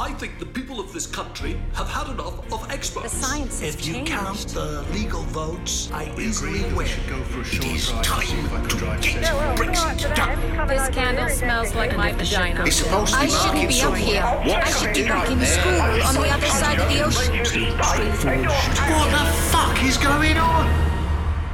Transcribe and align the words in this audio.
I 0.00 0.14
think 0.14 0.38
the 0.38 0.46
people 0.46 0.80
of 0.80 0.94
this 0.94 1.06
country 1.06 1.60
have 1.74 1.86
had 1.86 2.08
enough 2.08 2.50
of 2.50 2.70
experts. 2.70 3.12
The 3.12 3.18
science 3.26 3.60
has 3.60 3.74
If 3.74 3.86
you 3.86 3.92
changed. 3.96 4.10
count 4.12 4.38
the 4.48 4.80
legal 4.94 5.20
votes, 5.24 5.90
I 5.92 6.10
We 6.16 6.24
easily 6.24 6.60
agree 6.60 6.70
we 6.70 6.74
win. 6.74 6.86
should 6.86 7.06
go 7.06 7.22
for 7.24 7.40
a 7.42 7.44
short 7.44 7.66
is 7.66 7.86
drive 7.90 8.02
to 8.02 8.26
see 8.26 8.38
if 8.38 8.46
I 8.50 8.56
time 8.56 8.68
to 8.68 8.76
drive 8.78 9.02
get 9.02 9.12
safely. 9.26 9.66
Brexit 9.66 10.16
done. 10.16 10.68
This 10.68 10.88
candle 10.88 11.28
smells 11.28 11.74
like 11.74 11.94
my 11.98 12.12
vagina. 12.12 12.64
It's 12.64 12.76
supposed 12.76 13.12
to 13.12 13.20
I 13.20 13.26
shouldn't 13.26 13.68
be 13.68 13.74
up 13.74 13.80
support. 13.80 13.98
here. 13.98 14.22
What 14.22 14.64
I 14.64 14.70
should 14.70 14.94
be 14.94 15.02
back 15.06 15.30
in 15.30 15.38
there? 15.38 15.46
school 15.46 15.80
on 16.08 16.14
the 16.14 16.30
other 16.32 16.46
side 16.46 16.80
of 16.80 16.88
the 16.88 17.04
ocean. 17.04 17.76
What 17.76 19.10
the 19.10 19.32
fuck 19.52 19.82
is 19.84 19.98
going 19.98 20.38
on? 20.38 20.64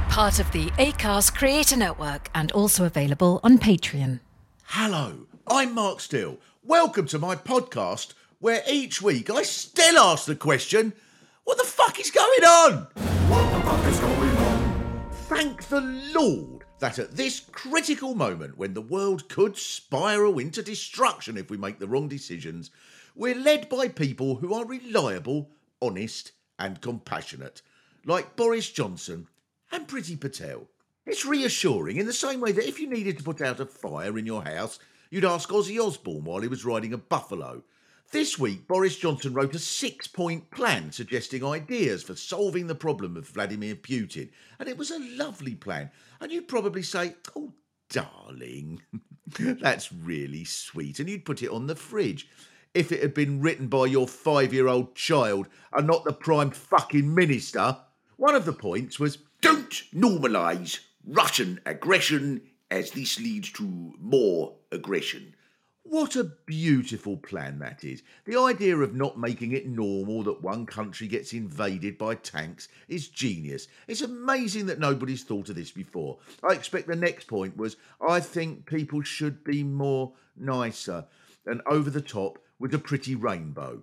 Part 0.09 0.39
of 0.39 0.49
the 0.53 0.67
Acast 0.79 1.35
Creator 1.35 1.75
Network 1.75 2.29
and 2.33 2.53
also 2.53 2.85
available 2.85 3.41
on 3.43 3.57
Patreon. 3.57 4.21
Hello, 4.67 5.27
I'm 5.47 5.75
Mark 5.75 5.99
Steel. 5.99 6.37
Welcome 6.63 7.07
to 7.07 7.19
my 7.19 7.35
podcast 7.35 8.13
where 8.39 8.63
each 8.69 9.01
week 9.01 9.29
I 9.29 9.43
still 9.43 9.97
ask 9.97 10.25
the 10.25 10.35
question 10.35 10.93
what 11.43 11.57
the 11.57 11.63
fuck 11.63 11.99
is 11.99 12.11
going 12.11 12.43
on? 12.43 12.87
What 13.29 13.51
the 13.53 13.65
fuck 13.65 13.85
is 13.85 13.99
going 13.99 14.37
on? 14.37 15.09
Thank 15.11 15.63
the 15.69 15.81
Lord 16.13 16.65
that 16.79 16.99
at 16.99 17.15
this 17.15 17.39
critical 17.39 18.13
moment 18.13 18.57
when 18.57 18.73
the 18.73 18.81
world 18.81 19.27
could 19.29 19.57
spiral 19.57 20.39
into 20.39 20.61
destruction 20.61 21.37
if 21.37 21.49
we 21.49 21.57
make 21.57 21.79
the 21.79 21.87
wrong 21.87 22.07
decisions, 22.07 22.69
we're 23.15 23.35
led 23.35 23.67
by 23.69 23.87
people 23.87 24.35
who 24.35 24.53
are 24.53 24.65
reliable, 24.65 25.49
honest, 25.81 26.33
and 26.59 26.81
compassionate, 26.81 27.61
like 28.05 28.35
Boris 28.35 28.69
Johnson 28.69 29.27
and 29.71 29.87
Priti 29.87 30.19
Patel. 30.19 30.67
It's 31.05 31.25
reassuring 31.25 31.97
in 31.97 32.05
the 32.05 32.13
same 32.13 32.41
way 32.41 32.51
that 32.51 32.67
if 32.67 32.79
you 32.79 32.89
needed 32.89 33.17
to 33.17 33.23
put 33.23 33.41
out 33.41 33.59
a 33.59 33.65
fire 33.65 34.17
in 34.17 34.25
your 34.25 34.43
house, 34.43 34.77
you'd 35.09 35.25
ask 35.25 35.49
Ozzy 35.49 35.81
Osbourne 35.81 36.25
while 36.25 36.41
he 36.41 36.47
was 36.47 36.65
riding 36.65 36.93
a 36.93 36.97
buffalo. 36.97 37.63
This 38.11 38.39
week, 38.39 38.69
Boris 38.69 38.95
Johnson 38.95 39.33
wrote 39.33 39.53
a 39.53 39.59
six 39.59 40.07
point 40.07 40.49
plan 40.49 40.93
suggesting 40.93 41.43
ideas 41.43 42.03
for 42.03 42.15
solving 42.15 42.67
the 42.67 42.75
problem 42.75 43.17
of 43.17 43.27
Vladimir 43.27 43.75
Putin. 43.75 44.29
And 44.59 44.69
it 44.69 44.77
was 44.77 44.91
a 44.91 44.99
lovely 44.99 45.55
plan. 45.55 45.91
And 46.21 46.31
you'd 46.31 46.47
probably 46.47 46.83
say, 46.83 47.15
Oh, 47.35 47.51
darling, 47.89 48.81
that's 49.37 49.91
really 49.91 50.45
sweet. 50.45 50.99
And 50.99 51.09
you'd 51.09 51.25
put 51.25 51.43
it 51.43 51.51
on 51.51 51.67
the 51.67 51.75
fridge. 51.75 52.29
If 52.73 52.93
it 52.93 53.01
had 53.01 53.13
been 53.13 53.41
written 53.41 53.67
by 53.67 53.87
your 53.87 54.07
five 54.07 54.53
year 54.53 54.69
old 54.69 54.95
child 54.95 55.49
and 55.73 55.85
not 55.85 56.05
the 56.05 56.13
prime 56.13 56.51
fucking 56.51 57.13
minister, 57.13 57.77
one 58.15 58.35
of 58.35 58.45
the 58.45 58.53
points 58.53 59.01
was 59.01 59.17
don't 59.41 59.83
normalise 59.93 60.79
Russian 61.05 61.59
aggression 61.65 62.41
as 62.71 62.91
this 62.91 63.19
leads 63.19 63.51
to 63.53 63.93
more 63.99 64.55
aggression. 64.71 65.35
What 65.89 66.17
a 66.17 66.25
beautiful 66.45 67.15
plan 67.15 67.59
that 67.59 67.85
is. 67.85 68.03
The 68.25 68.37
idea 68.37 68.75
of 68.77 68.93
not 68.93 69.17
making 69.17 69.53
it 69.53 69.67
normal 69.67 70.21
that 70.23 70.41
one 70.41 70.65
country 70.65 71.07
gets 71.07 71.31
invaded 71.31 71.97
by 71.97 72.15
tanks 72.15 72.67
is 72.89 73.07
genius. 73.07 73.69
It's 73.87 74.01
amazing 74.01 74.65
that 74.65 74.79
nobody's 74.79 75.23
thought 75.23 75.47
of 75.47 75.55
this 75.55 75.71
before. 75.71 76.17
I 76.43 76.53
expect 76.53 76.87
the 76.87 76.95
next 76.97 77.27
point 77.27 77.55
was 77.55 77.77
I 78.05 78.19
think 78.19 78.65
people 78.65 79.01
should 79.01 79.45
be 79.45 79.63
more 79.63 80.11
nicer 80.35 81.05
and 81.45 81.61
over 81.65 81.89
the 81.89 82.01
top 82.01 82.37
with 82.59 82.73
a 82.73 82.79
pretty 82.79 83.15
rainbow. 83.15 83.81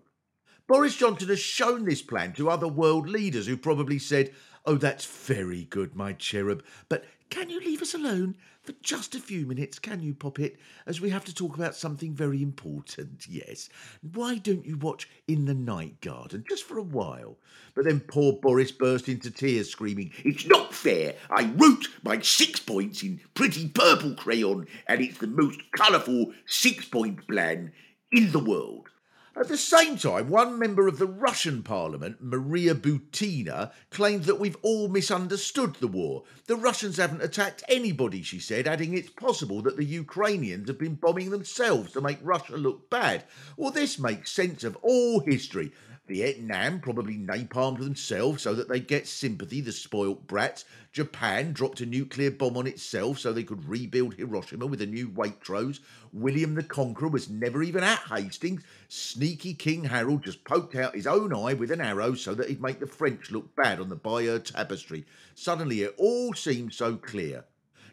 Boris 0.66 0.96
Johnson 0.96 1.28
has 1.28 1.40
shown 1.40 1.86
this 1.86 2.02
plan 2.02 2.34
to 2.34 2.50
other 2.50 2.68
world 2.68 3.08
leaders 3.08 3.46
who 3.46 3.56
probably 3.56 3.98
said, 3.98 4.30
Oh, 4.66 4.76
that's 4.76 5.04
very 5.04 5.64
good, 5.64 5.94
my 5.94 6.14
cherub, 6.14 6.64
but 6.88 7.04
can 7.28 7.50
you 7.50 7.60
leave 7.60 7.82
us 7.82 7.92
alone 7.92 8.36
for 8.62 8.72
just 8.82 9.14
a 9.14 9.20
few 9.20 9.44
minutes, 9.44 9.78
can 9.78 10.00
you, 10.00 10.14
Poppet, 10.14 10.56
as 10.86 11.02
we 11.02 11.10
have 11.10 11.26
to 11.26 11.34
talk 11.34 11.54
about 11.54 11.76
something 11.76 12.14
very 12.14 12.42
important, 12.42 13.26
yes. 13.28 13.68
Why 14.14 14.38
don't 14.38 14.64
you 14.64 14.78
watch 14.78 15.06
In 15.28 15.44
the 15.44 15.52
Night 15.52 16.00
Garden 16.00 16.44
just 16.48 16.64
for 16.64 16.78
a 16.78 16.82
while? 16.82 17.36
But 17.74 17.84
then 17.84 18.00
poor 18.00 18.32
Boris 18.32 18.72
burst 18.72 19.06
into 19.06 19.30
tears, 19.30 19.68
screaming, 19.70 20.12
It's 20.24 20.46
not 20.46 20.72
fair! 20.72 21.14
I 21.28 21.44
wrote 21.56 21.88
my 22.02 22.20
six 22.20 22.58
points 22.58 23.02
in 23.02 23.20
pretty 23.34 23.68
purple 23.68 24.14
crayon, 24.14 24.66
and 24.86 25.02
it's 25.02 25.18
the 25.18 25.26
most 25.26 25.60
colourful 25.72 26.32
six 26.46 26.86
point 26.86 27.28
plan 27.28 27.70
in 28.12 28.32
the 28.32 28.42
world. 28.42 28.88
At 29.36 29.48
the 29.48 29.58
same 29.58 29.98
time, 29.98 30.28
one 30.28 30.60
member 30.60 30.86
of 30.86 30.98
the 30.98 31.08
Russian 31.08 31.64
parliament, 31.64 32.18
Maria 32.20 32.72
Butina, 32.72 33.72
claimed 33.90 34.24
that 34.24 34.38
we've 34.38 34.56
all 34.62 34.86
misunderstood 34.86 35.74
the 35.74 35.88
war. 35.88 36.22
The 36.46 36.54
Russians 36.54 36.98
haven't 36.98 37.20
attacked 37.20 37.64
anybody, 37.68 38.22
she 38.22 38.38
said, 38.38 38.68
adding 38.68 38.96
it's 38.96 39.10
possible 39.10 39.60
that 39.62 39.76
the 39.76 39.84
Ukrainians 39.84 40.68
have 40.68 40.78
been 40.78 40.94
bombing 40.94 41.30
themselves 41.30 41.92
to 41.92 42.00
make 42.00 42.18
Russia 42.22 42.56
look 42.56 42.88
bad. 42.90 43.24
Well, 43.56 43.72
this 43.72 43.98
makes 43.98 44.30
sense 44.30 44.62
of 44.62 44.76
all 44.82 45.18
history. 45.18 45.72
Vietnam 46.06 46.80
probably 46.80 47.16
napalmed 47.16 47.78
themselves 47.78 48.42
so 48.42 48.54
that 48.54 48.68
they'd 48.68 48.86
get 48.86 49.06
sympathy, 49.06 49.62
the 49.62 49.72
spoilt 49.72 50.26
brats. 50.26 50.66
Japan 50.92 51.52
dropped 51.52 51.80
a 51.80 51.86
nuclear 51.86 52.30
bomb 52.30 52.58
on 52.58 52.66
itself 52.66 53.18
so 53.18 53.32
they 53.32 53.42
could 53.42 53.66
rebuild 53.66 54.14
Hiroshima 54.14 54.66
with 54.66 54.82
a 54.82 54.86
new 54.86 55.08
Waitrose. 55.08 55.80
William 56.12 56.54
the 56.54 56.62
Conqueror 56.62 57.08
was 57.08 57.30
never 57.30 57.62
even 57.62 57.82
at 57.82 58.00
Hastings. 58.00 58.62
Sneaky 58.88 59.54
King 59.54 59.84
Harold 59.84 60.24
just 60.24 60.44
poked 60.44 60.74
out 60.74 60.94
his 60.94 61.06
own 61.06 61.32
eye 61.32 61.54
with 61.54 61.70
an 61.70 61.80
arrow 61.80 62.14
so 62.14 62.34
that 62.34 62.50
he'd 62.50 62.60
make 62.60 62.80
the 62.80 62.86
French 62.86 63.30
look 63.30 63.56
bad 63.56 63.80
on 63.80 63.88
the 63.88 63.96
Bayeux 63.96 64.40
Tapestry. 64.40 65.06
Suddenly 65.34 65.82
it 65.82 65.94
all 65.96 66.34
seemed 66.34 66.74
so 66.74 66.96
clear. 66.96 67.44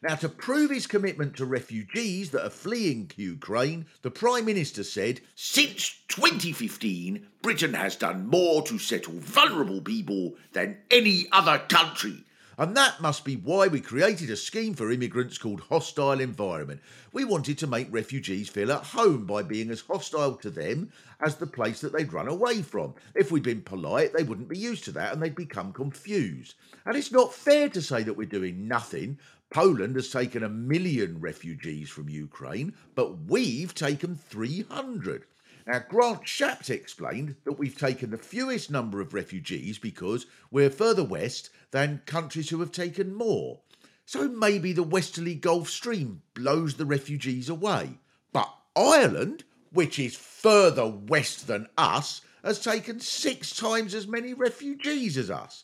Now, 0.04 0.16
to 0.16 0.30
prove 0.30 0.72
his 0.72 0.88
commitment 0.88 1.38
to 1.38 1.46
refugees 1.46 2.32
that 2.32 2.44
are 2.44 2.50
fleeing 2.50 3.12
Ukraine, 3.18 3.86
the 4.02 4.10
Prime 4.10 4.46
Minister 4.46 4.84
said, 4.84 5.22
Since 5.36 6.02
2015, 6.08 7.28
Britain 7.44 7.76
has 7.76 7.96
done 7.96 8.26
more 8.26 8.64
to 8.64 8.80
settle 8.80 9.14
vulnerable 9.14 9.82
people 9.82 10.38
than 10.54 10.78
any 10.90 11.28
other 11.32 11.60
country. 11.60 12.24
And 12.62 12.78
that 12.78 13.02
must 13.02 13.26
be 13.26 13.38
why 13.38 13.68
we 13.70 13.82
created 13.82 14.30
a 14.30 14.36
scheme 14.36 14.76
for 14.76 14.92
immigrants 14.92 15.40
called 15.40 15.62
Hostile 15.62 16.20
Environment. 16.20 16.80
We 17.12 17.26
wanted 17.26 17.58
to 17.58 17.66
make 17.66 17.92
refugees 17.92 18.50
feel 18.50 18.72
at 18.72 18.84
home 18.84 19.26
by 19.26 19.42
being 19.42 19.72
as 19.72 19.82
hostile 19.82 20.36
to 20.36 20.52
them 20.52 20.92
as 21.26 21.38
the 21.38 21.48
place 21.48 21.82
that 21.82 21.92
they'd 21.92 22.14
run 22.14 22.28
away 22.28 22.62
from. 22.62 22.94
If 23.16 23.32
we'd 23.32 23.42
been 23.42 23.64
polite, 23.64 24.14
they 24.14 24.22
wouldn't 24.22 24.48
be 24.48 24.60
used 24.60 24.84
to 24.84 24.92
that 24.92 25.12
and 25.12 25.24
they'd 25.24 25.34
become 25.34 25.74
confused. 25.74 26.54
And 26.86 26.96
it's 26.96 27.12
not 27.12 27.34
fair 27.34 27.68
to 27.68 27.82
say 27.82 28.04
that 28.04 28.14
we're 28.14 28.28
doing 28.28 28.68
nothing. 28.68 29.18
Poland 29.50 29.96
has 29.96 30.12
taken 30.12 30.44
a 30.44 30.50
million 30.50 31.20
refugees 31.20 31.90
from 31.90 32.10
Ukraine, 32.10 32.76
but 32.94 33.24
we've 33.24 33.74
taken 33.74 34.16
300. 34.16 35.26
Now, 35.72 35.80
Grant 35.88 36.24
Shapps 36.24 36.70
explained 36.70 37.38
that 37.46 37.54
we've 37.54 37.78
taken 37.78 38.12
the 38.12 38.18
fewest 38.18 38.70
number 38.70 39.00
of 39.00 39.14
refugees 39.14 39.78
because 39.78 40.26
we're 40.52 40.70
further 40.70 41.06
west 41.06 41.50
than 41.72 42.02
countries 42.06 42.50
who 42.50 42.60
have 42.60 42.74
taken 42.74 43.14
more. 43.16 43.62
So 44.06 44.28
maybe 44.28 44.74
the 44.74 44.84
westerly 44.84 45.34
Gulf 45.34 45.70
Stream 45.70 46.24
blows 46.34 46.74
the 46.74 46.86
refugees 46.86 47.48
away. 47.48 48.00
But 48.34 48.54
Ireland, 48.76 49.46
which 49.72 49.98
is 49.98 50.14
further 50.14 50.90
west 50.90 51.48
than 51.48 51.70
us, 51.78 52.20
has 52.44 52.60
taken 52.60 53.00
six 53.00 53.56
times 53.56 53.96
as 53.96 54.08
many 54.08 54.34
refugees 54.34 55.18
as 55.18 55.32
us. 55.32 55.64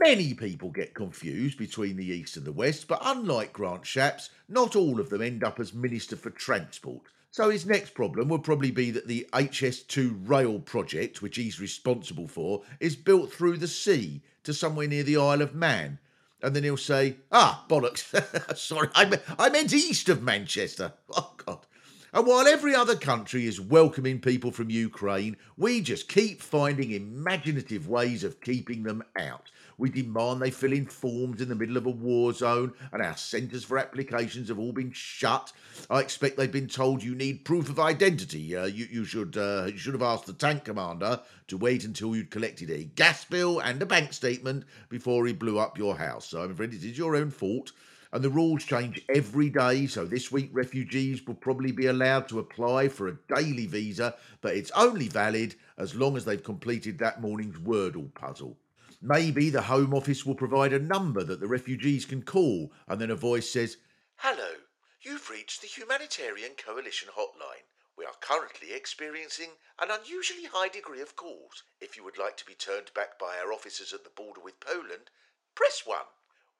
Many 0.00 0.34
people 0.34 0.70
get 0.70 0.94
confused 0.94 1.58
between 1.58 1.96
the 1.96 2.06
East 2.06 2.36
and 2.36 2.44
the 2.44 2.50
West, 2.50 2.88
but 2.88 2.98
unlike 3.02 3.52
Grant 3.52 3.84
Shapps, 3.84 4.30
not 4.48 4.74
all 4.74 4.98
of 4.98 5.10
them 5.10 5.22
end 5.22 5.44
up 5.44 5.60
as 5.60 5.72
Minister 5.72 6.16
for 6.16 6.30
Transport. 6.30 7.02
So 7.34 7.50
his 7.50 7.66
next 7.66 7.94
problem 7.94 8.28
will 8.28 8.38
probably 8.38 8.70
be 8.70 8.92
that 8.92 9.08
the 9.08 9.26
HS2 9.32 10.28
rail 10.28 10.60
project, 10.60 11.20
which 11.20 11.34
he's 11.34 11.58
responsible 11.58 12.28
for, 12.28 12.62
is 12.78 12.94
built 12.94 13.32
through 13.32 13.56
the 13.56 13.66
sea 13.66 14.22
to 14.44 14.54
somewhere 14.54 14.86
near 14.86 15.02
the 15.02 15.16
Isle 15.16 15.42
of 15.42 15.52
Man. 15.52 15.98
And 16.40 16.54
then 16.54 16.62
he'll 16.62 16.76
say, 16.76 17.16
ah, 17.32 17.64
bollocks. 17.68 18.56
Sorry, 18.56 18.88
I, 18.94 19.06
me- 19.06 19.16
I 19.36 19.50
meant 19.50 19.74
east 19.74 20.08
of 20.08 20.22
Manchester. 20.22 20.92
Oh, 21.16 21.32
God. 21.44 21.66
And 22.14 22.28
while 22.28 22.46
every 22.46 22.76
other 22.76 22.94
country 22.94 23.44
is 23.44 23.60
welcoming 23.60 24.20
people 24.20 24.52
from 24.52 24.70
Ukraine, 24.70 25.36
we 25.56 25.80
just 25.80 26.08
keep 26.08 26.40
finding 26.40 26.92
imaginative 26.92 27.88
ways 27.88 28.22
of 28.22 28.40
keeping 28.40 28.84
them 28.84 29.02
out. 29.18 29.50
We 29.78 29.90
demand 29.90 30.40
they 30.40 30.52
fill 30.52 30.72
in 30.72 30.86
forms 30.86 31.40
in 31.40 31.48
the 31.48 31.56
middle 31.56 31.76
of 31.76 31.86
a 31.86 31.90
war 31.90 32.32
zone, 32.32 32.72
and 32.92 33.02
our 33.02 33.16
centres 33.16 33.64
for 33.64 33.78
applications 33.78 34.48
have 34.48 34.60
all 34.60 34.70
been 34.70 34.92
shut. 34.92 35.52
I 35.90 35.98
expect 35.98 36.36
they've 36.36 36.52
been 36.52 36.68
told 36.68 37.02
you 37.02 37.16
need 37.16 37.44
proof 37.44 37.68
of 37.68 37.80
identity. 37.80 38.56
Uh, 38.56 38.66
you, 38.66 38.86
you 38.88 39.04
should 39.04 39.36
uh, 39.36 39.64
you 39.72 39.78
should 39.78 39.94
have 39.94 40.02
asked 40.02 40.26
the 40.26 40.34
tank 40.34 40.66
commander 40.66 41.20
to 41.48 41.56
wait 41.56 41.82
until 41.82 42.14
you'd 42.14 42.30
collected 42.30 42.70
a 42.70 42.84
gas 42.84 43.24
bill 43.24 43.58
and 43.58 43.82
a 43.82 43.86
bank 43.86 44.12
statement 44.12 44.66
before 44.88 45.26
he 45.26 45.32
blew 45.32 45.58
up 45.58 45.76
your 45.76 45.96
house. 45.96 46.28
So 46.28 46.42
I'm 46.42 46.52
afraid 46.52 46.74
it 46.74 46.84
is 46.84 46.96
your 46.96 47.16
own 47.16 47.32
fault. 47.32 47.72
And 48.14 48.22
the 48.22 48.30
rules 48.30 48.62
change 48.62 49.02
every 49.12 49.50
day, 49.50 49.88
so 49.88 50.04
this 50.04 50.30
week 50.30 50.50
refugees 50.52 51.26
will 51.26 51.34
probably 51.34 51.72
be 51.72 51.86
allowed 51.86 52.28
to 52.28 52.38
apply 52.38 52.86
for 52.86 53.08
a 53.08 53.18
daily 53.34 53.66
visa, 53.66 54.14
but 54.40 54.54
it's 54.54 54.70
only 54.70 55.08
valid 55.08 55.56
as 55.76 55.96
long 55.96 56.16
as 56.16 56.24
they've 56.24 56.40
completed 56.40 57.00
that 57.00 57.20
morning's 57.20 57.58
Wordle 57.58 58.14
puzzle. 58.14 58.56
Maybe 59.02 59.50
the 59.50 59.62
Home 59.62 59.92
Office 59.92 60.24
will 60.24 60.36
provide 60.36 60.72
a 60.72 60.78
number 60.78 61.24
that 61.24 61.40
the 61.40 61.48
refugees 61.48 62.04
can 62.04 62.22
call, 62.22 62.70
and 62.86 63.00
then 63.00 63.10
a 63.10 63.16
voice 63.16 63.50
says, 63.50 63.78
Hello, 64.18 64.60
you've 65.02 65.28
reached 65.28 65.60
the 65.60 65.66
Humanitarian 65.66 66.52
Coalition 66.56 67.08
hotline. 67.18 67.66
We 67.98 68.04
are 68.04 68.14
currently 68.20 68.74
experiencing 68.74 69.50
an 69.82 69.88
unusually 69.90 70.44
high 70.44 70.68
degree 70.68 71.00
of 71.00 71.16
calls. 71.16 71.64
If 71.80 71.96
you 71.96 72.04
would 72.04 72.16
like 72.16 72.36
to 72.36 72.46
be 72.46 72.54
turned 72.54 72.94
back 72.94 73.18
by 73.18 73.38
our 73.42 73.52
officers 73.52 73.92
at 73.92 74.04
the 74.04 74.10
border 74.10 74.40
with 74.40 74.60
Poland, 74.60 75.10
press 75.56 75.82
1. 75.84 75.98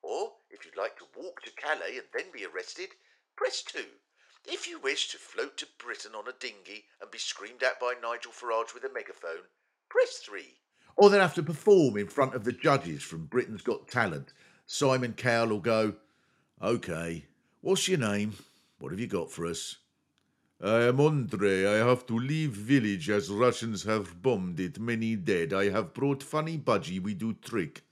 Or, 0.04 0.32
if 0.50 0.66
you'd 0.66 0.76
like 0.76 0.98
to 0.98 1.06
walk 1.16 1.40
to 1.42 1.50
Calais 1.52 1.96
and 1.96 2.06
then 2.12 2.30
be 2.30 2.44
arrested, 2.44 2.90
press 3.36 3.62
2. 3.62 3.80
If 4.44 4.68
you 4.68 4.78
wish 4.78 5.08
to 5.08 5.18
float 5.18 5.56
to 5.56 5.66
Britain 5.78 6.12
on 6.14 6.28
a 6.28 6.38
dinghy 6.38 6.84
and 7.00 7.10
be 7.10 7.16
screamed 7.16 7.62
at 7.62 7.80
by 7.80 7.94
Nigel 8.02 8.30
Farage 8.30 8.74
with 8.74 8.84
a 8.84 8.92
megaphone, 8.92 9.48
press 9.88 10.18
3. 10.18 10.42
Or 10.96 11.08
they'll 11.08 11.22
have 11.22 11.34
to 11.36 11.42
perform 11.42 11.96
in 11.96 12.08
front 12.08 12.34
of 12.34 12.44
the 12.44 12.52
judges 12.52 13.02
from 13.02 13.24
Britain's 13.24 13.62
Got 13.62 13.88
Talent. 13.88 14.34
Simon 14.66 15.14
Cowell 15.14 15.48
will 15.48 15.60
go, 15.60 15.94
OK, 16.60 17.24
what's 17.62 17.88
your 17.88 17.98
name? 17.98 18.34
What 18.78 18.92
have 18.92 19.00
you 19.00 19.06
got 19.06 19.32
for 19.32 19.46
us? 19.46 19.76
I 20.62 20.82
am 20.82 21.00
Andre. 21.00 21.64
I 21.64 21.86
have 21.86 22.04
to 22.08 22.18
leave 22.18 22.50
village 22.50 23.08
as 23.08 23.30
Russians 23.30 23.84
have 23.84 24.20
bombed 24.20 24.60
it. 24.60 24.78
Many 24.78 25.16
dead. 25.16 25.54
I 25.54 25.70
have 25.70 25.94
brought 25.94 26.22
funny 26.22 26.58
budgie. 26.58 27.00
We 27.02 27.14
do 27.14 27.32
trick. 27.32 27.83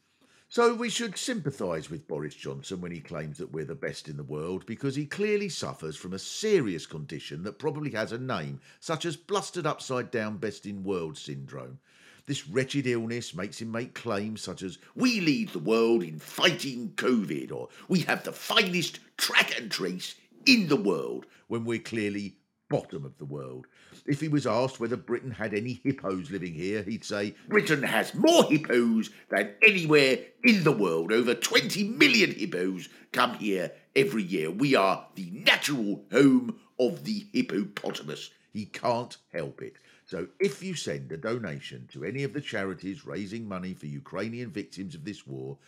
So 0.53 0.75
we 0.75 0.91
should 0.91 1.17
sympathise 1.17 1.89
with 1.89 2.07
Boris 2.07 2.35
Johnson 2.35 2.83
when 2.83 2.93
he 2.93 3.01
claims 3.01 3.39
that 3.39 3.53
we're 3.53 3.65
the 3.65 3.75
best 3.75 4.07
in 4.07 4.19
the 4.19 4.23
world 4.23 4.67
because 4.67 4.95
he 4.95 5.07
clearly 5.07 5.49
suffers 5.49 5.97
from 5.97 6.13
a 6.13 6.19
serious 6.19 6.85
condition 6.85 7.43
that 7.45 7.59
probably 7.59 7.93
has 7.93 8.13
a 8.13 8.19
name, 8.19 8.61
such 8.79 9.07
as 9.07 9.17
blustered 9.17 9.65
upside 9.65 10.11
down 10.11 10.37
best 10.37 10.67
in 10.67 10.85
world 10.85 11.17
syndrome. 11.17 11.79
This 12.27 12.47
wretched 12.47 12.87
illness 12.87 13.35
makes 13.35 13.63
him 13.63 13.73
make 13.73 13.95
claims 13.95 14.43
such 14.43 14.63
as, 14.63 14.77
We 14.95 15.21
lead 15.21 15.49
the 15.49 15.59
world 15.59 16.03
in 16.03 16.19
fighting 16.19 16.93
COVID, 16.97 17.51
or 17.51 17.71
We 17.89 18.01
have 18.01 18.23
the 18.23 18.33
finest 18.33 19.01
track 19.17 19.59
and 19.59 19.71
trace 19.71 20.17
in 20.45 20.69
the 20.69 20.77
world, 20.77 21.25
when 21.49 21.65
we're 21.65 21.79
clearly 21.79 22.37
bottom 22.73 23.05
of 23.05 23.19
the 23.19 23.27
world. 23.27 23.67
If 24.07 24.23
he 24.23 24.29
was 24.29 24.47
asked 24.47 24.81
whether 24.81 24.97
Britain 24.97 25.31
had 25.31 25.53
any 25.53 25.83
hippos 25.85 26.31
living 26.31 26.55
here, 26.55 26.83
he'd 26.83 27.05
say, 27.05 27.35
Britain 27.47 27.83
has 27.83 28.15
more 28.15 28.45
hippos 28.45 29.11
than 29.29 29.53
anywhere 29.61 30.21
in 30.43 30.65
the 30.65 30.73
world. 30.73 31.13
Over 31.13 31.35
20 31.35 31.85
million 31.85 32.33
hippos 32.33 32.89
come 33.13 33.35
here 33.35 33.73
every 33.95 34.23
year. 34.23 34.51
We 34.51 34.75
are 34.75 35.07
the 35.17 35.31
natural 35.31 36.07
home 36.11 36.59
of 36.81 37.05
the 37.05 37.27
hippopotamus. 37.35 38.31
He 38.55 38.65
can't 38.65 39.19
help 39.35 39.61
it. 39.61 39.77
So 40.07 40.29
if 40.41 40.63
you 40.63 40.75
send 40.75 41.13
a 41.13 41.19
donation 41.19 41.89
to 41.93 42.05
any 42.05 42.23
of 42.23 42.33
the 42.33 42.41
charities 42.41 43.07
raising 43.07 43.47
money 43.47 43.75
for 43.75 43.87
Ukrainian 43.87 44.51
victims 44.51 44.95
of 44.95 45.05
this 45.05 45.27
war, 45.27 45.59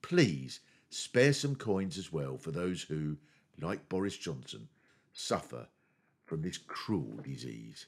please 0.00 0.60
spare 0.88 1.34
some 1.34 1.56
coins 1.56 1.98
as 1.98 2.10
well 2.10 2.38
for 2.38 2.52
those 2.52 2.80
who, 2.80 3.18
like 3.60 3.90
Boris 3.90 4.16
Johnson, 4.16 4.68
suffer 5.12 5.68
from 6.24 6.42
this 6.42 6.58
cruel 6.58 7.18
disease. 7.22 7.86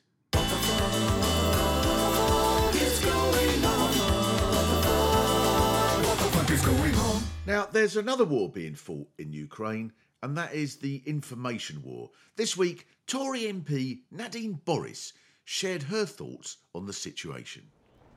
Now, 7.47 7.69
there's 7.71 7.97
another 7.97 8.25
war 8.25 8.50
being 8.50 8.75
fought 8.75 9.09
in 9.19 9.33
Ukraine, 9.33 9.93
and 10.23 10.37
that 10.37 10.53
is 10.53 10.77
the 10.77 11.03
information 11.06 11.83
war. 11.85 12.11
This 12.35 12.56
week, 12.56 12.87
Tory 13.06 13.43
MP 13.43 14.00
Nadine 14.11 14.61
Boris 14.65 15.12
shared 15.44 15.85
her 15.85 16.05
thoughts 16.05 16.59
on 16.75 16.87
the 16.87 16.93
situation. 16.93 17.62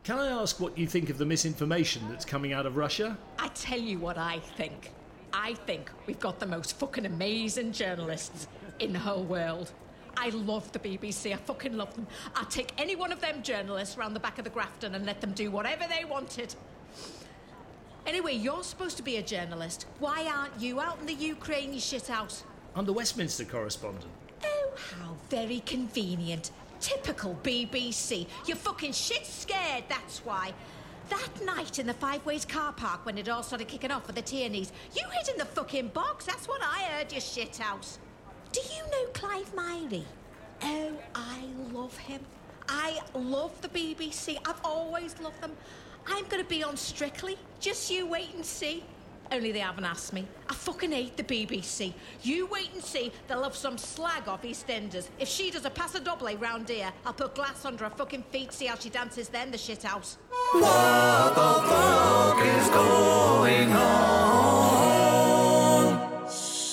Can 0.04 0.18
I 0.18 0.30
ask 0.30 0.60
what 0.60 0.78
you 0.78 0.88
think 0.88 1.10
of 1.10 1.18
the 1.18 1.26
misinformation 1.26 2.02
that's 2.10 2.26
coming 2.26 2.54
out 2.54 2.66
of 2.66 2.78
Russia? 2.78 3.18
I 3.38 3.50
tell 3.50 3.80
you 3.80 4.00
what 4.00 4.18
I 4.18 4.40
think. 4.40 4.92
I 5.32 5.54
think 5.54 5.92
we've 6.08 6.20
got 6.20 6.40
the 6.40 6.48
most 6.48 6.80
fucking 6.80 7.06
amazing 7.06 7.72
journalists 7.72 8.48
in 8.80 8.94
the 8.94 9.00
whole 9.00 9.24
world. 9.24 9.72
I 10.20 10.30
love 10.30 10.70
the 10.74 10.80
BBC. 10.80 11.32
I 11.32 11.38
fucking 11.38 11.78
love 11.78 11.96
them. 11.96 12.06
I'd 12.36 12.50
take 12.50 12.74
any 12.78 12.98
one 12.98 13.14
of 13.14 13.22
them 13.22 13.42
journalists 13.42 13.98
round 13.98 14.14
the 14.14 14.20
back 14.20 14.38
of 14.38 14.44
the 14.44 14.50
Grafton 14.50 14.96
and 14.96 15.06
let 15.06 15.22
them 15.22 15.32
do 15.32 15.50
whatever 15.50 15.86
they 15.88 16.04
wanted. 16.04 16.54
Anyway, 18.06 18.34
you're 18.34 18.64
supposed 18.64 18.98
to 18.98 19.04
be 19.04 19.16
a 19.18 19.22
journalist. 19.22 19.86
Why 20.00 20.26
aren't 20.28 20.60
you 20.60 20.82
out 20.82 21.00
in 21.00 21.06
the 21.06 21.14
Ukraine, 21.14 21.74
you 21.74 21.80
shit 21.80 22.10
out? 22.10 22.44
I'm 22.76 22.86
the 22.86 22.92
Westminster 22.92 23.46
correspondent. 23.46 24.12
Oh, 24.44 24.72
how 24.94 25.16
very 25.30 25.62
convenient. 25.62 26.52
Typical 26.82 27.38
BBC. 27.42 28.28
You're 28.46 28.58
fucking 28.58 28.92
shit 28.92 29.26
scared, 29.26 29.86
that's 29.88 30.20
why. 30.26 30.54
That 31.10 31.46
night 31.46 31.80
in 31.80 31.88
the 31.88 31.94
Five 31.94 32.26
Ways 32.26 32.44
car 32.44 32.74
park 32.74 33.06
when 33.06 33.18
it 33.18 33.30
all 33.30 33.42
started 33.42 33.70
kicking 33.70 33.92
off 33.92 34.06
with 34.06 34.18
the 34.18 34.22
Tierney's, 34.22 34.74
you 34.94 35.04
hid 35.12 35.30
in 35.30 35.38
the 35.38 35.46
fucking 35.46 35.90
box. 35.90 36.26
That's 36.26 36.48
what 36.48 36.62
I 36.62 36.84
heard, 36.84 37.14
you 37.14 37.22
shit 37.22 37.56
house. 37.56 38.00
Do 38.52 38.62
you 38.62 38.82
know 38.92 39.06
Clive 39.14 39.54
Myrie? 39.56 40.04
Oh, 40.64 40.92
I 41.14 41.44
love 41.72 41.96
him. 41.98 42.22
I 42.68 43.00
love 43.14 43.60
the 43.62 43.70
BBC. 43.70 44.38
I've 44.46 44.60
always 44.64 45.20
loved 45.20 45.40
them. 45.42 45.52
I'm 46.08 46.26
going 46.28 46.44
to 46.44 46.50
be 46.50 46.64
on 46.64 46.76
Strictly. 46.76 47.38
Just 47.60 47.92
you 47.92 48.08
wait 48.08 48.34
and 48.34 48.44
see. 48.46 48.84
Only 49.32 49.52
they 49.52 49.60
haven't 49.60 49.86
asked 49.86 50.14
me. 50.14 50.26
I 50.50 50.56
fucking 50.56 50.92
hate 50.92 51.16
the 51.16 51.24
BBC. 51.24 51.94
You 52.24 52.48
wait 52.48 52.74
and 52.74 52.84
see. 52.84 53.12
They'll 53.28 53.44
have 53.44 53.56
some 53.56 53.78
slag 53.78 54.28
off 54.28 54.42
EastEnders. 54.42 55.08
If 55.20 55.28
she 55.28 55.52
does 55.52 55.66
a 55.66 56.00
doble 56.00 56.36
round 56.38 56.70
here, 56.70 56.92
I'll 57.06 57.14
put 57.14 57.36
glass 57.36 57.64
under 57.66 57.84
her 57.84 57.92
fucking 57.92 58.24
feet, 58.32 58.52
see 58.52 58.66
how 58.66 58.76
she 58.76 58.90
dances 58.90 59.30
then, 59.30 59.52
the 59.52 59.58
shit 59.60 59.84
house. 59.84 60.18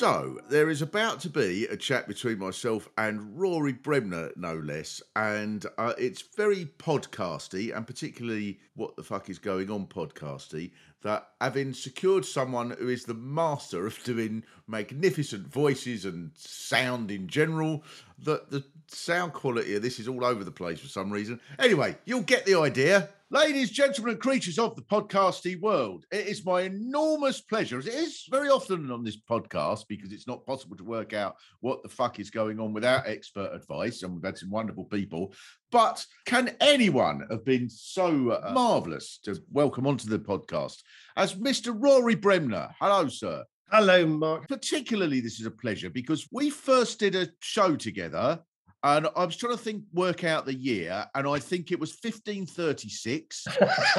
So, 0.06 0.38
there 0.48 0.70
is 0.70 0.82
about 0.82 1.18
to 1.22 1.28
be 1.28 1.66
a 1.66 1.76
chat 1.76 2.06
between 2.06 2.38
myself 2.38 2.88
and 2.96 3.36
Rory 3.36 3.72
Bremner, 3.72 4.30
no 4.36 4.54
less, 4.54 5.02
and 5.16 5.66
uh, 5.78 5.94
it's 5.98 6.22
very 6.22 6.66
podcasty, 6.78 7.76
and 7.76 7.84
particularly 7.84 8.60
what 8.76 8.94
the 8.94 9.02
fuck 9.02 9.28
is 9.28 9.40
going 9.40 9.68
on 9.68 9.88
podcasty. 9.88 10.70
That 11.02 11.30
having 11.40 11.74
secured 11.74 12.24
someone 12.24 12.70
who 12.78 12.88
is 12.88 13.06
the 13.06 13.14
master 13.14 13.84
of 13.84 14.00
doing 14.04 14.44
magnificent 14.68 15.48
voices 15.48 16.04
and 16.04 16.30
sound 16.36 17.10
in 17.10 17.26
general, 17.26 17.82
that 18.20 18.52
the 18.52 18.64
sound 18.88 19.32
quality 19.32 19.74
of 19.74 19.82
this 19.82 19.98
is 19.98 20.08
all 20.08 20.24
over 20.24 20.44
the 20.44 20.50
place 20.50 20.80
for 20.80 20.88
some 20.88 21.10
reason. 21.10 21.40
Anyway, 21.58 21.96
you'll 22.04 22.22
get 22.22 22.44
the 22.46 22.58
idea. 22.58 23.08
Ladies, 23.28 23.70
gentlemen, 23.70 24.12
and 24.12 24.20
creatures 24.20 24.56
of 24.56 24.76
the 24.76 24.82
podcasty 24.82 25.60
world, 25.60 26.06
it 26.12 26.28
is 26.28 26.46
my 26.46 26.60
enormous 26.60 27.40
pleasure, 27.40 27.76
as 27.76 27.88
it 27.88 27.94
is 27.94 28.24
very 28.30 28.48
often 28.48 28.88
on 28.92 29.02
this 29.02 29.20
podcast, 29.20 29.86
because 29.88 30.12
it's 30.12 30.28
not 30.28 30.46
possible 30.46 30.76
to 30.76 30.84
work 30.84 31.12
out 31.12 31.34
what 31.58 31.82
the 31.82 31.88
fuck 31.88 32.20
is 32.20 32.30
going 32.30 32.60
on 32.60 32.72
without 32.72 33.08
expert 33.08 33.50
advice, 33.52 34.04
and 34.04 34.14
we've 34.14 34.24
had 34.24 34.38
some 34.38 34.50
wonderful 34.50 34.84
people. 34.84 35.34
But 35.72 36.06
can 36.24 36.54
anyone 36.60 37.26
have 37.28 37.44
been 37.44 37.68
so 37.68 38.30
uh, 38.30 38.52
marvellous 38.54 39.18
to 39.24 39.42
welcome 39.50 39.88
onto 39.88 40.08
the 40.08 40.20
podcast 40.20 40.82
as 41.16 41.34
Mr. 41.34 41.74
Rory 41.76 42.14
Bremner? 42.14 42.76
Hello, 42.78 43.08
sir. 43.08 43.42
Hello, 43.72 44.06
Mark. 44.06 44.46
Particularly, 44.46 45.18
this 45.18 45.40
is 45.40 45.46
a 45.46 45.50
pleasure 45.50 45.90
because 45.90 46.28
we 46.30 46.48
first 46.48 47.00
did 47.00 47.16
a 47.16 47.28
show 47.40 47.74
together 47.74 48.40
And 48.86 49.08
I 49.16 49.24
was 49.24 49.36
trying 49.36 49.56
to 49.56 49.58
think, 49.58 49.82
work 49.92 50.22
out 50.22 50.46
the 50.46 50.54
year, 50.54 51.04
and 51.16 51.26
I 51.26 51.40
think 51.40 51.72
it 51.72 51.80
was 51.80 51.90
1536. 52.00 53.46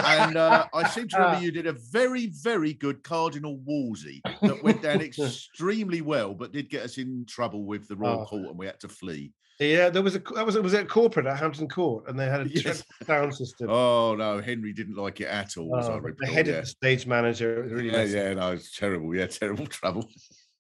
and 0.06 0.38
uh, 0.38 0.66
I 0.74 0.88
seem 0.88 1.10
to 1.10 1.18
remember 1.18 1.44
you 1.44 1.52
did 1.52 1.68
a 1.68 1.74
very, 1.74 2.28
very 2.28 2.74
good 2.74 3.04
Cardinal 3.04 3.58
Wolsey 3.66 4.22
that 4.42 4.64
went 4.64 4.82
down 4.82 5.02
extremely 5.02 6.00
well, 6.00 6.34
but 6.34 6.54
did 6.54 6.70
get 6.70 6.84
us 6.84 6.98
in 6.98 7.26
trouble 7.28 7.66
with 7.66 7.90
the 7.90 7.98
Royal 7.98 8.22
Oh. 8.22 8.26
Court, 8.26 8.50
and 8.50 8.58
we 8.58 8.66
had 8.66 8.80
to 8.80 8.88
flee. 8.88 9.34
Yeah, 9.60 9.90
there 9.90 10.04
was 10.04 10.16
a 10.16 10.20
that 10.36 10.46
was 10.46 10.56
it 10.56 10.64
was 10.64 10.74
at 10.76 10.88
corporate 10.88 11.26
at 11.26 11.38
Hampton 11.38 11.68
Court, 11.68 12.06
and 12.08 12.18
they 12.18 12.28
had 12.30 12.42
a 12.42 12.50
Yes. 12.50 12.84
sound 13.04 13.36
system. 13.36 13.70
Oh 13.70 14.16
no, 14.16 14.40
Henry 14.40 14.72
didn't 14.72 14.96
like 14.96 15.20
it 15.20 15.26
at 15.28 15.58
all. 15.58 15.76
Oh, 15.76 16.00
but 16.00 16.18
the 16.18 16.28
head 16.28 16.48
yeah. 16.48 16.54
of 16.54 16.62
the 16.62 16.68
stage 16.68 17.08
manager 17.08 17.64
really 17.70 17.92
yeah, 17.92 18.04
yeah, 18.04 18.34
no, 18.36 18.52
it's 18.52 18.78
terrible. 18.78 19.14
Yeah, 19.16 19.26
terrible 19.42 19.66
trouble. 19.66 20.08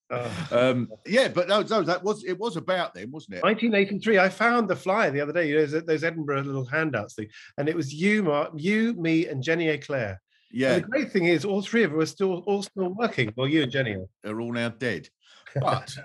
Um, 0.10 0.90
yeah, 1.06 1.28
but 1.28 1.48
no, 1.48 1.62
no, 1.62 1.84
that 1.84 2.04
was 2.04 2.24
it 2.24 2.38
was 2.38 2.56
about 2.56 2.94
them, 2.94 3.12
wasn't 3.12 3.36
it? 3.36 3.44
1983. 3.44 4.20
I 4.20 4.30
found 4.30 4.70
the 4.70 4.76
flyer 4.76 5.12
the 5.12 5.22
other 5.22 5.34
day. 5.34 5.50
You 5.50 5.56
know, 5.56 5.66
those, 5.66 5.84
those 5.86 6.04
Edinburgh 6.04 6.44
little 6.44 6.66
handouts 6.66 7.16
thing, 7.16 7.28
and 7.58 7.68
it 7.68 7.76
was 7.76 7.94
you, 7.94 8.24
Mark, 8.24 8.52
you, 8.56 8.94
me, 8.94 9.28
and 9.28 9.44
Jenny 9.44 9.68
Eclair. 9.68 10.22
Yeah, 10.52 10.76
And 10.76 10.84
the 10.84 10.88
great 10.88 11.12
thing 11.12 11.26
is, 11.26 11.44
all 11.44 11.62
three 11.62 11.84
of 11.84 11.94
us 11.94 12.04
are 12.04 12.06
still 12.06 12.44
all 12.46 12.64
still 12.64 12.94
working. 12.96 13.34
Well, 13.36 13.48
you 13.48 13.64
and 13.64 13.72
Jenny. 13.72 13.96
are. 13.96 14.08
they're 14.24 14.40
all 14.40 14.54
now 14.54 14.70
dead. 14.70 15.10
But 15.56 15.96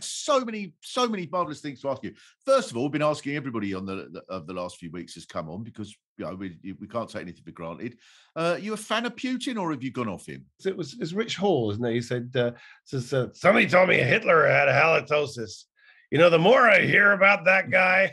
so 0.00 0.44
many, 0.44 0.74
so 0.80 1.08
many 1.08 1.28
marvelous 1.30 1.60
things 1.60 1.80
to 1.82 1.90
ask 1.90 2.02
you. 2.02 2.14
First 2.44 2.70
of 2.70 2.76
all, 2.76 2.88
been 2.88 3.02
asking 3.02 3.36
everybody 3.36 3.74
on 3.74 3.86
the, 3.86 4.08
the 4.10 4.22
of 4.28 4.46
the 4.46 4.54
last 4.54 4.78
few 4.78 4.90
weeks 4.90 5.14
has 5.14 5.26
come 5.26 5.48
on 5.48 5.62
because 5.62 5.94
you 6.16 6.24
know 6.24 6.34
we 6.34 6.56
we 6.80 6.86
can't 6.86 7.08
take 7.08 7.22
anything 7.22 7.44
for 7.44 7.52
granted. 7.52 7.96
Uh, 8.34 8.56
you 8.60 8.72
a 8.72 8.76
fan 8.76 9.06
of 9.06 9.16
Putin 9.16 9.60
or 9.60 9.70
have 9.70 9.82
you 9.82 9.90
gone 9.90 10.08
off 10.08 10.26
him? 10.26 10.44
It 10.64 10.76
was 10.76 10.96
it's 11.00 11.12
Rich 11.12 11.36
Hall, 11.36 11.70
isn't 11.70 11.84
it? 11.84 11.92
He 11.92 12.02
said, 12.02 12.30
uh, 12.34 12.52
says, 12.84 13.12
uh, 13.12 13.28
somebody 13.32 13.66
told 13.66 13.88
me 13.88 13.96
Hitler 13.96 14.46
had 14.46 14.68
halitosis. 14.68 15.64
You 16.10 16.18
know, 16.18 16.30
the 16.30 16.38
more 16.38 16.68
I 16.68 16.82
hear 16.82 17.12
about 17.12 17.44
that 17.46 17.70
guy, 17.82 18.12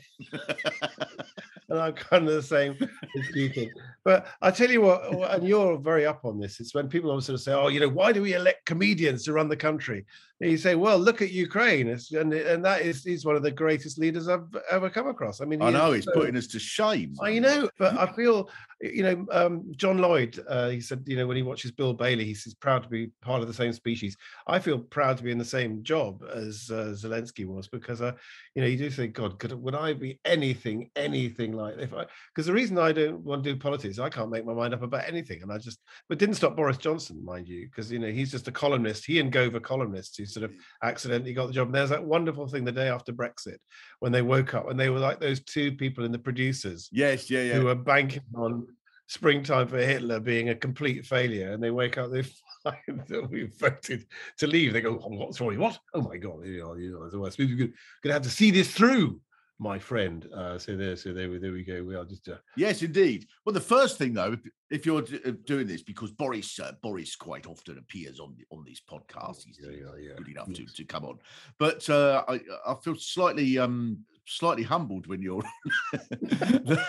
and 1.70 1.80
I'm 1.80 1.94
kind 1.94 2.28
of 2.28 2.34
the 2.34 2.42
same 2.42 2.76
as 2.82 3.36
you 3.36 3.50
think. 3.50 3.72
But 4.04 4.28
I 4.42 4.52
tell 4.52 4.70
you 4.70 4.82
what, 4.82 5.14
what- 5.16 5.32
and 5.36 5.48
you're 5.48 5.78
very 5.78 6.06
up 6.06 6.26
on 6.26 6.40
this. 6.40 6.60
It's 6.60 6.74
when 6.74 6.90
people 6.90 7.10
always 7.10 7.26
sort 7.26 7.36
of 7.36 7.42
say, 7.42 7.54
"Oh, 7.54 7.68
you 7.68 7.80
know, 7.80 7.90
why 7.90 8.12
do 8.12 8.22
we 8.22 8.34
elect 8.34 8.66
comedians 8.66 9.24
to 9.26 9.34
run 9.34 9.48
the 9.48 9.56
country?" 9.56 10.06
And 10.42 10.52
you 10.52 10.58
say, 10.58 10.76
"Well, 10.76 10.98
look 10.98 11.22
at 11.22 11.32
Ukraine," 11.32 11.88
it's, 11.88 12.12
and 12.12 12.34
and 12.34 12.66
that 12.66 12.82
is 12.82 13.04
he's 13.04 13.26
one 13.26 13.36
of 13.36 13.44
the 13.44 13.52
greatest 13.52 13.98
leaders 14.00 14.28
I've 14.28 14.48
ever 14.72 14.90
come 14.90 15.08
across. 15.08 15.40
I 15.42 15.46
mean, 15.46 15.62
I 15.62 15.70
know 15.70 15.92
he's 15.94 16.06
so- 16.06 16.14
putting 16.14 16.36
us 16.36 16.48
to 16.48 16.60
shame. 16.60 17.14
I 17.22 17.40
know, 17.40 17.70
but 17.78 17.96
I 17.98 18.12
feel, 18.14 18.50
you 18.92 19.04
know, 19.04 19.26
um, 19.32 19.64
John 19.78 19.98
Lloyd, 19.98 20.44
uh, 20.48 20.70
he 20.70 20.82
said, 20.82 21.04
you 21.08 21.16
know, 21.16 21.26
when 21.26 21.38
he 21.38 21.44
watches 21.44 21.72
Bill 21.72 21.94
Bailey, 21.94 22.26
he's, 22.26 22.54
proud 22.60 22.84
to 22.84 22.90
be 22.90 23.08
part 23.22 23.42
of 23.42 23.48
the 23.48 23.54
same 23.54 23.74
species. 23.74 24.16
I 24.48 24.60
feel 24.60 24.78
proud 24.78 25.18
to 25.18 25.24
be 25.24 25.32
in 25.32 25.38
the 25.38 25.46
same 25.46 25.84
job 25.84 26.24
as 26.34 26.70
uh, 26.72 26.94
Zelensky 26.96 27.46
was 27.46 27.68
because, 27.68 28.02
uh, 28.02 28.12
you 28.56 28.62
know, 28.62 28.68
you 28.68 28.78
do 28.78 28.90
think, 28.90 29.14
God, 29.14 29.40
could 29.40 29.54
would 29.54 29.76
I 29.76 29.94
be 29.94 30.20
anything, 30.26 30.90
anything 30.96 31.54
like 31.54 31.76
if 31.80 31.94
I? 31.94 32.06
Because 32.34 32.46
the 32.46 32.54
reason 32.54 32.78
I 32.78 32.92
don't 32.92 33.20
want 33.20 33.44
to 33.44 33.54
do 33.54 33.60
politics, 33.60 34.00
I 34.00 34.10
can't 34.10 34.30
make 34.30 34.46
my 34.46 34.54
mind 34.54 34.74
up 34.74 34.84
about 34.84 35.08
anything, 35.08 35.42
and 35.42 35.52
I 35.52 35.58
just, 35.58 35.80
but 36.10 36.20
didn't 36.20 36.36
stop 36.36 36.56
Boris 36.56 36.78
Johnson, 36.78 37.24
mind 37.24 37.48
you, 37.48 37.68
because 37.68 37.92
you 37.92 38.00
know 38.00 38.12
he's 38.12 38.32
just 38.32 38.48
a 38.48 38.52
columnist. 38.52 39.06
He 39.06 39.20
and 39.20 39.32
Gove 39.32 39.56
are 39.56 39.60
columnists 39.60 40.18
who 40.18 40.26
sort 40.26 40.44
of 40.46 40.54
accidentally 40.84 41.34
got 41.34 41.48
the 41.48 41.54
job. 41.54 41.68
And 41.68 41.76
there's 41.76 41.90
that 41.90 42.04
wonderful 42.04 42.48
thing 42.48 42.66
the 42.66 42.72
day 42.72 42.90
after 42.90 43.12
Brexit 43.14 43.58
when 44.00 44.12
they 44.12 44.22
woke 44.22 44.54
up 44.54 44.70
and 44.70 44.80
they 44.80 44.90
were 44.90 45.00
like 45.00 45.20
those 45.20 45.44
two 45.44 45.72
people 45.74 46.06
in 46.06 46.12
the 46.12 46.20
producers 46.20 46.90
Yes, 46.92 47.30
yeah, 47.30 47.42
yeah. 47.42 47.54
who 47.54 47.68
are 47.68 47.76
banking 47.76 48.24
on 48.36 48.68
springtime 49.08 49.68
for 49.68 49.78
Hitler 49.78 50.20
being 50.20 50.50
a 50.50 50.56
complete 50.56 51.06
failure, 51.06 51.52
and 51.52 51.62
they 51.64 51.72
wake 51.72 51.98
up, 51.98 52.12
they 52.12 52.24
find 52.64 53.04
that 53.08 53.30
we 53.30 53.44
voted 53.60 54.06
to 54.38 54.48
leave. 54.48 54.74
They 54.74 54.82
go, 54.82 55.00
oh, 55.04 55.10
what, 55.10 55.36
sorry, 55.36 55.58
what? 55.58 55.78
Oh 55.94 56.02
my 56.02 56.18
god, 56.18 56.46
you 56.46 56.60
know, 56.62 56.74
you 56.76 56.92
know, 56.92 57.06
I 57.06 57.10
suppose 57.10 57.38
we're 57.38 57.56
going 57.58 57.74
to 58.04 58.14
have 58.14 58.22
to 58.24 58.30
see 58.30 58.52
this 58.52 58.72
through, 58.72 59.20
my 59.60 59.78
friend. 59.78 60.28
Uh, 60.36 60.58
so 60.58 60.76
there, 60.76 60.96
so 60.96 61.14
there, 61.14 61.30
we- 61.30 61.38
there 61.38 61.52
we 61.52 61.64
go. 61.64 61.84
We 61.84 61.96
are 61.96 62.06
just 62.06 62.28
uh, 62.28 62.38
Yes, 62.58 62.82
indeed. 62.82 63.28
Well, 63.46 63.54
the 63.54 63.62
first 63.62 63.98
thing 63.98 64.14
though, 64.14 64.34
if, 64.34 64.40
if 64.72 64.86
you're 64.86 65.04
uh, 65.04 65.32
doing 65.46 65.68
this, 65.68 65.84
because 65.84 66.12
Boris 66.12 66.60
uh, 66.60 66.72
Boris 66.82 67.16
quite 67.16 67.46
often 67.46 67.78
appears 67.78 68.20
on 68.20 68.36
the- 68.38 68.46
on 68.56 68.64
these 68.66 68.82
podcasts, 68.90 69.44
he's 69.46 69.60
yeah, 69.62 69.70
yeah, 69.72 69.96
yeah. 70.10 70.14
good 70.18 70.30
enough 70.30 70.52
to, 70.54 70.64
Yes. 70.64 70.74
to 70.74 70.86
come 70.86 71.06
on. 71.06 71.20
But 71.60 71.88
uh, 71.90 72.24
I 72.28 72.40
I 72.66 72.76
feel 72.84 72.96
slightly 72.96 73.58
um 73.60 74.00
slightly 74.26 74.64
humbled 74.64 75.08
when 75.08 75.22
you're 75.22 75.44
the, 75.92 76.84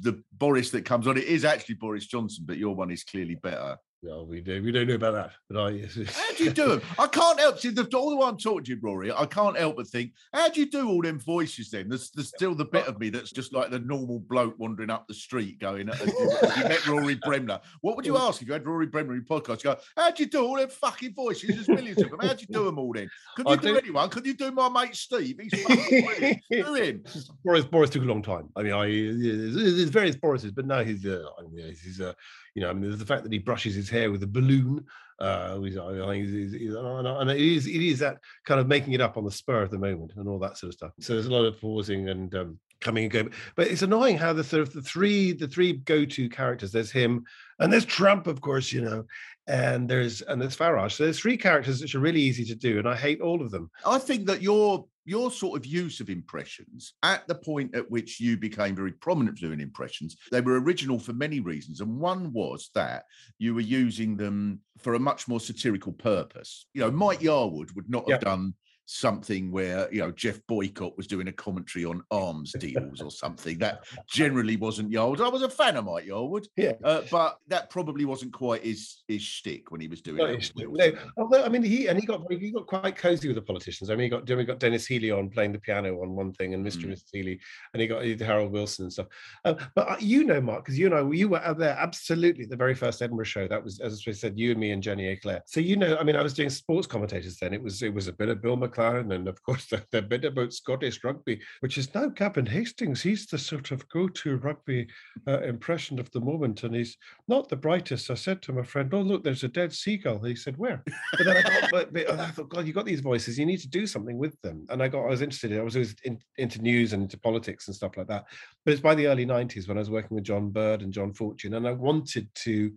the 0.00 0.22
Boris 0.32 0.70
that 0.70 0.84
comes 0.84 1.06
on. 1.06 1.16
It 1.16 1.24
is 1.24 1.44
actually 1.44 1.76
Boris 1.76 2.06
Johnson, 2.06 2.44
but 2.46 2.58
your 2.58 2.74
one 2.74 2.90
is 2.90 3.04
clearly 3.04 3.34
better. 3.36 3.76
No, 4.04 4.24
we 4.24 4.40
do, 4.40 4.60
we 4.62 4.72
don't 4.72 4.88
know 4.88 4.96
about 4.96 5.14
that, 5.14 5.32
but 5.48 5.60
I. 5.60 5.70
How 6.12 6.34
do 6.36 6.44
you 6.44 6.50
do 6.50 6.68
them? 6.70 6.82
I 6.98 7.06
can't 7.06 7.38
help 7.38 7.60
see 7.60 7.68
the 7.68 7.88
all 7.94 8.10
the 8.10 8.16
while 8.16 8.30
I'm 8.30 8.36
talking 8.36 8.64
to 8.64 8.70
you, 8.72 8.78
Rory. 8.82 9.12
I 9.12 9.26
can't 9.26 9.56
help 9.56 9.76
but 9.76 9.86
think, 9.86 10.12
how 10.32 10.48
do 10.48 10.58
you 10.58 10.68
do 10.68 10.88
all 10.88 11.02
them 11.02 11.20
voices? 11.20 11.70
Then 11.70 11.88
there's, 11.88 12.10
there's 12.10 12.28
still 12.28 12.56
the 12.56 12.64
bit 12.64 12.88
of 12.88 12.98
me 12.98 13.10
that's 13.10 13.30
just 13.30 13.52
like 13.52 13.70
the 13.70 13.78
normal 13.78 14.18
bloke 14.18 14.58
wandering 14.58 14.90
up 14.90 15.06
the 15.06 15.14
street, 15.14 15.60
going. 15.60 15.88
you 16.06 16.62
met 16.64 16.84
Rory 16.86 17.14
Bremner. 17.14 17.60
What 17.80 17.94
would 17.94 18.04
you 18.04 18.16
ask 18.16 18.42
if 18.42 18.48
you 18.48 18.54
had 18.54 18.66
Rory 18.66 18.86
Bremner 18.86 19.14
in 19.14 19.24
podcast? 19.24 19.62
You 19.62 19.70
go, 19.70 19.76
how 19.96 20.10
do 20.10 20.24
you 20.24 20.28
do 20.28 20.44
all 20.44 20.56
them 20.56 20.68
fucking 20.68 21.14
voices? 21.14 21.50
There's 21.54 21.68
millions 21.68 22.02
of 22.02 22.10
them. 22.10 22.18
How 22.20 22.34
do 22.34 22.40
you 22.40 22.52
do 22.52 22.64
them 22.64 22.80
all 22.80 22.92
then? 22.92 23.08
Could 23.36 23.48
you 23.48 23.56
do, 23.56 23.68
do- 23.68 23.78
anyone? 23.78 24.08
Could 24.10 24.26
you 24.26 24.34
do 24.34 24.50
my 24.50 24.68
mate 24.68 24.96
Steve? 24.96 25.38
He's 25.40 25.62
fucking. 25.62 26.40
Do 26.50 26.74
him. 26.74 27.04
Boris 27.44 27.64
Boris 27.64 27.90
took 27.90 28.02
a 28.02 28.06
long 28.06 28.22
time. 28.22 28.48
I 28.56 28.62
mean, 28.64 28.72
I 28.72 28.86
there's, 28.86 29.54
there's 29.54 29.90
various 29.90 30.16
Borises, 30.16 30.52
but 30.52 30.66
now 30.66 30.82
he's 30.82 31.06
uh, 31.06 31.22
I 31.38 31.42
mean, 31.42 31.66
he's 31.68 32.00
uh, 32.00 32.14
you 32.54 32.62
know, 32.62 32.70
I 32.70 32.72
mean, 32.72 32.96
the 32.96 33.06
fact 33.06 33.22
that 33.22 33.32
he 33.32 33.38
brushes 33.38 33.74
his 33.74 33.88
hair 33.88 34.10
with 34.10 34.22
a 34.22 34.26
balloon. 34.26 34.84
Uh, 35.18 35.60
he's, 35.60 35.76
I 35.76 35.88
I 36.02 36.06
think 36.06 36.24
he's, 36.26 36.32
he's, 36.32 36.52
he's- 36.60 36.74
and 36.74 37.06
and 37.06 37.30
it 37.30 37.40
is 37.40 37.66
it 37.66 37.80
is 37.80 38.00
that 38.00 38.18
kind 38.44 38.60
of 38.60 38.66
making 38.66 38.92
it 38.92 39.00
up 39.00 39.16
on 39.16 39.24
the 39.24 39.30
spur 39.30 39.62
of 39.62 39.70
the 39.70 39.78
moment 39.78 40.12
and 40.16 40.28
all 40.28 40.38
that 40.40 40.58
sort 40.58 40.68
of 40.68 40.74
stuff. 40.74 40.92
So 41.00 41.14
there's 41.14 41.26
a 41.26 41.30
lot 41.32 41.44
of 41.44 41.60
pausing 41.60 42.08
and 42.08 42.34
um, 42.34 42.58
coming 42.80 43.04
and 43.04 43.12
going. 43.12 43.30
But 43.54 43.68
it's 43.68 43.82
annoying 43.82 44.18
how 44.18 44.32
the 44.32 44.42
sort 44.44 44.62
of 44.62 44.72
the 44.72 44.82
three 44.82 45.32
the 45.32 45.46
three 45.48 45.74
go 45.74 46.04
to 46.04 46.28
characters. 46.28 46.72
There's 46.72 46.90
him 46.90 47.24
and 47.58 47.72
there's 47.72 47.84
Trump, 47.84 48.26
of 48.26 48.40
course, 48.40 48.72
you 48.72 48.80
know, 48.82 49.04
and 49.46 49.88
there's 49.88 50.22
and 50.22 50.40
there's 50.40 50.56
Farage. 50.56 50.92
So 50.92 51.04
there's 51.04 51.18
three 51.18 51.36
characters 51.36 51.80
which 51.80 51.94
are 51.94 52.00
really 52.00 52.20
easy 52.20 52.44
to 52.44 52.54
do, 52.54 52.78
and 52.78 52.88
I 52.88 52.96
hate 52.96 53.20
all 53.20 53.42
of 53.42 53.50
them. 53.50 53.70
I 53.86 53.98
think 53.98 54.26
that 54.26 54.42
your 54.42 54.86
your 55.04 55.30
sort 55.30 55.58
of 55.58 55.66
use 55.66 56.00
of 56.00 56.08
impressions 56.08 56.94
at 57.02 57.26
the 57.26 57.34
point 57.34 57.74
at 57.74 57.90
which 57.90 58.20
you 58.20 58.36
became 58.36 58.76
very 58.76 58.92
prominent 58.92 59.36
doing 59.38 59.60
impressions, 59.60 60.16
they 60.30 60.40
were 60.40 60.60
original 60.60 60.98
for 60.98 61.12
many 61.12 61.40
reasons. 61.40 61.80
And 61.80 61.98
one 61.98 62.32
was 62.32 62.70
that 62.74 63.04
you 63.38 63.54
were 63.54 63.62
using 63.62 64.16
them 64.16 64.60
for 64.78 64.94
a 64.94 65.00
much 65.00 65.26
more 65.26 65.40
satirical 65.40 65.92
purpose. 65.92 66.66
You 66.72 66.82
know, 66.82 66.90
Mike 66.90 67.20
Yarwood 67.20 67.74
would 67.74 67.90
not 67.90 68.08
have 68.10 68.20
done 68.20 68.54
something 68.86 69.50
where 69.50 69.88
you 69.92 70.00
know 70.00 70.10
Geoff 70.10 70.40
Boycott 70.48 70.96
was 70.96 71.06
doing 71.06 71.28
a 71.28 71.32
commentary 71.32 71.84
on 71.84 72.02
arms 72.10 72.52
deals 72.58 73.00
or 73.00 73.10
something. 73.10 73.58
That 73.58 73.84
generally 74.08 74.56
wasn't 74.56 74.90
Yarwood. 74.90 75.20
I 75.20 75.28
was 75.28 75.42
a 75.42 75.48
fan 75.48 75.76
of 75.76 75.84
Mike 75.84 76.06
Yarwood, 76.06 76.46
Yeah. 76.56 76.72
uh, 76.84 77.02
but 77.10 77.38
that 77.48 77.70
probably 77.70 78.04
wasn't 78.04 78.32
quite 78.32 78.62
his 78.62 79.02
his 79.08 79.22
shtick 79.22 79.70
when 79.70 79.80
he 79.80 79.88
was 79.88 80.02
doing 80.02 80.18
Not 80.18 80.30
it. 80.30 80.52
no, 80.56 80.92
although 81.16 81.44
I 81.44 81.48
mean, 81.48 81.62
he 81.62 81.86
and 81.88 81.98
he 81.98 82.06
got 82.06 82.22
he 82.30 82.50
got 82.50 82.66
quite 82.66 82.96
cozy 82.96 83.28
with 83.28 83.36
the 83.36 83.42
politicians. 83.42 83.90
I 83.90 83.94
mean, 83.94 84.04
he 84.04 84.08
got 84.08 84.28
we 84.28 84.44
got 84.44 84.58
Denis 84.58 84.86
Healey 84.86 85.10
on 85.10 85.30
playing 85.30 85.52
the 85.52 85.58
piano 85.58 86.02
on 86.02 86.10
one 86.14 86.32
thing, 86.32 86.54
and 86.54 86.64
Mr. 86.64 86.78
Mm. 86.80 86.84
and 86.84 86.92
Mrs. 86.94 87.04
Healey, 87.12 87.40
and 87.72 87.80
he 87.80 87.86
got 87.86 88.04
Harold 88.20 88.52
Wilson 88.52 88.84
and 88.86 88.92
stuff. 88.92 89.06
Um, 89.44 89.56
but 89.74 89.88
uh, 89.88 89.96
you 90.00 90.24
know, 90.24 90.40
Mark, 90.40 90.64
because 90.64 90.78
you 90.78 90.86
and 90.86 90.94
I, 90.94 91.10
you 91.14 91.28
were 91.28 91.42
out 91.42 91.58
there 91.58 91.76
absolutely 91.78 92.44
at 92.44 92.50
the 92.50 92.56
very 92.56 92.74
first 92.74 93.00
Edinburgh 93.02 93.24
show. 93.24 93.48
That 93.48 93.62
was, 93.62 93.80
as 93.80 94.02
I 94.06 94.12
said, 94.12 94.38
you 94.38 94.50
and 94.52 94.60
me 94.60 94.72
and 94.72 94.82
Jenny 94.82 95.06
Eclair. 95.08 95.42
So 95.46 95.60
you 95.60 95.76
know, 95.76 95.96
I 95.96 96.04
mean, 96.04 96.16
I 96.16 96.22
was 96.22 96.34
doing 96.34 96.50
sports 96.50 96.86
commentators 96.86 97.38
then. 97.38 97.54
It 97.54 97.62
was 97.62 97.82
it 97.82 97.92
was 97.94 98.08
a 98.08 98.12
bit 98.12 98.28
of 98.28 98.42
Bill 98.42 98.56
McLaren, 98.72 99.14
and 99.14 99.28
of 99.28 99.42
course 99.42 99.66
the, 99.70 99.84
the 99.90 100.02
bit 100.02 100.24
about 100.24 100.52
Scottish 100.52 101.02
rugby, 101.04 101.40
which 101.60 101.78
is 101.78 101.94
now 101.94 102.08
Gavin 102.08 102.46
Hastings. 102.46 103.02
He's 103.02 103.26
the 103.26 103.38
sort 103.38 103.70
of 103.70 103.88
go-to 103.88 104.36
rugby 104.36 104.88
uh, 105.26 105.40
impression 105.42 105.98
of 105.98 106.10
the 106.12 106.20
moment, 106.20 106.62
and 106.62 106.74
he's 106.74 106.96
not 107.28 107.48
the 107.48 107.56
brightest. 107.56 108.10
I 108.10 108.14
said 108.14 108.42
to 108.42 108.52
my 108.52 108.62
friend, 108.62 108.92
"Oh 108.92 109.00
look, 109.00 109.24
there's 109.24 109.44
a 109.44 109.48
dead 109.48 109.72
seagull." 109.72 110.22
He 110.22 110.34
said, 110.34 110.56
"Where?" 110.56 110.82
But 111.12 111.24
then 111.24 111.36
I 111.36 111.42
got, 111.42 111.70
but, 111.70 111.92
but 111.92 112.10
I 112.10 112.30
thought, 112.30 112.48
God, 112.48 112.66
you 112.66 112.72
got 112.72 112.86
these 112.86 113.00
voices. 113.00 113.38
You 113.38 113.46
need 113.46 113.60
to 113.60 113.68
do 113.68 113.86
something 113.86 114.18
with 114.18 114.40
them. 114.42 114.66
And 114.70 114.82
I 114.82 114.88
got, 114.88 115.04
I 115.04 115.08
was 115.08 115.22
interested. 115.22 115.56
I 115.58 115.62
was 115.62 115.76
always 115.76 115.94
in, 116.04 116.18
into 116.38 116.60
news 116.60 116.92
and 116.92 117.02
into 117.02 117.18
politics 117.18 117.68
and 117.68 117.76
stuff 117.76 117.96
like 117.96 118.08
that. 118.08 118.24
But 118.64 118.72
it's 118.72 118.80
by 118.80 118.94
the 118.94 119.06
early 119.06 119.26
'90s 119.26 119.68
when 119.68 119.76
I 119.76 119.80
was 119.80 119.90
working 119.90 120.14
with 120.14 120.24
John 120.24 120.50
Bird 120.50 120.82
and 120.82 120.92
John 120.92 121.12
Fortune, 121.12 121.54
and 121.54 121.66
I 121.66 121.72
wanted 121.72 122.28
to. 122.34 122.72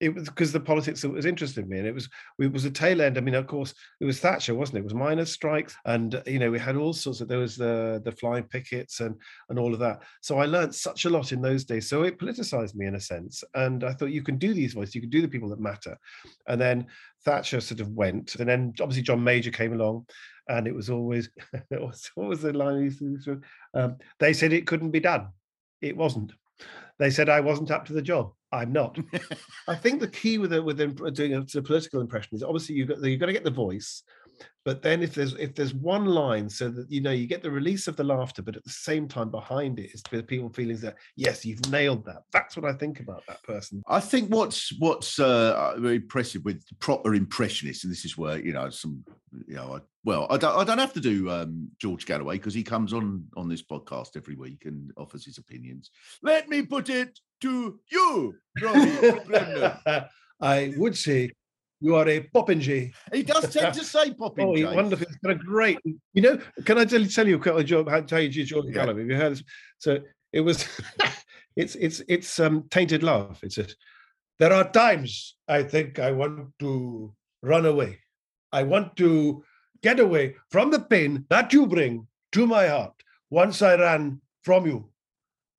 It 0.00 0.14
was 0.14 0.24
because 0.24 0.52
the 0.52 0.60
politics 0.60 1.02
that 1.02 1.10
was 1.10 1.26
interested 1.26 1.68
me, 1.68 1.78
and 1.78 1.86
it 1.86 1.94
was 1.94 2.08
it 2.38 2.52
was 2.52 2.64
a 2.64 2.70
tail 2.70 3.00
end. 3.00 3.18
I 3.18 3.20
mean, 3.20 3.34
of 3.34 3.46
course, 3.46 3.74
it 4.00 4.04
was 4.04 4.20
Thatcher, 4.20 4.54
wasn't 4.54 4.78
it? 4.78 4.80
It 4.80 4.84
was 4.84 4.94
miners' 4.94 5.32
strikes, 5.36 5.76
and 5.84 6.16
uh, 6.16 6.22
you 6.26 6.38
know 6.38 6.50
we 6.50 6.58
had 6.58 6.76
all 6.76 6.92
sorts 6.92 7.20
of 7.20 7.28
there 7.28 7.38
was 7.38 7.56
the 7.56 8.00
the 8.04 8.12
flying 8.12 8.44
pickets 8.44 9.00
and 9.00 9.14
and 9.48 9.58
all 9.58 9.72
of 9.72 9.80
that. 9.80 10.02
So 10.20 10.38
I 10.38 10.46
learned 10.46 10.74
such 10.74 11.04
a 11.04 11.10
lot 11.10 11.32
in 11.32 11.40
those 11.40 11.64
days. 11.64 11.88
So 11.88 12.02
it 12.02 12.18
politicized 12.18 12.74
me 12.74 12.86
in 12.86 12.96
a 12.96 13.00
sense, 13.00 13.44
and 13.54 13.84
I 13.84 13.92
thought 13.92 14.16
you 14.16 14.22
can 14.22 14.38
do 14.38 14.52
these 14.52 14.74
voices, 14.74 14.94
you 14.94 15.00
can 15.00 15.10
do 15.10 15.22
the 15.22 15.28
people 15.28 15.48
that 15.50 15.60
matter. 15.60 15.96
And 16.48 16.60
then 16.60 16.86
Thatcher 17.24 17.60
sort 17.60 17.80
of 17.80 17.90
went, 17.90 18.34
and 18.36 18.48
then 18.48 18.74
obviously 18.80 19.02
John 19.02 19.22
Major 19.22 19.50
came 19.50 19.72
along, 19.72 20.06
and 20.48 20.66
it 20.66 20.74
was 20.74 20.90
always 20.90 21.30
what 21.68 22.28
was, 22.28 22.42
the 22.42 22.52
line? 22.52 22.78
he 22.78 22.84
used 22.84 23.00
to 23.26 23.34
say? 23.34 23.80
Um, 23.80 23.96
they 24.18 24.32
said 24.32 24.52
it 24.52 24.66
couldn't 24.66 24.90
be 24.90 25.00
done. 25.00 25.28
It 25.80 25.96
wasn't. 25.96 26.32
They 26.98 27.10
said 27.10 27.28
I 27.28 27.40
wasn't 27.40 27.70
up 27.70 27.84
to 27.86 27.92
the 27.92 28.02
job. 28.02 28.32
I'm 28.52 28.72
not. 28.72 28.98
I 29.68 29.74
think 29.74 30.00
the 30.00 30.08
key 30.08 30.38
with 30.38 30.52
it, 30.52 30.64
with 30.64 30.78
doing 31.14 31.34
a, 31.34 31.62
political 31.62 32.00
impression 32.00 32.36
is 32.36 32.42
obviously 32.42 32.76
you've 32.76 32.88
got 32.88 33.02
you've 33.02 33.20
got 33.20 33.26
to 33.26 33.32
get 33.32 33.44
the 33.44 33.50
voice, 33.50 34.02
But 34.64 34.82
then 34.82 35.00
if 35.00 35.14
there's 35.14 35.34
if 35.34 35.54
there's 35.54 35.74
one 35.74 36.06
line 36.06 36.50
so 36.50 36.68
that 36.68 36.90
you 36.90 37.00
know 37.00 37.12
you 37.12 37.28
get 37.28 37.40
the 37.40 37.50
release 37.50 37.86
of 37.86 37.94
the 37.94 38.02
laughter, 38.02 38.42
but 38.42 38.56
at 38.56 38.64
the 38.64 38.70
same 38.70 39.06
time 39.06 39.30
behind 39.30 39.78
it 39.78 39.94
is 39.94 40.02
the 40.10 40.24
people 40.24 40.48
feeling 40.48 40.78
that 40.78 40.96
yes, 41.14 41.44
you've 41.44 41.70
nailed 41.70 42.04
that. 42.06 42.24
That's 42.32 42.56
what 42.56 42.64
I 42.64 42.72
think 42.72 42.98
about 42.98 43.24
that 43.28 43.42
person. 43.44 43.82
I 43.86 44.00
think 44.00 44.28
what's 44.28 44.72
what's 44.80 45.20
uh, 45.20 45.76
very 45.78 45.96
impressive 45.96 46.44
with 46.44 46.64
proper 46.80 47.14
impressionists, 47.14 47.84
and 47.84 47.92
this 47.92 48.04
is 48.04 48.18
where 48.18 48.38
you 48.38 48.52
know 48.52 48.68
some, 48.70 49.04
you 49.46 49.54
know, 49.54 49.76
I, 49.76 49.80
well, 50.04 50.26
I 50.30 50.36
don't, 50.36 50.58
I 50.58 50.64
don't 50.64 50.78
have 50.78 50.94
to 50.94 51.00
do 51.00 51.30
um, 51.30 51.68
George 51.78 52.04
Galloway 52.04 52.36
because 52.38 52.54
he 52.54 52.64
comes 52.64 52.92
on 52.92 53.24
on 53.36 53.48
this 53.48 53.62
podcast 53.62 54.16
every 54.16 54.34
week 54.34 54.64
and 54.64 54.90
offers 54.96 55.24
his 55.24 55.38
opinions. 55.38 55.90
Let 56.22 56.48
me 56.48 56.62
put 56.62 56.90
it 56.90 57.20
to 57.42 57.78
you, 57.92 58.34
Robbie 58.60 60.06
I 60.40 60.74
would 60.76 60.96
say 60.96 61.30
you 61.80 61.94
are 61.94 62.08
a 62.08 62.20
popinjay. 62.34 62.92
He 63.12 63.22
does 63.22 63.52
tend 63.52 63.74
to 63.74 63.84
say 63.84 64.12
popping. 64.14 64.46
Oh, 64.46 64.54
he's 64.54 64.64
wonderful. 64.64 65.06
He's 65.08 65.16
got 65.18 65.32
a 65.32 65.34
great. 65.34 65.78
You 66.14 66.22
know, 66.22 66.38
can 66.64 66.78
I 66.78 66.84
tell 66.84 67.00
you, 67.00 67.08
tell 67.08 67.28
you 67.28 67.40
a 67.40 67.64
joke? 67.64 67.88
How 67.90 68.16
you 68.16 68.28
George 68.44 68.66
Yeah. 68.66 68.72
Galloway? 68.72 69.00
Have 69.00 69.10
you 69.10 69.16
heard 69.16 69.32
this? 69.32 69.42
So 69.78 69.98
it 70.32 70.40
was. 70.40 70.66
it's 71.56 71.74
it's 71.76 72.02
it's 72.08 72.40
um 72.40 72.64
tainted 72.70 73.02
love. 73.02 73.38
It's 73.42 73.58
a, 73.58 73.66
there 74.38 74.52
are 74.52 74.70
times 74.70 75.36
I 75.48 75.62
think 75.62 75.98
I 75.98 76.12
want 76.12 76.50
to 76.60 77.14
run 77.42 77.66
away. 77.66 77.98
I 78.52 78.62
want 78.62 78.96
to 78.96 79.44
get 79.82 80.00
away 80.00 80.36
from 80.50 80.70
the 80.70 80.80
pain 80.80 81.26
that 81.30 81.52
you 81.52 81.66
bring 81.66 82.06
to 82.32 82.46
my 82.46 82.68
heart. 82.68 82.92
Once 83.30 83.60
I 83.60 83.76
ran 83.76 84.20
from 84.42 84.66
you, 84.66 84.90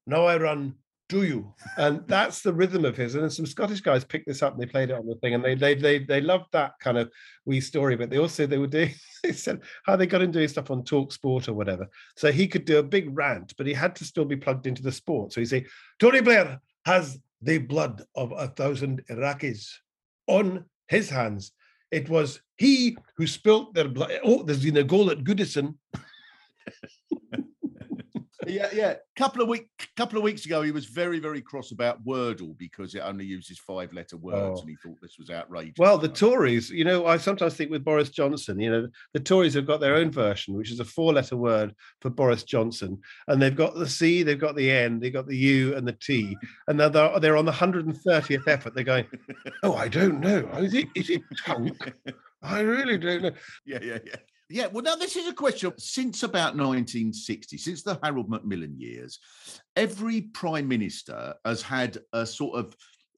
now 0.06 0.26
I 0.26 0.38
run 0.38 0.76
to 1.10 1.24
you, 1.24 1.54
and 1.78 2.04
that's 2.08 2.42
the 2.42 2.54
rhythm 2.54 2.86
of 2.86 2.98
his. 2.98 3.16
And 3.16 3.24
then 3.24 3.30
some 3.30 3.46
Scottish 3.46 3.82
guys 3.82 4.04
picked 4.04 4.28
this 4.28 4.44
up 4.44 4.54
and 4.54 4.62
they 4.62 4.66
played 4.66 4.90
it 4.90 4.98
on 4.98 5.06
the 5.06 5.16
thing, 5.16 5.34
and 5.34 5.44
they 5.44 5.56
they 5.56 5.76
they 5.76 6.00
they 6.00 6.22
loved 6.22 6.48
that 6.52 6.74
kind 6.80 6.98
of 6.98 7.12
wee 7.46 7.62
story. 7.62 7.96
But 7.96 8.10
they 8.10 8.18
also 8.18 8.46
they 8.46 8.58
were 8.58 8.68
doing 8.68 8.94
they 9.24 9.32
said 9.32 9.62
how 9.86 9.96
they 9.96 10.08
got 10.08 10.22
him 10.22 10.32
doing 10.32 10.48
stuff 10.48 10.72
on 10.72 10.84
Talk 10.84 11.14
Sport 11.14 11.48
or 11.48 11.54
whatever, 11.54 11.88
so 12.16 12.32
he 12.32 12.48
could 12.48 12.66
do 12.66 12.80
a 12.80 12.84
big 12.84 13.16
rant, 13.16 13.54
but 13.58 13.68
he 13.68 13.74
had 13.74 13.96
to 13.98 14.06
still 14.06 14.26
be 14.26 14.36
plugged 14.36 14.68
into 14.68 14.84
the 14.84 14.92
sport. 14.92 15.34
So 15.34 15.42
he 15.42 15.46
say 15.46 15.66
Tony 16.00 16.22
Blair 16.22 16.60
has 16.86 17.18
the 17.42 17.60
blood 17.60 18.04
of 18.16 18.34
a 18.36 18.48
thousand 18.48 19.04
Iraqis 19.10 19.70
on 20.28 20.66
his 20.88 21.10
hands. 21.10 21.52
It 21.92 22.10
was 22.10 22.42
he 22.58 22.98
who 23.16 23.28
spilt 23.28 23.74
their 23.74 23.88
blood. 23.88 24.12
Oh, 24.24 24.44
there's 24.44 24.64
been 24.64 24.78
a 24.78 24.84
goal 24.84 25.10
at 25.10 25.24
Goodison. 25.24 25.76
yeah, 28.48 28.70
yeah. 28.74 28.94
Couple 29.16 29.42
of 29.42 29.48
week, 29.48 29.68
couple 29.96 30.18
of 30.18 30.24
weeks 30.24 30.46
ago, 30.46 30.62
he 30.62 30.72
was 30.72 30.86
very, 30.86 31.20
very 31.20 31.42
cross 31.42 31.72
about 31.72 32.04
Wordle 32.06 32.58
because 32.58 32.96
it 32.96 33.00
only 33.00 33.26
uses 33.26 33.60
five-letter 33.60 34.18
words, 34.18 34.60
Oh. 34.60 34.62
and 34.62 34.70
he 34.70 34.76
thought 34.76 34.98
this 35.02 35.18
was 35.18 35.30
outrageous. 35.30 35.76
Well, 35.78 35.98
the 35.98 36.08
Tories, 36.08 36.70
you 36.70 36.84
know, 36.84 37.06
I 37.06 37.18
sometimes 37.18 37.56
think 37.56 37.72
with 37.72 37.84
Boris 37.84 38.10
Johnson, 38.10 38.60
you 38.60 38.70
know, 38.72 38.88
the 39.14 39.20
Tories 39.20 39.54
have 39.56 39.66
got 39.68 39.80
their 39.80 39.96
own 39.96 40.12
version, 40.12 40.54
which 40.56 40.72
is 40.72 40.80
a 40.80 40.86
four 40.86 41.14
letter 41.14 41.36
word 41.38 41.74
for 42.02 42.10
Boris 42.10 42.44
Johnson. 42.44 43.00
And 43.28 43.42
they've 43.42 43.56
got 43.56 43.76
the 43.76 43.88
C, 43.88 44.24
they've 44.24 44.40
got 44.40 44.56
the 44.56 44.72
N, 44.72 45.00
they've 45.00 45.14
got 45.14 45.28
the 45.28 45.38
U 45.38 45.76
and 45.76 45.88
the 45.88 45.94
T. 45.94 46.36
And 46.68 46.78
now 46.78 46.90
they're, 46.90 47.20
they're 47.20 47.38
on 47.38 47.46
the 47.46 47.52
130th 47.52 48.48
effort. 48.48 48.74
They're 48.76 48.84
going, 48.84 49.06
oh, 49.64 49.76
I 49.76 49.88
don't 49.88 50.20
know. 50.20 50.48
Is 50.58 50.74
it, 50.74 50.88
is 50.96 51.10
it 51.10 51.22
tunk? 51.46 51.94
I 52.42 52.60
really 52.60 52.98
don't 52.98 53.22
know. 53.24 53.32
yeah, 53.66 53.80
yeah, 53.82 53.98
yeah. 54.06 54.16
Yeah, 54.50 54.68
well, 54.68 54.84
now 54.84 54.96
this 54.96 55.16
is 55.16 55.28
a 55.28 55.34
question. 55.34 55.74
Since 55.78 56.24
about 56.24 56.56
1960, 56.56 57.58
since 57.58 57.84
the 57.84 58.00
Harold 58.02 58.30
Macmillan 58.30 58.80
years, 58.80 59.20
every 59.76 60.22
prime 60.22 60.68
minister 60.68 61.36
has 61.44 61.62
had 61.62 61.98
a 62.14 62.26
sort 62.26 62.58
of 62.58 62.76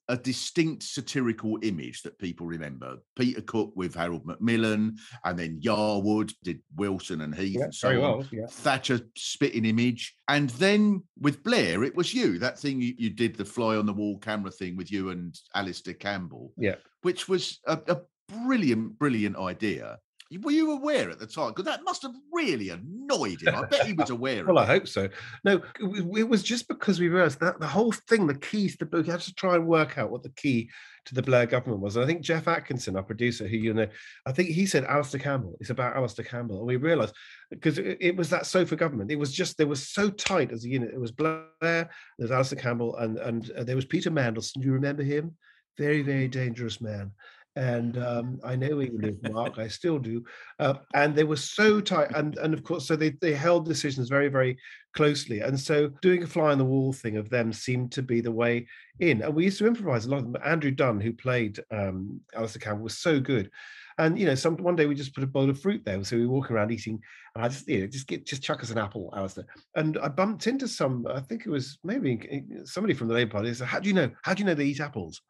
a 0.07 0.17
distinct 0.17 0.81
satirical 0.81 1.59
image 1.61 2.01
that 2.01 2.17
people 2.17 2.47
remember. 2.47 2.97
Peter 3.15 3.41
Cook 3.41 3.73
with 3.75 3.93
Harold 3.93 4.25
Macmillan, 4.25 4.97
and 5.23 5.37
then 5.37 5.61
Yarwood 5.61 6.33
did 6.43 6.61
Wilson 6.75 7.21
and 7.21 7.35
Heath, 7.35 7.57
Yeah, 7.59 7.65
and 7.65 7.75
so 7.75 7.89
on. 7.89 7.99
well. 8.01 8.27
Yeah. 8.31 8.47
Thatcher 8.49 9.01
spitting 9.15 9.65
image. 9.65 10.15
And 10.27 10.49
then 10.51 11.03
with 11.19 11.43
Blair, 11.43 11.83
it 11.83 11.95
was 11.95 12.11
you, 12.11 12.39
that 12.39 12.57
thing 12.57 12.81
you, 12.81 12.95
you 12.97 13.11
did, 13.11 13.35
the 13.35 13.45
fly 13.45 13.75
on 13.75 13.85
the 13.85 13.93
wall 13.93 14.17
camera 14.17 14.49
thing 14.49 14.75
with 14.75 14.91
you 14.91 15.11
and 15.11 15.39
Alastair 15.53 15.93
Campbell, 15.93 16.53
Yeah. 16.57 16.77
which 17.03 17.29
was 17.29 17.59
a, 17.67 17.79
a 17.87 17.99
brilliant, 18.45 18.97
brilliant 18.97 19.37
idea. 19.37 19.99
Were 20.37 20.51
you 20.51 20.71
aware 20.71 21.09
at 21.09 21.17
the 21.17 21.25
time? 21.25 21.49
Because 21.49 21.65
that 21.65 21.83
must 21.83 22.03
have 22.03 22.13
really 22.31 22.69
annoyed 22.69 23.41
him. 23.41 23.55
I 23.55 23.65
bet 23.65 23.87
he 23.87 23.93
was 23.93 24.09
aware 24.11 24.45
Well, 24.45 24.59
I 24.59 24.65
hope 24.65 24.87
so. 24.87 25.09
No, 25.43 25.61
it 25.79 26.29
was 26.29 26.43
just 26.43 26.67
because 26.67 26.99
we 26.99 27.09
realized 27.09 27.39
that 27.39 27.59
the 27.59 27.67
whole 27.67 27.91
thing, 27.91 28.27
the 28.27 28.35
keys 28.35 28.77
to 28.77 28.87
we 28.91 29.03
had 29.03 29.21
to 29.21 29.33
try 29.33 29.55
and 29.55 29.65
work 29.65 29.97
out 29.97 30.11
what 30.11 30.21
the 30.21 30.29
key 30.29 30.69
to 31.05 31.15
the 31.15 31.23
Blair 31.23 31.47
government 31.47 31.81
was. 31.81 31.95
And 31.95 32.03
I 32.03 32.07
think 32.07 32.21
Geoff 32.21 32.47
Atkinson, 32.47 32.95
our 32.95 33.01
producer, 33.01 33.47
who 33.47 33.57
you 33.57 33.73
know, 33.73 33.87
I 34.27 34.31
think 34.31 34.49
he 34.49 34.67
said 34.67 34.83
Alastair 34.83 35.19
Campbell. 35.19 35.57
It's 35.59 35.71
about 35.71 35.95
Alastair 35.95 36.25
Campbell. 36.25 36.59
And 36.59 36.67
we 36.67 36.75
realized 36.75 37.15
because 37.49 37.79
it, 37.79 37.97
it 37.99 38.15
was 38.15 38.29
that 38.29 38.45
sofa 38.45 38.75
government. 38.75 39.11
It 39.11 39.17
was 39.17 39.33
just 39.33 39.57
they 39.57 39.65
were 39.65 39.75
so 39.75 40.11
tight 40.11 40.51
as 40.51 40.63
a 40.63 40.69
unit. 40.69 40.91
It 40.93 41.01
was 41.01 41.11
Blair, 41.11 41.89
there's 42.19 42.31
Alastair 42.31 42.59
Campbell, 42.59 42.95
and 42.97 43.17
and 43.17 43.49
uh, 43.57 43.63
there 43.63 43.75
was 43.75 43.85
Peter 43.85 44.11
Mandelson. 44.11 44.61
Do 44.61 44.67
you 44.67 44.73
remember 44.73 45.01
him? 45.01 45.35
Very, 45.79 46.01
very 46.01 46.27
dangerous 46.27 46.81
man. 46.81 47.11
And 47.55 47.97
um, 47.97 48.39
I 48.43 48.55
know 48.55 48.77
where 48.77 48.85
you 48.85 48.99
live, 48.99 49.17
Mark. 49.31 49.57
I 49.57 49.67
still 49.67 49.99
do. 49.99 50.23
Uh, 50.59 50.75
and 50.93 51.15
they 51.15 51.23
were 51.23 51.35
so 51.35 51.81
tight, 51.81 52.11
and 52.15 52.37
and 52.37 52.53
of 52.53 52.63
course, 52.63 52.87
so 52.87 52.95
they 52.95 53.11
they 53.21 53.33
held 53.33 53.65
decisions 53.65 54.07
very, 54.09 54.29
very 54.29 54.57
closely. 54.93 55.41
And 55.41 55.59
so 55.59 55.89
doing 56.01 56.23
a 56.23 56.27
fly 56.27 56.51
on 56.51 56.57
the 56.57 56.65
wall 56.65 56.93
thing 56.93 57.17
of 57.17 57.29
them 57.29 57.51
seemed 57.51 57.91
to 57.93 58.01
be 58.01 58.21
the 58.21 58.31
way 58.31 58.67
in. 58.99 59.21
And 59.21 59.35
we 59.35 59.45
used 59.45 59.59
to 59.59 59.67
improvise 59.67 60.05
a 60.05 60.09
lot 60.09 60.19
of 60.19 60.31
them. 60.31 60.41
Andrew 60.43 60.71
Dunn, 60.71 60.99
who 60.99 61.13
played 61.13 61.59
um, 61.71 62.21
Alastair 62.35 62.61
Campbell, 62.61 62.83
was 62.83 62.97
so 62.97 63.19
good. 63.19 63.51
And 63.99 64.17
you 64.17 64.25
know, 64.25 64.35
some 64.35 64.55
one 64.55 64.77
day 64.77 64.85
we 64.85 64.95
just 64.95 65.13
put 65.13 65.25
a 65.25 65.27
bowl 65.27 65.49
of 65.49 65.59
fruit 65.59 65.83
there, 65.83 66.01
so 66.05 66.15
we 66.15 66.25
were 66.25 66.33
walking 66.33 66.55
around 66.55 66.71
eating, 66.71 67.01
and 67.35 67.43
I 67.43 67.49
just 67.49 67.67
you 67.67 67.81
know 67.81 67.87
just 67.87 68.07
get 68.07 68.25
just 68.25 68.41
chuck 68.41 68.63
us 68.63 68.69
an 68.69 68.77
apple, 68.77 69.13
Alastair. 69.13 69.45
And 69.75 69.97
I 69.97 70.07
bumped 70.07 70.47
into 70.47 70.69
some, 70.69 71.05
I 71.05 71.19
think 71.19 71.45
it 71.45 71.49
was 71.49 71.79
maybe 71.83 72.45
somebody 72.63 72.93
from 72.93 73.09
the 73.09 73.13
Labour 73.13 73.31
Party. 73.31 73.53
Said, 73.53 73.67
"How 73.67 73.81
do 73.81 73.89
you 73.89 73.93
know? 73.93 74.09
How 74.23 74.33
do 74.33 74.39
you 74.39 74.45
know 74.45 74.53
they 74.53 74.67
eat 74.67 74.79
apples?" 74.79 75.21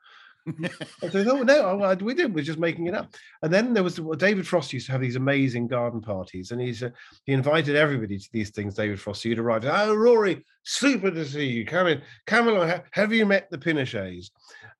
I 1.03 1.09
"Oh 1.27 1.43
no, 1.43 1.81
oh, 1.81 1.95
we 2.01 2.13
didn't. 2.13 2.33
We're 2.33 2.43
just 2.43 2.59
making 2.59 2.87
it 2.87 2.93
up." 2.93 3.13
And 3.41 3.53
then 3.53 3.73
there 3.73 3.83
was 3.83 3.99
well, 3.99 4.17
David 4.17 4.47
Frost 4.47 4.73
used 4.73 4.85
to 4.87 4.91
have 4.91 5.01
these 5.01 5.15
amazing 5.15 5.67
garden 5.67 6.01
parties, 6.01 6.51
and 6.51 6.61
he's 6.61 6.83
uh, 6.83 6.89
he 7.25 7.33
invited 7.33 7.75
everybody 7.75 8.17
to 8.17 8.29
these 8.31 8.49
things. 8.49 8.75
David 8.75 8.99
Frost, 8.99 9.25
you'd 9.25 9.39
arrive. 9.39 9.65
Oh, 9.65 9.93
Rory, 9.93 10.43
super 10.63 11.11
to 11.11 11.25
see 11.25 11.47
you. 11.47 11.65
Come 11.65 11.87
in, 11.87 12.01
come 12.25 12.47
along. 12.47 12.69
Ha- 12.69 12.83
Have 12.91 13.13
you 13.13 13.25
met 13.25 13.49
the 13.49 13.57
Pinochets? 13.57 14.31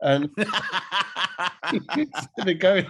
And 0.01 0.29
going, 2.59 2.87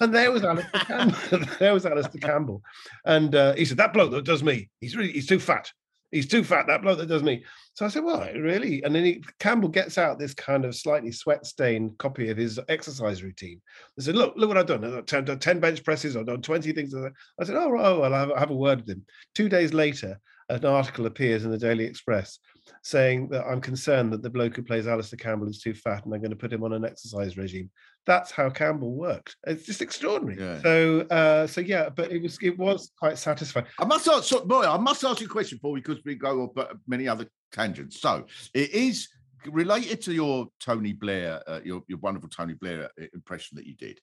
and 0.00 0.14
there 0.14 0.30
was 0.30 0.44
Alastair 0.44 0.80
Campbell. 0.80 1.46
there 1.58 1.72
was 1.72 1.86
Alastair 1.86 2.20
Campbell, 2.20 2.62
and 3.04 3.34
uh, 3.34 3.54
he 3.54 3.64
said, 3.64 3.78
"That 3.78 3.92
bloke 3.92 4.10
that 4.12 4.24
does 4.24 4.42
me, 4.42 4.68
he's 4.80 4.96
really 4.96 5.12
he's 5.12 5.26
too 5.26 5.40
fat. 5.40 5.70
He's 6.10 6.26
too 6.26 6.42
fat. 6.42 6.66
That 6.66 6.82
bloke 6.82 6.98
that 6.98 7.06
does 7.06 7.22
me." 7.22 7.44
So 7.74 7.86
I 7.86 7.88
said, 7.88 8.04
"Well, 8.04 8.20
really?" 8.34 8.82
And 8.82 8.94
then 8.94 9.04
he, 9.04 9.22
Campbell 9.38 9.68
gets 9.68 9.98
out 9.98 10.18
this 10.18 10.34
kind 10.34 10.64
of 10.64 10.74
slightly 10.74 11.12
sweat-stained 11.12 11.98
copy 11.98 12.30
of 12.30 12.36
his 12.36 12.58
exercise 12.68 13.22
routine. 13.22 13.60
I 13.98 14.02
said, 14.02 14.16
"Look, 14.16 14.34
look 14.36 14.48
what 14.48 14.58
I've 14.58 14.66
done. 14.66 14.84
I've 14.84 15.06
done 15.06 15.24
10, 15.26 15.38
10 15.38 15.60
bench 15.60 15.84
presses. 15.84 16.16
I've 16.16 16.26
done 16.26 16.42
twenty 16.42 16.72
things." 16.72 16.94
I 16.94 17.44
said, 17.44 17.56
"Oh, 17.56 17.76
oh 17.78 18.00
well, 18.00 18.14
I'll 18.14 18.20
have, 18.20 18.30
I'll 18.32 18.38
have 18.38 18.50
a 18.50 18.54
word 18.54 18.80
with 18.80 18.90
him." 18.90 19.04
Two 19.34 19.48
days 19.48 19.72
later, 19.72 20.20
an 20.50 20.66
article 20.66 21.06
appears 21.06 21.44
in 21.44 21.50
the 21.50 21.58
Daily 21.58 21.84
Express 21.84 22.38
saying 22.82 23.28
that 23.28 23.44
I'm 23.46 23.60
concerned 23.60 24.12
that 24.12 24.22
the 24.22 24.30
bloke 24.30 24.56
who 24.56 24.62
plays 24.62 24.86
Alastair 24.86 25.18
Campbell 25.18 25.48
is 25.48 25.60
too 25.60 25.74
fat, 25.74 26.04
and 26.04 26.14
I'm 26.14 26.20
going 26.20 26.30
to 26.30 26.36
put 26.36 26.52
him 26.52 26.64
on 26.64 26.72
an 26.72 26.84
exercise 26.84 27.36
regime. 27.36 27.70
That's 28.06 28.30
how 28.30 28.50
Campbell 28.50 28.92
worked. 28.92 29.36
It's 29.46 29.66
just 29.66 29.82
extraordinary. 29.82 30.40
Yeah. 30.40 30.60
So, 30.62 31.00
uh, 31.10 31.46
so 31.46 31.60
yeah, 31.60 31.88
but 31.90 32.10
it 32.10 32.22
was 32.22 32.38
it 32.42 32.58
was 32.58 32.92
quite 32.98 33.18
satisfying. 33.18 33.66
I 33.78 33.84
must 33.84 34.08
ask, 34.08 34.24
so, 34.24 34.44
boy, 34.44 34.64
I 34.64 34.78
must 34.78 35.04
ask 35.04 35.20
you 35.20 35.26
a 35.26 35.30
question 35.30 35.58
before 35.58 35.76
because 35.76 35.98
we 36.04 36.14
go 36.14 36.50
but 36.54 36.72
many 36.86 37.06
other 37.06 37.26
tangents. 37.52 38.00
So 38.00 38.26
it 38.54 38.70
is 38.70 39.08
related 39.46 40.00
to 40.02 40.12
your 40.12 40.48
Tony 40.60 40.92
Blair, 40.92 41.42
uh, 41.46 41.60
your 41.64 41.82
your 41.88 41.98
wonderful 41.98 42.30
Tony 42.30 42.54
Blair 42.54 42.90
uh, 43.00 43.04
impression 43.14 43.56
that 43.56 43.66
you 43.66 43.74
did. 43.74 44.00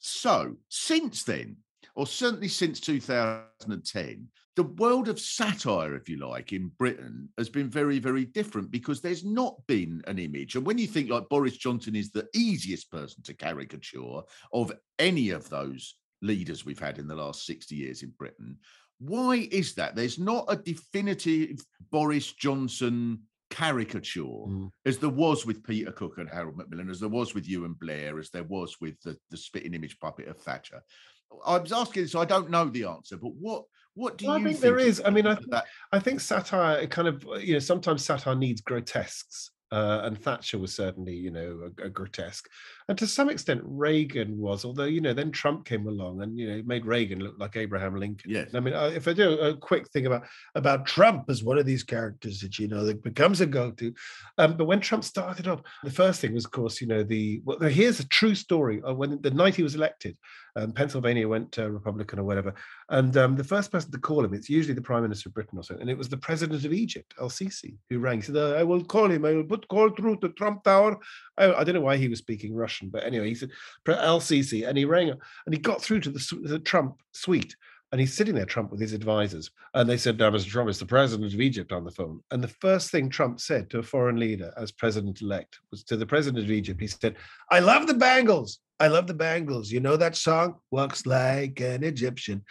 So 0.00 0.56
since 0.68 1.22
then, 1.22 1.56
or 1.94 2.06
certainly 2.06 2.48
since 2.48 2.80
2010, 2.80 4.28
the 4.56 4.62
world 4.64 5.08
of 5.08 5.20
satire, 5.20 5.94
if 5.94 6.08
you 6.08 6.16
like, 6.16 6.52
in 6.52 6.68
Britain 6.78 7.28
has 7.36 7.48
been 7.50 7.68
very, 7.68 7.98
very 7.98 8.24
different 8.24 8.70
because 8.70 9.00
there's 9.00 9.24
not 9.24 9.54
been 9.66 10.02
an 10.06 10.18
image. 10.18 10.56
And 10.56 10.64
when 10.66 10.78
you 10.78 10.86
think 10.86 11.10
like 11.10 11.28
Boris 11.28 11.56
Johnson 11.58 11.94
is 11.94 12.10
the 12.10 12.26
easiest 12.34 12.90
person 12.90 13.22
to 13.24 13.34
caricature 13.34 14.22
of 14.52 14.72
any 14.98 15.30
of 15.30 15.48
those 15.50 15.96
leaders 16.22 16.64
we've 16.64 16.78
had 16.78 16.98
in 16.98 17.06
the 17.06 17.14
last 17.14 17.44
60 17.44 17.74
years 17.74 18.02
in 18.02 18.10
Britain, 18.18 18.56
why 18.98 19.46
is 19.52 19.74
that? 19.74 19.94
There's 19.94 20.18
not 20.18 20.46
a 20.48 20.56
definitive 20.56 21.58
Boris 21.90 22.32
Johnson 22.32 23.20
caricature 23.50 24.22
Mm. 24.22 24.70
as 24.86 24.98
there 24.98 25.10
was 25.10 25.44
with 25.46 25.62
Peter 25.64 25.92
Cook 25.92 26.18
and 26.18 26.28
Harold 26.28 26.56
Macmillan, 26.56 26.90
as 26.90 27.00
there 27.00 27.08
was 27.10 27.34
with 27.34 27.46
you 27.48 27.64
and 27.66 27.78
Blair, 27.78 28.18
as 28.18 28.30
there 28.30 28.42
was 28.44 28.80
with 28.80 29.00
the, 29.02 29.16
the 29.30 29.36
spitting 29.36 29.74
image 29.74 29.98
puppet 30.00 30.28
of 30.28 30.38
Thatcher. 30.38 30.82
I 31.44 31.58
was 31.58 31.72
asking 31.72 32.02
this, 32.04 32.12
so 32.12 32.20
I 32.20 32.24
don't 32.24 32.50
know 32.50 32.64
the 32.68 32.84
answer, 32.84 33.16
but 33.16 33.34
what 33.34 33.64
what 33.96 34.16
do 34.18 34.26
Well, 34.26 34.36
I 34.36 34.38
you 34.38 34.44
think 34.44 34.60
there 34.60 34.76
think 34.76 34.88
is. 34.88 35.02
I 35.04 35.10
mean, 35.10 35.26
I 35.26 35.34
think- 35.34 35.52
I 35.92 35.98
think 35.98 36.20
satire 36.20 36.86
kind 36.86 37.08
of 37.08 37.26
you 37.40 37.54
know 37.54 37.58
sometimes 37.58 38.04
satire 38.04 38.36
needs 38.36 38.60
grotesques. 38.60 39.50
uh, 39.72 40.02
and 40.04 40.16
Thatcher 40.16 40.58
was 40.58 40.72
certainly, 40.72 41.16
you 41.16 41.32
know, 41.32 41.50
a, 41.82 41.86
a, 41.86 41.88
grotesque, 41.88 42.48
and 42.88 42.96
to 42.98 43.06
some 43.06 43.28
extent 43.28 43.62
Reagan 43.64 44.38
was. 44.38 44.64
Although, 44.64 44.84
you 44.84 45.00
know, 45.00 45.12
then 45.12 45.32
Trump 45.32 45.64
came 45.64 45.86
along 45.88 46.22
and 46.22 46.38
you 46.38 46.48
know 46.48 46.62
made 46.64 46.86
Reagan 46.86 47.20
look 47.20 47.34
like 47.38 47.56
Abraham 47.56 47.96
Lincoln. 47.96 48.30
Yes. 48.30 48.54
I 48.54 48.60
mean, 48.60 48.74
if 48.74 49.08
I 49.08 49.12
do 49.12 49.38
a 49.38 49.56
quick 49.56 49.88
thing 49.88 50.06
about 50.06 50.24
about 50.54 50.86
Trump 50.86 51.24
as 51.28 51.42
one 51.42 51.58
of 51.58 51.66
these 51.66 51.82
characters 51.82 52.40
that 52.40 52.58
you 52.58 52.68
know 52.68 52.84
that 52.84 53.02
becomes 53.02 53.40
a 53.40 53.46
go-to, 53.46 53.92
um, 54.38 54.56
but 54.56 54.66
when 54.66 54.80
Trump 54.80 55.04
started 55.04 55.48
up, 55.48 55.64
the 55.82 55.90
first 55.90 56.20
thing 56.20 56.32
was, 56.32 56.44
of 56.44 56.52
course, 56.52 56.80
you 56.80 56.86
know, 56.86 57.02
the 57.02 57.40
well, 57.44 57.58
here's 57.60 58.00
a 58.00 58.08
true 58.08 58.34
story. 58.34 58.80
When 58.80 59.20
the 59.20 59.30
night 59.30 59.56
he 59.56 59.62
was 59.62 59.74
elected, 59.74 60.16
um, 60.54 60.72
Pennsylvania 60.72 61.28
went 61.28 61.58
uh, 61.58 61.70
Republican 61.70 62.18
or 62.18 62.24
whatever, 62.24 62.54
and 62.88 63.16
um, 63.16 63.36
the 63.36 63.44
first 63.44 63.72
person 63.72 63.90
to 63.90 63.98
call 63.98 64.24
him, 64.24 64.32
it's 64.32 64.48
usually 64.48 64.74
the 64.74 64.80
Prime 64.80 65.02
Minister 65.02 65.28
of 65.28 65.34
Britain 65.34 65.58
or 65.58 65.62
something, 65.62 65.82
and 65.82 65.90
it 65.90 65.98
was 65.98 66.08
the 66.08 66.16
President 66.16 66.64
of 66.64 66.72
Egypt, 66.72 67.14
El 67.20 67.30
Sisi, 67.30 67.74
who 67.90 67.98
rang. 67.98 68.18
He 68.18 68.26
said, 68.26 68.36
"I 68.36 68.62
will 68.62 68.84
call 68.84 69.10
him. 69.10 69.24
I 69.24 69.32
will 69.32 69.44
put 69.44 69.68
call 69.68 69.90
through 69.90 70.18
to 70.18 70.28
Trump 70.30 70.62
Tower." 70.64 70.98
I, 71.38 71.52
I, 71.52 71.64
don't 71.64 71.74
know 71.74 71.80
why 71.80 71.96
he 71.96 72.08
was 72.08 72.20
speaking 72.20 72.54
Russian, 72.54 72.75
but 72.84 73.04
anyway, 73.04 73.28
he 73.28 73.34
said 73.34 73.50
Sisi, 73.86 74.68
and 74.68 74.76
he 74.76 74.84
rang, 74.84 75.10
and 75.10 75.20
he 75.54 75.58
got 75.58 75.82
through 75.82 76.00
to 76.00 76.10
the, 76.10 76.38
the 76.42 76.58
Trump 76.58 77.00
suite. 77.12 77.56
And 77.92 78.00
he's 78.00 78.14
sitting 78.14 78.34
there, 78.34 78.46
Trump, 78.46 78.72
with 78.72 78.80
his 78.80 78.92
advisors. 78.92 79.50
And 79.72 79.88
they 79.88 79.96
said, 79.96 80.18
now, 80.18 80.30
Mr. 80.30 80.48
Trump, 80.48 80.68
it's 80.68 80.80
the 80.80 80.86
president 80.86 81.32
of 81.32 81.40
Egypt 81.40 81.72
on 81.72 81.84
the 81.84 81.90
phone. 81.90 82.20
And 82.32 82.42
the 82.42 82.48
first 82.48 82.90
thing 82.90 83.08
Trump 83.08 83.40
said 83.40 83.70
to 83.70 83.78
a 83.78 83.82
foreign 83.82 84.18
leader 84.18 84.52
as 84.56 84.72
president 84.72 85.22
elect 85.22 85.60
was 85.70 85.84
to 85.84 85.96
the 85.96 86.04
president 86.04 86.44
of 86.44 86.50
Egypt, 86.50 86.80
he 86.80 86.88
said, 86.88 87.14
I 87.50 87.60
love 87.60 87.86
the 87.86 87.94
Bangles. 87.94 88.58
I 88.80 88.88
love 88.88 89.06
the 89.06 89.14
Bangles. 89.14 89.70
You 89.70 89.80
know 89.80 89.96
that 89.96 90.16
song? 90.16 90.56
Walks 90.72 91.06
like 91.06 91.60
an 91.60 91.84
Egyptian. 91.84 92.44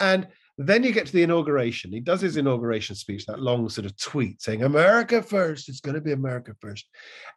And 0.00 0.26
then 0.66 0.82
you 0.82 0.92
get 0.92 1.06
to 1.06 1.12
the 1.12 1.22
inauguration. 1.22 1.92
He 1.92 2.00
does 2.00 2.20
his 2.20 2.36
inauguration 2.36 2.94
speech, 2.94 3.26
that 3.26 3.40
long 3.40 3.68
sort 3.68 3.86
of 3.86 3.96
tweet 3.96 4.42
saying, 4.42 4.62
America 4.62 5.22
first. 5.22 5.68
It's 5.68 5.80
going 5.80 5.94
to 5.94 6.00
be 6.00 6.12
America 6.12 6.54
first. 6.60 6.86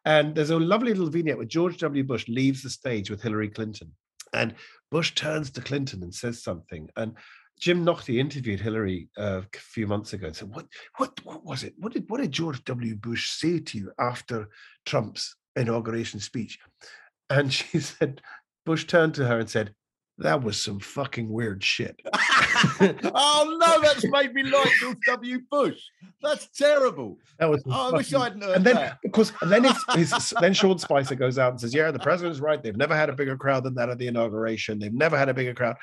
And 0.03 0.35
there's 0.35 0.49
a 0.49 0.59
lovely 0.59 0.93
little 0.93 1.09
vignette 1.09 1.38
where 1.38 1.45
George 1.45 1.77
W. 1.77 2.03
Bush 2.03 2.27
leaves 2.27 2.61
the 2.61 2.69
stage 2.69 3.09
with 3.09 3.21
Hillary 3.21 3.49
Clinton. 3.49 3.91
And 4.33 4.55
Bush 4.91 5.13
turns 5.15 5.49
to 5.51 5.61
Clinton 5.61 6.03
and 6.03 6.13
says 6.13 6.43
something. 6.43 6.89
And 6.95 7.15
Jim 7.59 7.85
Naughtie 7.85 8.19
interviewed 8.19 8.59
Hillary 8.59 9.07
uh, 9.17 9.41
a 9.53 9.57
few 9.57 9.88
months 9.88 10.13
ago 10.13 10.27
and 10.27 10.35
said, 10.35 10.49
what, 10.49 10.65
what, 10.97 11.23
what 11.23 11.45
was 11.45 11.63
it? 11.63 11.73
What 11.77 11.93
did, 11.93 12.09
what 12.09 12.19
did 12.19 12.31
George 12.31 12.63
W. 12.65 12.95
Bush 12.95 13.29
say 13.29 13.59
to 13.59 13.77
you 13.77 13.91
after 13.97 14.49
Trump's 14.85 15.35
inauguration 15.55 16.19
speech? 16.19 16.59
And 17.29 17.53
she 17.53 17.79
said, 17.79 18.21
Bush 18.65 18.85
turned 18.85 19.13
to 19.15 19.25
her 19.25 19.39
and 19.39 19.49
said, 19.49 19.73
that 20.19 20.43
was 20.43 20.62
some 20.62 20.80
fucking 20.80 21.30
weird 21.30 21.63
shit. 21.63 21.99
oh 22.13 23.58
no, 23.60 23.82
that's 23.82 24.06
made 24.10 24.34
me 24.34 24.43
like 24.43 24.69
George 24.80 24.97
W. 25.08 25.39
Bush. 25.51 25.80
That's 26.21 26.47
terrible. 26.47 27.17
That 27.39 27.49
was. 27.49 27.62
Oh, 27.65 27.91
I 27.91 27.97
wish 27.97 28.13
I 28.13 28.23
hadn't 28.25 28.41
heard 28.41 28.56
and 28.58 28.65
then, 28.65 28.75
that. 28.75 28.99
Of 29.04 29.12
course, 29.12 29.34
and 29.41 29.51
then 29.51 29.65
it's, 29.65 30.34
then 30.41 30.54
Sean 30.54 30.80
Spicer 30.80 31.15
goes 31.15 31.38
out 31.38 31.51
and 31.51 31.60
says, 31.60 31.73
"Yeah, 31.73 31.91
the 31.91 31.99
president's 31.99 32.39
right. 32.39 32.62
They've 32.62 32.78
never 32.78 32.95
had 32.95 33.10
a 33.10 33.13
bigger 33.13 33.36
crowd 33.36 33.63
than 33.63 33.75
that 33.75 33.89
at 33.89 33.97
the 33.97 34.08
inauguration. 34.08 34.80
They've 34.80 34.93
never 34.93 35.17
had 35.17 35.30
a 35.30 35.34
bigger 35.34 35.54
crowd." 35.54 35.75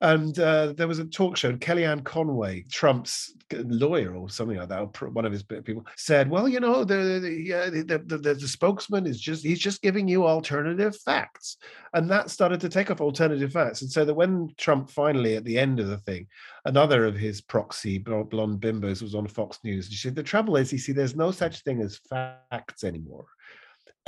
And 0.00 0.38
uh, 0.38 0.74
there 0.76 0.86
was 0.86 1.00
a 1.00 1.06
talk 1.06 1.36
show, 1.36 1.48
and 1.48 1.60
Kellyanne 1.60 2.04
Conway, 2.04 2.64
Trump's 2.70 3.34
lawyer 3.52 4.14
or 4.14 4.30
something 4.30 4.56
like 4.56 4.68
that, 4.68 4.80
or 4.80 5.08
one 5.08 5.24
of 5.24 5.32
his 5.32 5.42
people, 5.42 5.84
said, 5.96 6.30
"Well, 6.30 6.48
you 6.48 6.60
know, 6.60 6.84
the 6.84 7.18
the, 7.20 7.98
the, 7.98 8.18
the, 8.18 8.34
the 8.34 8.48
spokesman 8.48 9.06
is 9.06 9.20
just 9.20 9.42
he's 9.42 9.58
just 9.58 9.82
giving 9.82 10.06
you 10.06 10.24
alternative 10.24 10.96
facts," 10.96 11.56
and 11.94 12.08
that 12.10 12.30
started 12.30 12.60
to 12.60 12.68
take 12.68 12.92
off 12.92 13.00
alternative 13.00 13.52
facts. 13.52 13.82
And 13.82 13.90
so 13.90 14.04
that 14.04 14.14
when 14.14 14.54
Trump 14.56 14.88
finally, 14.88 15.34
at 15.34 15.44
the 15.44 15.58
end 15.58 15.80
of 15.80 15.88
the 15.88 15.98
thing, 15.98 16.28
another 16.64 17.04
of 17.04 17.16
his 17.16 17.40
proxy 17.40 17.98
blonde 17.98 18.60
bimbos 18.60 19.02
was 19.02 19.16
on 19.16 19.26
Fox 19.26 19.58
News, 19.64 19.88
she 19.88 19.96
said, 19.96 20.14
"The 20.14 20.22
trouble 20.22 20.56
is, 20.56 20.72
you 20.72 20.78
see, 20.78 20.92
there's 20.92 21.16
no 21.16 21.32
such 21.32 21.62
thing 21.62 21.80
as 21.82 22.00
facts 22.08 22.84
anymore." 22.84 23.26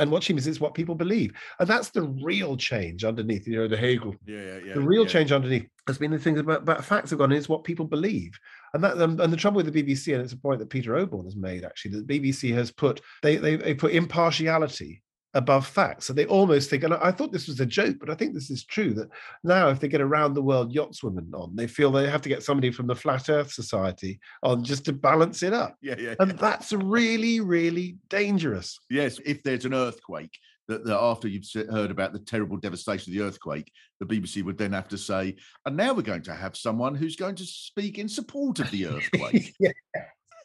And 0.00 0.10
what 0.10 0.22
she 0.22 0.32
means 0.32 0.46
is 0.46 0.60
what 0.60 0.74
people 0.74 0.94
believe. 0.94 1.32
And 1.58 1.68
that's 1.68 1.90
the 1.90 2.02
real 2.02 2.56
change 2.56 3.04
underneath, 3.04 3.46
you 3.46 3.56
know, 3.56 3.68
the 3.68 3.76
Hegel. 3.76 4.14
Yeah, 4.26 4.38
yeah, 4.38 4.58
yeah. 4.66 4.74
The 4.74 4.80
real 4.80 5.02
yeah. 5.02 5.08
change 5.08 5.30
underneath 5.30 5.68
has 5.86 5.98
been 5.98 6.10
the 6.10 6.18
things 6.18 6.40
about, 6.40 6.62
about 6.62 6.84
facts 6.84 7.10
have 7.10 7.18
gone 7.18 7.32
is 7.32 7.48
what 7.48 7.64
people 7.64 7.84
believe. 7.84 8.32
And 8.74 8.82
that 8.82 9.00
um, 9.00 9.20
and 9.20 9.32
the 9.32 9.36
trouble 9.36 9.58
with 9.58 9.72
the 9.72 9.82
BBC, 9.82 10.14
and 10.14 10.22
it's 10.22 10.32
a 10.32 10.38
point 10.38 10.58
that 10.60 10.70
Peter 10.70 10.92
Oborne 10.92 11.24
has 11.24 11.36
made 11.36 11.64
actually, 11.64 11.92
that 11.92 12.08
the 12.08 12.20
BBC 12.20 12.54
has 12.54 12.70
put 12.70 13.00
they 13.22 13.36
they, 13.36 13.56
they 13.56 13.74
put 13.74 13.92
impartiality 13.92 15.02
above 15.35 15.66
facts. 15.66 16.07
So 16.07 16.12
they 16.12 16.27
almost 16.27 16.71
think, 16.71 16.83
and 16.83 16.95
I 16.95 17.12
thought 17.12 17.33
this 17.33 17.47
was 17.47 17.61
a 17.61 17.66
joke, 17.66 17.97
but 18.01 18.11
I 18.11 18.14
think 18.14 18.35
this 18.35 18.51
is 18.51 18.64
true 18.64 18.95
that 18.95 19.09
now 19.45 19.69
if 19.69 19.81
they 19.81 19.88
get 19.88 20.01
around 20.01 20.35
the 20.35 20.43
world 20.43 20.75
yachtswomen 20.75 21.33
on, 21.35 21.55
they 21.55 21.66
feel 21.66 21.90
they 21.90 22.09
have 22.09 22.23
to 22.23 22.29
get 22.29 22.43
somebody 22.43 22.71
from 22.71 22.87
the 22.87 22.97
Flat 22.97 23.29
Earth 23.29 23.53
Society 23.53 24.21
on 24.43 24.64
just 24.64 24.85
to 24.87 24.93
balance 24.93 25.43
it 25.43 25.53
up. 25.53 25.77
Yeah, 25.81 25.97
yeah. 25.99 26.14
And 26.19 26.33
that's 26.33 26.73
really, 26.73 27.40
really 27.40 27.97
dangerous. 28.09 28.79
Yes, 28.88 29.21
if 29.25 29.43
there's 29.43 29.64
an 29.64 29.75
earthquake, 29.75 30.37
that, 30.71 30.85
that 30.85 31.01
after 31.01 31.27
you've 31.27 31.45
heard 31.69 31.90
about 31.90 32.12
the 32.12 32.21
terrible 32.21 32.57
devastation 32.57 33.12
of 33.12 33.19
the 33.19 33.25
earthquake, 33.25 33.73
the 33.99 34.07
BBC 34.07 34.45
would 34.45 34.57
then 34.57 34.73
have 34.73 34.87
to 34.88 34.99
say, 34.99 35.35
and 35.66 35.77
now 35.77 35.93
we're 35.93 36.03
going 36.03 36.23
to 36.23 36.35
have 36.35 36.57
someone 36.57 36.95
who's 36.95 37.16
going 37.16 37.35
to 37.35 37.45
speak 37.45 37.99
in 37.99 38.09
support 38.09 38.61
of 38.61 38.71
the 38.71 38.87
earthquake. 38.87 39.53
yeah. 39.59 39.73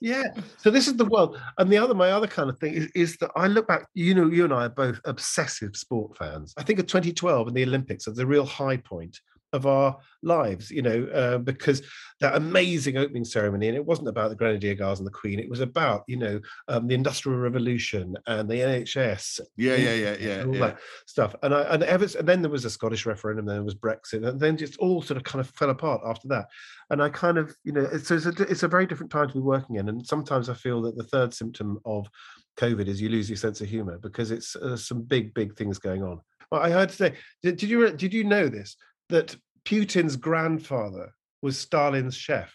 Yeah. 0.01 0.23
So 0.57 0.69
this 0.69 0.87
is 0.87 0.95
the 0.95 1.05
world. 1.05 1.39
And 1.57 1.71
the 1.71 1.77
other, 1.77 1.93
my 1.93 2.11
other 2.11 2.27
kind 2.27 2.49
of 2.49 2.59
thing 2.59 2.73
is, 2.73 2.87
is 2.95 3.17
that 3.17 3.31
I 3.35 3.47
look 3.47 3.67
back, 3.67 3.87
you 3.93 4.13
know, 4.13 4.27
you 4.27 4.43
and 4.43 4.53
I 4.53 4.65
are 4.65 4.69
both 4.69 4.99
obsessive 5.05 5.75
sport 5.75 6.17
fans. 6.17 6.53
I 6.57 6.63
think 6.63 6.79
of 6.79 6.87
2012 6.87 7.47
and 7.47 7.55
the 7.55 7.63
Olympics 7.63 8.07
as 8.07 8.15
the 8.15 8.25
real 8.25 8.45
high 8.45 8.77
point 8.77 9.19
of 9.53 9.65
our 9.65 9.97
lives, 10.21 10.71
you 10.71 10.81
know, 10.81 11.05
uh, 11.13 11.37
because 11.37 11.81
that 12.19 12.35
amazing 12.35 12.97
opening 12.97 13.25
ceremony, 13.25 13.67
and 13.67 13.75
it 13.75 13.85
wasn't 13.85 14.07
about 14.07 14.29
the 14.29 14.35
Grenadier 14.35 14.75
Guards 14.75 14.99
and 14.99 15.07
the 15.07 15.11
Queen, 15.11 15.39
it 15.39 15.49
was 15.49 15.59
about, 15.59 16.03
you 16.07 16.17
know, 16.17 16.39
um, 16.67 16.87
the 16.87 16.95
Industrial 16.95 17.37
Revolution 17.37 18.15
and 18.27 18.49
the 18.49 18.55
NHS. 18.55 19.41
Yeah, 19.57 19.75
yeah, 19.75 19.93
yeah, 19.93 20.15
yeah. 20.19 20.43
all 20.43 20.53
yeah. 20.53 20.59
that 20.59 20.79
stuff. 21.05 21.35
And 21.43 21.53
I 21.53 21.61
and 21.63 21.83
ever 21.83 22.07
and 22.17 22.27
then 22.27 22.41
there 22.41 22.51
was 22.51 22.65
a 22.65 22.69
Scottish 22.69 23.05
referendum, 23.05 23.45
then 23.45 23.55
there 23.55 23.63
was 23.63 23.75
Brexit, 23.75 24.27
and 24.27 24.39
then 24.39 24.57
just 24.57 24.77
all 24.77 25.01
sort 25.01 25.17
of 25.17 25.23
kind 25.23 25.39
of 25.41 25.49
fell 25.51 25.69
apart 25.69 26.01
after 26.05 26.27
that. 26.29 26.47
And 26.89 27.01
I 27.01 27.09
kind 27.09 27.37
of, 27.37 27.55
you 27.63 27.71
know, 27.71 27.87
it's, 27.91 28.11
it's, 28.11 28.25
a, 28.25 28.33
it's 28.43 28.63
a 28.63 28.67
very 28.67 28.85
different 28.85 29.11
time 29.11 29.27
to 29.27 29.33
be 29.33 29.39
working 29.39 29.77
in. 29.77 29.89
And 29.89 30.05
sometimes 30.05 30.49
I 30.49 30.53
feel 30.53 30.81
that 30.83 30.95
the 30.97 31.03
third 31.03 31.33
symptom 31.33 31.79
of 31.85 32.07
COVID 32.57 32.87
is 32.87 33.01
you 33.01 33.09
lose 33.09 33.29
your 33.29 33.37
sense 33.37 33.61
of 33.61 33.69
humor 33.69 33.97
because 33.97 34.31
it's 34.31 34.55
uh, 34.55 34.77
some 34.77 35.01
big, 35.01 35.33
big 35.33 35.55
things 35.55 35.79
going 35.79 36.03
on. 36.03 36.21
Well, 36.51 36.61
I 36.61 36.69
heard 36.69 36.89
today. 36.89 37.15
Did, 37.41 37.57
did 37.57 37.69
you 37.69 37.91
did 37.91 38.13
you 38.13 38.23
know 38.23 38.47
this? 38.47 38.77
That 39.09 39.35
Putin's 39.65 40.15
grandfather 40.15 41.13
was 41.41 41.57
Stalin's 41.57 42.15
chef. 42.15 42.53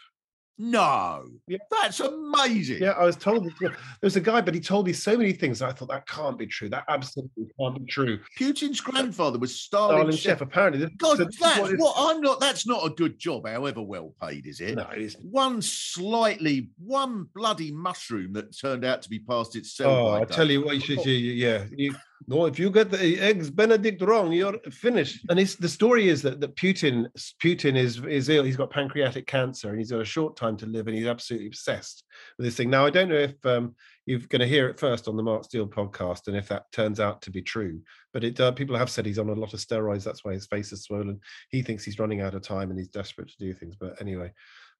No, 0.62 1.24
yeah. 1.48 1.56
that's 1.70 2.00
amazing. 2.00 2.82
Yeah, 2.82 2.90
I 2.90 3.04
was 3.04 3.16
told 3.16 3.50
there 3.62 3.74
was 4.02 4.16
a 4.16 4.20
guy, 4.20 4.42
but 4.42 4.52
he 4.52 4.60
told 4.60 4.86
me 4.86 4.92
so 4.92 5.16
many 5.16 5.32
things. 5.32 5.62
I 5.62 5.72
thought 5.72 5.88
that 5.88 6.06
can't 6.06 6.36
be 6.36 6.46
true. 6.46 6.68
That 6.68 6.84
absolutely 6.86 7.46
can't 7.58 7.78
be 7.78 7.90
true. 7.90 8.18
Putin's 8.38 8.78
grandfather 8.78 9.38
was 9.38 9.58
Stalin's, 9.58 9.96
Stalin's 9.96 10.18
chef. 10.18 10.32
chef. 10.32 10.40
Apparently, 10.42 10.86
God, 10.98 11.16
so 11.16 11.24
that's 11.24 11.40
what, 11.40 11.78
what, 11.78 11.94
I'm 11.96 12.20
not. 12.20 12.40
That's 12.40 12.66
not 12.66 12.84
a 12.84 12.90
good 12.90 13.18
job, 13.18 13.48
however 13.48 13.80
well 13.80 14.14
paid, 14.20 14.44
is 14.44 14.60
it? 14.60 14.74
No, 14.74 14.86
it 14.90 15.16
one 15.22 15.62
slightly, 15.62 16.68
one 16.76 17.26
bloody 17.34 17.72
mushroom 17.72 18.34
that 18.34 18.54
turned 18.54 18.84
out 18.84 19.00
to 19.00 19.08
be 19.08 19.20
past 19.20 19.56
its 19.56 19.74
sell. 19.74 19.90
Oh, 19.90 20.12
I 20.12 20.26
tell 20.26 20.50
you 20.50 20.62
what, 20.62 20.74
you 20.74 20.80
should, 20.82 20.98
oh. 20.98 21.04
yeah, 21.04 21.64
you, 21.74 21.94
no, 22.26 22.46
if 22.46 22.58
you 22.58 22.70
get 22.70 22.90
the 22.90 23.18
eggs 23.18 23.50
Benedict 23.50 24.02
wrong, 24.02 24.32
you're 24.32 24.58
finished. 24.70 25.24
And 25.28 25.40
it's 25.40 25.56
the 25.56 25.68
story 25.68 26.08
is 26.08 26.22
that, 26.22 26.40
that 26.40 26.54
Putin 26.56 27.06
Putin 27.42 27.76
is 27.76 27.98
is 28.04 28.28
ill. 28.28 28.44
He's 28.44 28.56
got 28.56 28.70
pancreatic 28.70 29.26
cancer 29.26 29.70
and 29.70 29.78
he's 29.78 29.90
got 29.90 30.00
a 30.00 30.04
short 30.04 30.36
time 30.36 30.56
to 30.58 30.66
live, 30.66 30.86
and 30.86 30.96
he's 30.96 31.06
absolutely 31.06 31.48
obsessed 31.48 32.04
with 32.36 32.46
this 32.46 32.56
thing. 32.56 32.70
Now, 32.70 32.86
I 32.86 32.90
don't 32.90 33.08
know 33.08 33.16
if 33.16 33.46
um, 33.46 33.74
you're 34.06 34.20
going 34.20 34.40
to 34.40 34.46
hear 34.46 34.68
it 34.68 34.78
first 34.78 35.08
on 35.08 35.16
the 35.16 35.22
Mark 35.22 35.44
Steel 35.44 35.66
podcast, 35.66 36.28
and 36.28 36.36
if 36.36 36.48
that 36.48 36.70
turns 36.72 37.00
out 37.00 37.22
to 37.22 37.30
be 37.30 37.42
true. 37.42 37.80
But 38.12 38.24
it 38.24 38.38
uh, 38.38 38.52
people 38.52 38.76
have 38.76 38.90
said 38.90 39.06
he's 39.06 39.18
on 39.18 39.30
a 39.30 39.34
lot 39.34 39.54
of 39.54 39.60
steroids. 39.60 40.04
That's 40.04 40.24
why 40.24 40.32
his 40.32 40.46
face 40.46 40.72
is 40.72 40.82
swollen. 40.82 41.20
He 41.48 41.62
thinks 41.62 41.84
he's 41.84 41.98
running 41.98 42.20
out 42.20 42.34
of 42.34 42.42
time 42.42 42.70
and 42.70 42.78
he's 42.78 42.88
desperate 42.88 43.28
to 43.28 43.38
do 43.38 43.54
things. 43.54 43.76
But 43.76 44.00
anyway, 44.00 44.32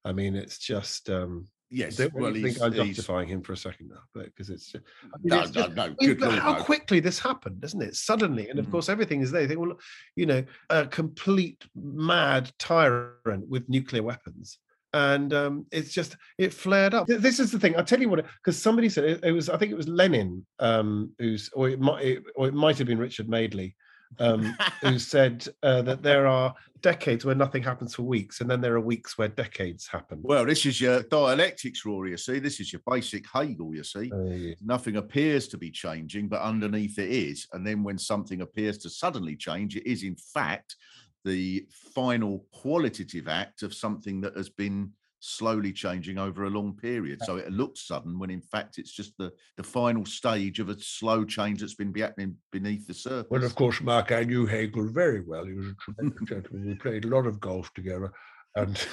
I 0.05 0.13
mean, 0.13 0.35
it's 0.35 0.57
just 0.57 1.09
um, 1.09 1.47
Yes, 1.73 1.95
don't 1.95 2.13
well, 2.13 2.33
think 2.33 2.61
I'm 2.61 2.73
justifying 2.73 3.29
him 3.29 3.41
for 3.41 3.53
a 3.53 3.57
second 3.57 3.87
now, 3.87 4.01
but 4.13 4.25
because 4.25 4.49
it's 4.49 4.73
just, 4.73 4.83
I 5.03 5.17
mean, 5.23 5.29
no, 5.29 5.39
it's 5.39 5.55
no, 5.55 5.61
just, 5.63 5.75
no, 5.77 5.95
you 6.01 6.15
good 6.15 6.21
Lord, 6.27 6.39
how 6.39 6.57
no. 6.57 6.63
quickly 6.63 6.99
this 6.99 7.17
happened, 7.17 7.61
doesn't 7.61 7.81
it? 7.81 7.95
Suddenly, 7.95 8.49
and 8.49 8.59
of 8.59 8.65
Mm. 8.67 8.71
course, 8.71 8.89
everything 8.89 9.21
is 9.21 9.31
there. 9.31 9.43
You 9.43 9.47
think, 9.47 9.59
well, 9.61 9.79
you 10.17 10.25
know, 10.25 10.43
a 10.69 10.85
complete 10.85 11.63
mad 11.73 12.51
tyrant 12.59 13.47
with 13.47 13.69
nuclear 13.69 14.03
weapons, 14.03 14.57
and 14.91 15.33
um, 15.33 15.65
it's 15.71 15.93
just 15.93 16.17
it 16.37 16.53
flared 16.53 16.93
up. 16.93 17.07
This 17.07 17.39
is 17.39 17.53
the 17.53 17.59
thing. 17.59 17.77
I'll 17.77 17.85
tell 17.85 18.01
you 18.01 18.09
what, 18.09 18.25
because 18.43 18.61
somebody 18.61 18.89
said 18.89 19.05
it, 19.05 19.23
it 19.23 19.31
was. 19.31 19.47
I 19.47 19.55
think 19.55 19.71
it 19.71 19.77
was 19.77 19.87
Lenin, 19.87 20.45
um, 20.59 21.13
who's, 21.19 21.49
or 21.53 21.69
it 21.69 21.79
might, 21.79 22.03
it, 22.03 22.23
or 22.35 22.49
it 22.49 22.53
might 22.53 22.77
have 22.79 22.87
been 22.87 22.99
Richard 22.99 23.29
Madeley. 23.29 23.77
Um, 24.19 24.55
who 24.81 24.99
said 24.99 25.47
uh, 25.63 25.81
that 25.83 26.01
there 26.03 26.27
are 26.27 26.53
decades 26.81 27.23
where 27.25 27.35
nothing 27.35 27.61
happens 27.61 27.95
for 27.95 28.03
weeks, 28.03 28.41
and 28.41 28.49
then 28.49 28.61
there 28.61 28.75
are 28.75 28.81
weeks 28.81 29.17
where 29.17 29.27
decades 29.27 29.87
happen. 29.87 30.19
Well, 30.23 30.45
this 30.45 30.65
is 30.65 30.81
your 30.81 31.03
dialectics, 31.03 31.85
Rory. 31.85 32.11
You 32.11 32.17
see, 32.17 32.39
this 32.39 32.59
is 32.59 32.73
your 32.73 32.81
basic 32.89 33.25
Hegel. 33.31 33.75
You 33.75 33.83
see, 33.83 34.11
Uh, 34.11 34.23
yeah. 34.29 34.55
nothing 34.61 34.97
appears 34.97 35.47
to 35.49 35.57
be 35.57 35.69
changing, 35.71 36.27
but 36.27 36.41
underneath 36.41 36.97
it 36.97 37.09
is. 37.09 37.47
And 37.53 37.65
then 37.65 37.83
when 37.83 37.97
something 37.97 38.41
appears 38.41 38.77
to 38.79 38.89
suddenly 38.89 39.35
change, 39.35 39.75
it 39.75 39.85
is 39.85 40.03
in 40.03 40.15
fact 40.15 40.75
the 41.23 41.67
final 41.93 42.45
qualitative 42.51 43.27
act 43.27 43.61
of 43.61 43.75
something 43.75 44.21
that 44.21 44.35
has 44.35 44.49
been 44.49 44.91
slowly 45.21 45.71
changing 45.71 46.17
over 46.17 46.43
a 46.43 46.49
long 46.49 46.75
period. 46.75 47.19
So 47.23 47.37
it 47.37 47.51
looks 47.51 47.87
sudden 47.87 48.19
when 48.19 48.29
in 48.29 48.41
fact 48.41 48.79
it's 48.79 48.91
just 48.91 49.17
the, 49.17 49.31
the 49.55 49.63
final 49.63 50.03
stage 50.05 50.59
of 50.59 50.69
a 50.69 50.79
slow 50.79 51.23
change 51.23 51.61
that's 51.61 51.75
been 51.75 51.91
be- 51.91 52.01
happening 52.01 52.35
beneath 52.51 52.87
the 52.87 52.93
surface. 52.93 53.29
Well, 53.29 53.43
of 53.43 53.55
course, 53.55 53.79
Mark, 53.81 54.11
I 54.11 54.23
knew 54.23 54.45
Hegel 54.45 54.89
very 54.89 55.21
well. 55.21 55.45
He 55.45 55.53
was 55.53 55.67
a 55.67 55.75
tremendous 55.75 56.27
gentleman. 56.27 56.67
We 56.67 56.75
played 56.75 57.05
a 57.05 57.09
lot 57.09 57.27
of 57.27 57.39
golf 57.39 57.71
together. 57.73 58.11
And 58.55 58.85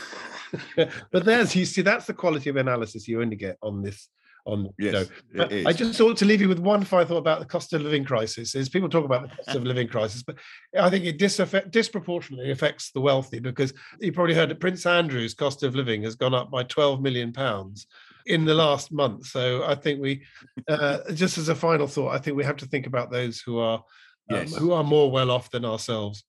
but 0.76 1.24
there's 1.24 1.56
you 1.56 1.64
see, 1.64 1.82
that's 1.82 2.06
the 2.06 2.14
quality 2.14 2.50
of 2.50 2.56
analysis 2.56 3.08
you 3.08 3.22
only 3.22 3.36
get 3.36 3.56
on 3.62 3.82
this 3.82 4.08
on 4.48 4.70
you 4.78 4.92
know. 4.92 5.04
Yes, 5.34 5.66
I 5.66 5.72
just 5.72 5.98
thought 5.98 6.16
to 6.16 6.24
leave 6.24 6.40
you 6.40 6.48
with 6.48 6.58
one 6.58 6.82
final 6.84 7.06
thought 7.06 7.18
about 7.18 7.40
the 7.40 7.46
cost 7.46 7.72
of 7.72 7.82
living 7.82 8.04
crisis. 8.04 8.54
Is 8.54 8.68
people 8.68 8.88
talk 8.88 9.04
about 9.04 9.28
the 9.28 9.36
cost 9.36 9.56
of 9.56 9.64
living 9.64 9.86
crisis, 9.86 10.22
but 10.22 10.36
I 10.78 10.90
think 10.90 11.04
it 11.04 11.18
disaffect, 11.18 11.70
disproportionately 11.70 12.50
affects 12.50 12.90
the 12.90 13.00
wealthy 13.00 13.38
because 13.38 13.72
you 14.00 14.12
probably 14.12 14.34
heard 14.34 14.50
that 14.50 14.60
Prince 14.60 14.86
Andrew's 14.86 15.34
cost 15.34 15.62
of 15.62 15.74
living 15.74 16.02
has 16.02 16.14
gone 16.14 16.34
up 16.34 16.50
by 16.50 16.62
12 16.64 17.00
million 17.02 17.32
pounds 17.32 17.86
in 18.26 18.44
the 18.44 18.54
last 18.54 18.90
month. 18.90 19.26
So 19.26 19.64
I 19.64 19.74
think 19.74 20.00
we, 20.00 20.22
uh, 20.68 20.98
just 21.12 21.38
as 21.38 21.48
a 21.48 21.54
final 21.54 21.86
thought, 21.86 22.14
I 22.14 22.18
think 22.18 22.36
we 22.36 22.44
have 22.44 22.56
to 22.56 22.66
think 22.66 22.86
about 22.86 23.10
those 23.10 23.40
who 23.40 23.58
are 23.58 23.82
um, 24.30 24.36
Yes. 24.36 24.56
who 24.56 24.72
are 24.72 24.84
more 24.84 25.10
well 25.10 25.30
off 25.30 25.50
than 25.50 25.64
ourselves. 25.64 26.24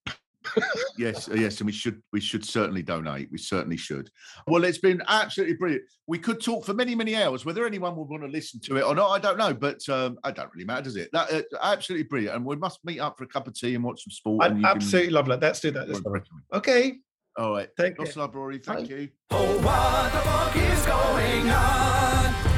Yes, 0.97 1.29
uh, 1.29 1.33
yes, 1.35 1.59
and 1.59 1.65
we 1.67 1.71
should 1.71 2.01
we 2.13 2.19
should 2.19 2.45
certainly 2.45 2.81
donate. 2.81 3.29
We 3.31 3.37
certainly 3.37 3.77
should. 3.77 4.09
Well, 4.47 4.63
it's 4.63 4.77
been 4.77 5.01
absolutely 5.07 5.55
brilliant. 5.55 5.83
We 6.07 6.17
could 6.17 6.41
talk 6.41 6.65
for 6.65 6.73
many 6.73 6.95
many 6.95 7.15
hours. 7.15 7.45
Whether 7.45 7.65
anyone 7.65 7.95
would 7.95 8.09
want 8.09 8.23
to 8.23 8.29
listen 8.29 8.59
to 8.61 8.77
it 8.77 8.83
or 8.83 8.95
not, 8.95 9.09
I 9.09 9.19
don't 9.19 9.37
know. 9.37 9.53
But 9.53 9.87
um, 9.89 10.17
it 10.25 10.35
don't 10.35 10.49
really 10.53 10.65
matter, 10.65 10.83
does 10.83 10.95
it? 10.95 11.09
That, 11.13 11.31
uh, 11.31 11.41
absolutely 11.61 12.03
brilliant. 12.07 12.35
And 12.37 12.45
we 12.45 12.55
must 12.55 12.79
meet 12.85 12.99
up 12.99 13.17
for 13.17 13.25
a 13.25 13.27
cup 13.27 13.47
of 13.47 13.53
tea 13.53 13.75
and 13.75 13.83
watch 13.83 14.03
some 14.03 14.11
sport. 14.11 14.45
and 14.45 14.53
I 14.53 14.57
you 14.57 14.63
can- 14.63 14.75
absolutely 14.77 15.11
love 15.11 15.27
that. 15.27 15.41
Let's 15.41 15.59
do 15.59 15.71
that. 15.71 15.87
This 15.87 15.99
summer. 16.01 16.23
Okay. 16.53 16.97
All 17.37 17.51
right. 17.51 17.69
Take 17.79 17.97
Lots 17.99 18.13
care. 18.13 18.23
of 18.23 18.29
love, 18.29 18.35
Rory. 18.35 18.57
Thank 18.59 18.89
Bye. 18.89 18.95
you. 18.95 19.09
Oh, 19.31 19.57
what 19.61 20.11
the 20.11 20.19
fuck 20.19 20.55
is 20.55 20.85
going 20.85 21.49
on? 21.49 22.48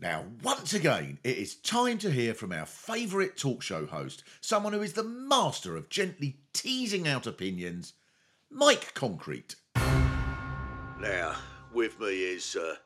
Now, 0.00 0.26
once 0.44 0.74
again, 0.74 1.18
it 1.24 1.38
is 1.38 1.56
time 1.56 1.98
to 1.98 2.10
hear 2.12 2.32
from 2.32 2.52
our 2.52 2.66
favourite 2.66 3.36
talk 3.36 3.62
show 3.62 3.84
host, 3.84 4.22
someone 4.40 4.72
who 4.72 4.82
is 4.82 4.92
the 4.92 5.02
master 5.02 5.76
of 5.76 5.88
gently 5.88 6.36
teasing 6.52 7.08
out 7.08 7.26
opinions, 7.26 7.94
Mike 8.48 8.94
Concrete. 8.94 9.56
Now, 11.00 11.34
with 11.74 11.98
me 11.98 12.06
is 12.10 12.54
uh, 12.54 12.76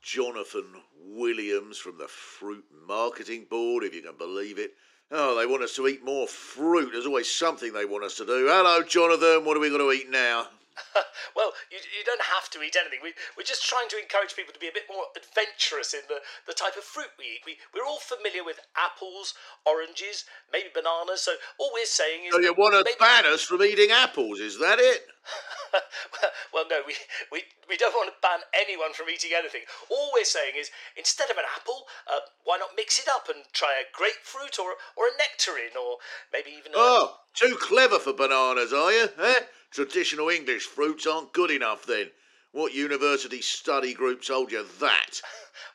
Jonathan 0.00 0.64
Williams 0.98 1.76
from 1.76 1.98
the 1.98 2.08
Fruit 2.08 2.64
Marketing 2.88 3.46
Board, 3.50 3.84
if 3.84 3.94
you 3.94 4.00
can 4.00 4.16
believe 4.16 4.58
it. 4.58 4.72
Oh, 5.10 5.38
they 5.38 5.44
want 5.44 5.62
us 5.62 5.76
to 5.76 5.86
eat 5.88 6.02
more 6.02 6.26
fruit. 6.26 6.92
There's 6.92 7.04
always 7.04 7.30
something 7.30 7.74
they 7.74 7.84
want 7.84 8.04
us 8.04 8.16
to 8.16 8.24
do. 8.24 8.46
Hello, 8.48 8.82
Jonathan. 8.82 9.44
What 9.44 9.58
are 9.58 9.60
we 9.60 9.68
going 9.68 9.82
to 9.82 9.92
eat 9.92 10.10
now? 10.10 10.46
well, 11.36 11.52
you, 11.70 11.78
you 11.78 12.04
don't 12.04 12.22
have 12.22 12.50
to 12.50 12.62
eat 12.62 12.76
anything. 12.76 13.00
We, 13.02 13.14
we're 13.36 13.48
just 13.48 13.68
trying 13.68 13.88
to 13.88 13.98
encourage 14.00 14.34
people 14.36 14.52
to 14.52 14.60
be 14.60 14.68
a 14.68 14.74
bit 14.74 14.88
more 14.90 15.04
adventurous 15.16 15.94
in 15.94 16.02
the, 16.08 16.20
the 16.46 16.54
type 16.54 16.76
of 16.76 16.84
fruit 16.84 17.10
we 17.18 17.38
eat. 17.38 17.42
We, 17.46 17.56
we're 17.74 17.86
all 17.86 18.00
familiar 18.00 18.44
with 18.44 18.60
apples, 18.76 19.34
oranges, 19.66 20.24
maybe 20.52 20.68
bananas. 20.74 21.22
So 21.22 21.32
all 21.58 21.70
we're 21.72 21.86
saying 21.86 22.26
is. 22.26 22.32
So 22.32 22.40
you 22.40 22.54
want 22.54 22.74
to 22.74 22.84
ban 22.98 23.26
us 23.26 23.42
from 23.42 23.62
eating 23.62 23.90
apples, 23.90 24.40
is 24.40 24.58
that 24.58 24.78
it? 24.78 25.06
well, 26.54 26.64
no, 26.68 26.82
we, 26.86 26.94
we, 27.30 27.42
we 27.68 27.76
don't 27.76 27.94
want 27.94 28.10
to 28.10 28.16
ban 28.22 28.40
anyone 28.54 28.92
from 28.92 29.08
eating 29.08 29.30
anything. 29.36 29.62
All 29.90 30.10
we're 30.14 30.24
saying 30.24 30.54
is 30.58 30.70
instead 30.96 31.30
of 31.30 31.36
an 31.36 31.44
apple, 31.56 31.84
uh, 32.10 32.20
why 32.44 32.58
not 32.58 32.70
mix 32.76 32.98
it 32.98 33.08
up 33.08 33.28
and 33.28 33.44
try 33.52 33.74
a 33.80 33.96
grapefruit 33.96 34.58
or, 34.58 34.72
or 34.96 35.06
a 35.06 35.16
nectarine 35.18 35.76
or 35.76 35.98
maybe 36.32 36.50
even 36.50 36.72
a. 36.72 36.76
Oh, 36.76 37.14
too 37.34 37.56
clever 37.60 37.98
for 37.98 38.12
bananas, 38.12 38.72
are 38.72 38.92
you? 38.92 39.08
Eh? 39.20 39.40
Traditional 39.70 40.28
English 40.28 40.64
fruits 40.64 41.06
aren't 41.06 41.32
good 41.32 41.50
enough 41.50 41.86
then. 41.86 42.10
What 42.52 42.74
university 42.74 43.40
study 43.40 43.94
group 43.94 44.22
told 44.22 44.52
you 44.52 44.64
that? 44.80 45.20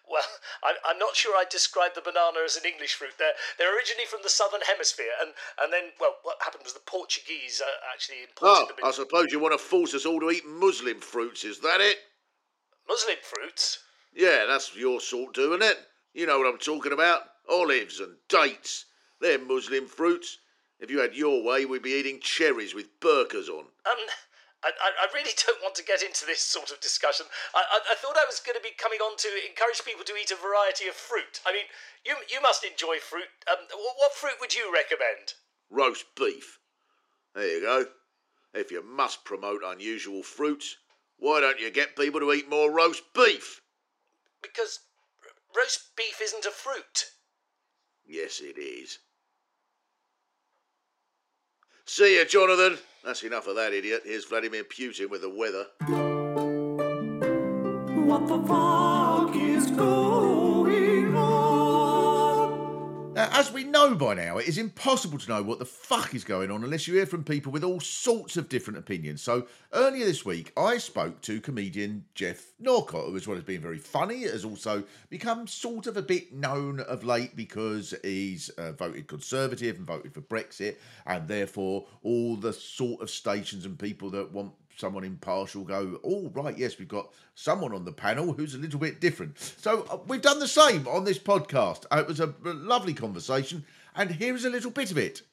Well, 0.09 0.23
I'm, 0.63 0.75
I'm 0.87 0.97
not 0.97 1.17
sure 1.17 1.35
I'd 1.37 1.49
describe 1.49 1.93
the 1.93 2.01
banana 2.01 2.39
as 2.43 2.55
an 2.55 2.63
English 2.65 2.93
fruit. 2.93 3.11
They're, 3.19 3.33
they're 3.57 3.75
originally 3.75 4.05
from 4.05 4.21
the 4.23 4.29
southern 4.29 4.61
hemisphere, 4.61 5.11
and, 5.21 5.31
and 5.61 5.71
then, 5.71 5.91
well, 5.99 6.15
what 6.23 6.37
happened 6.41 6.63
was 6.63 6.73
the 6.73 6.79
Portuguese 6.79 7.61
uh, 7.61 7.93
actually 7.93 8.21
imported 8.21 8.63
Oh, 8.63 8.65
them 8.67 8.85
I 8.85 8.91
suppose 8.91 9.27
you 9.31 9.39
want 9.39 9.53
to 9.53 9.63
force 9.63 9.93
us 9.93 10.05
all 10.05 10.21
to 10.21 10.31
eat 10.31 10.45
Muslim 10.47 11.01
fruits, 11.01 11.43
is 11.43 11.59
that 11.59 11.81
it? 11.81 11.97
Muslim 12.87 13.17
fruits. 13.21 13.79
Yeah, 14.15 14.45
that's 14.47 14.75
your 14.75 15.01
sort, 15.01 15.33
doing 15.35 15.61
it? 15.61 15.77
You 16.13 16.25
know 16.25 16.39
what 16.39 16.47
I'm 16.47 16.57
talking 16.57 16.93
about? 16.93 17.23
Olives 17.49 17.99
and 17.99 18.15
dates. 18.29 18.85
They're 19.19 19.39
Muslim 19.39 19.87
fruits. 19.87 20.39
If 20.79 20.89
you 20.89 20.99
had 20.99 21.15
your 21.15 21.43
way, 21.43 21.65
we'd 21.65 21.81
be 21.81 21.91
eating 21.91 22.21
cherries 22.21 22.73
with 22.73 22.99
burkas 23.01 23.49
on. 23.49 23.65
Um, 23.85 24.05
I, 24.63 24.69
I, 24.69 24.89
I 25.05 25.13
really 25.13 25.33
don't 25.45 25.61
want 25.61 25.75
to 25.75 25.83
get 25.83 26.01
into 26.01 26.25
this 26.25 26.41
sort 26.41 26.71
of 26.71 26.79
discussion. 26.81 27.25
I, 27.53 27.61
I, 27.61 27.79
I 27.93 27.95
thought 27.95 28.17
I 28.17 28.25
was 28.25 28.39
going 28.39 28.57
to 28.57 28.63
be 28.63 28.75
coming 28.77 28.99
on 28.99 29.17
to 29.17 29.29
encourage 29.47 29.85
people 29.85 30.05
to 30.05 30.15
eat 30.15 30.31
a 30.31 30.35
variety 30.35 30.87
of 30.87 30.95
fruit. 30.95 31.41
I 31.45 31.53
mean, 31.53 31.67
you, 32.05 32.15
you 32.29 32.41
must 32.41 32.63
enjoy 32.63 32.97
fruit. 32.97 33.29
Um, 33.49 33.65
what 33.71 34.13
fruit 34.13 34.39
would 34.39 34.55
you 34.55 34.71
recommend? 34.73 35.37
Roast 35.69 36.05
beef. 36.15 36.59
There 37.35 37.47
you 37.47 37.61
go. 37.61 37.85
If 38.53 38.71
you 38.71 38.83
must 38.83 39.23
promote 39.23 39.61
unusual 39.63 40.23
fruits, 40.23 40.77
why 41.17 41.41
don't 41.41 41.59
you 41.59 41.69
get 41.69 41.95
people 41.95 42.19
to 42.21 42.33
eat 42.33 42.49
more 42.49 42.71
roast 42.71 43.03
beef? 43.13 43.61
Because 44.41 44.79
r- 45.23 45.61
roast 45.61 45.95
beef 45.95 46.19
isn't 46.21 46.45
a 46.45 46.51
fruit. 46.51 47.11
Yes, 48.07 48.39
it 48.39 48.57
is. 48.57 48.99
See 51.85 52.17
you, 52.17 52.25
Jonathan. 52.25 52.79
That's 53.07 53.23
enough 53.23 53.47
of 53.47 53.55
that 53.55 53.71
idiot. 53.71 54.01
Here's 54.03 54.25
Vladimir 54.25 54.65
Putin 54.65 55.09
with 55.09 55.21
the 55.21 55.29
weather. 55.29 55.67
What 58.05 58.27
the 58.27 58.37
fuck 58.45 59.33
is 59.33 59.71
going 59.71 60.36
as 63.37 63.51
we 63.51 63.63
know 63.63 63.93
by 63.93 64.15
now, 64.15 64.39
it 64.39 64.47
is 64.47 64.57
impossible 64.57 65.19
to 65.19 65.29
know 65.29 65.43
what 65.43 65.59
the 65.59 65.65
fuck 65.65 66.15
is 66.15 66.23
going 66.23 66.49
on 66.49 66.63
unless 66.63 66.87
you 66.87 66.95
hear 66.95 67.05
from 67.05 67.23
people 67.23 67.51
with 67.51 67.63
all 67.63 67.79
sorts 67.79 68.35
of 68.35 68.49
different 68.49 68.79
opinions. 68.79 69.21
So, 69.21 69.45
earlier 69.73 70.05
this 70.05 70.25
week, 70.25 70.51
I 70.57 70.79
spoke 70.79 71.21
to 71.21 71.39
comedian 71.39 72.05
Geoff 72.15 72.53
Norcott, 72.59 73.05
who, 73.05 73.15
as 73.15 73.27
well 73.27 73.37
as 73.37 73.43
being 73.43 73.61
very 73.61 73.77
funny, 73.77 74.23
has 74.23 74.43
also 74.43 74.81
become 75.11 75.45
sort 75.45 75.85
of 75.85 75.97
a 75.97 76.01
bit 76.01 76.33
known 76.33 76.79
of 76.79 77.03
late 77.03 77.35
because 77.35 77.93
he's 78.01 78.49
uh, 78.49 78.71
voted 78.71 79.05
Conservative 79.05 79.77
and 79.77 79.85
voted 79.85 80.15
for 80.15 80.21
Brexit, 80.21 80.77
and 81.05 81.27
therefore, 81.27 81.85
all 82.01 82.37
the 82.37 82.53
sort 82.53 83.03
of 83.03 83.09
stations 83.11 83.67
and 83.67 83.77
people 83.77 84.09
that 84.09 84.31
want 84.31 84.51
someone 84.77 85.03
impartial 85.03 85.63
go, 85.63 85.99
oh, 86.03 86.29
right, 86.33 86.57
yes, 86.57 86.77
we've 86.77 86.87
got 86.87 87.11
someone 87.35 87.73
on 87.73 87.83
the 87.83 87.91
panel 87.91 88.31
who's 88.31 88.55
a 88.55 88.59
little 88.59 88.79
bit 88.79 89.01
different. 89.01 89.37
So 89.39 89.85
uh, 89.89 89.97
we've 90.07 90.21
done 90.21 90.39
the 90.39 90.47
same 90.47 90.87
on 90.87 91.03
this 91.03 91.19
podcast. 91.19 91.85
Uh, 91.91 91.99
it 91.99 92.07
was 92.07 92.19
a, 92.19 92.33
lovely 92.43 92.93
conversation, 92.93 93.65
and 93.95 94.11
here 94.11 94.35
is 94.35 94.45
a 94.45 94.49
little 94.49 94.71
bit 94.71 94.91
of 94.91 94.97
it. 94.97 95.23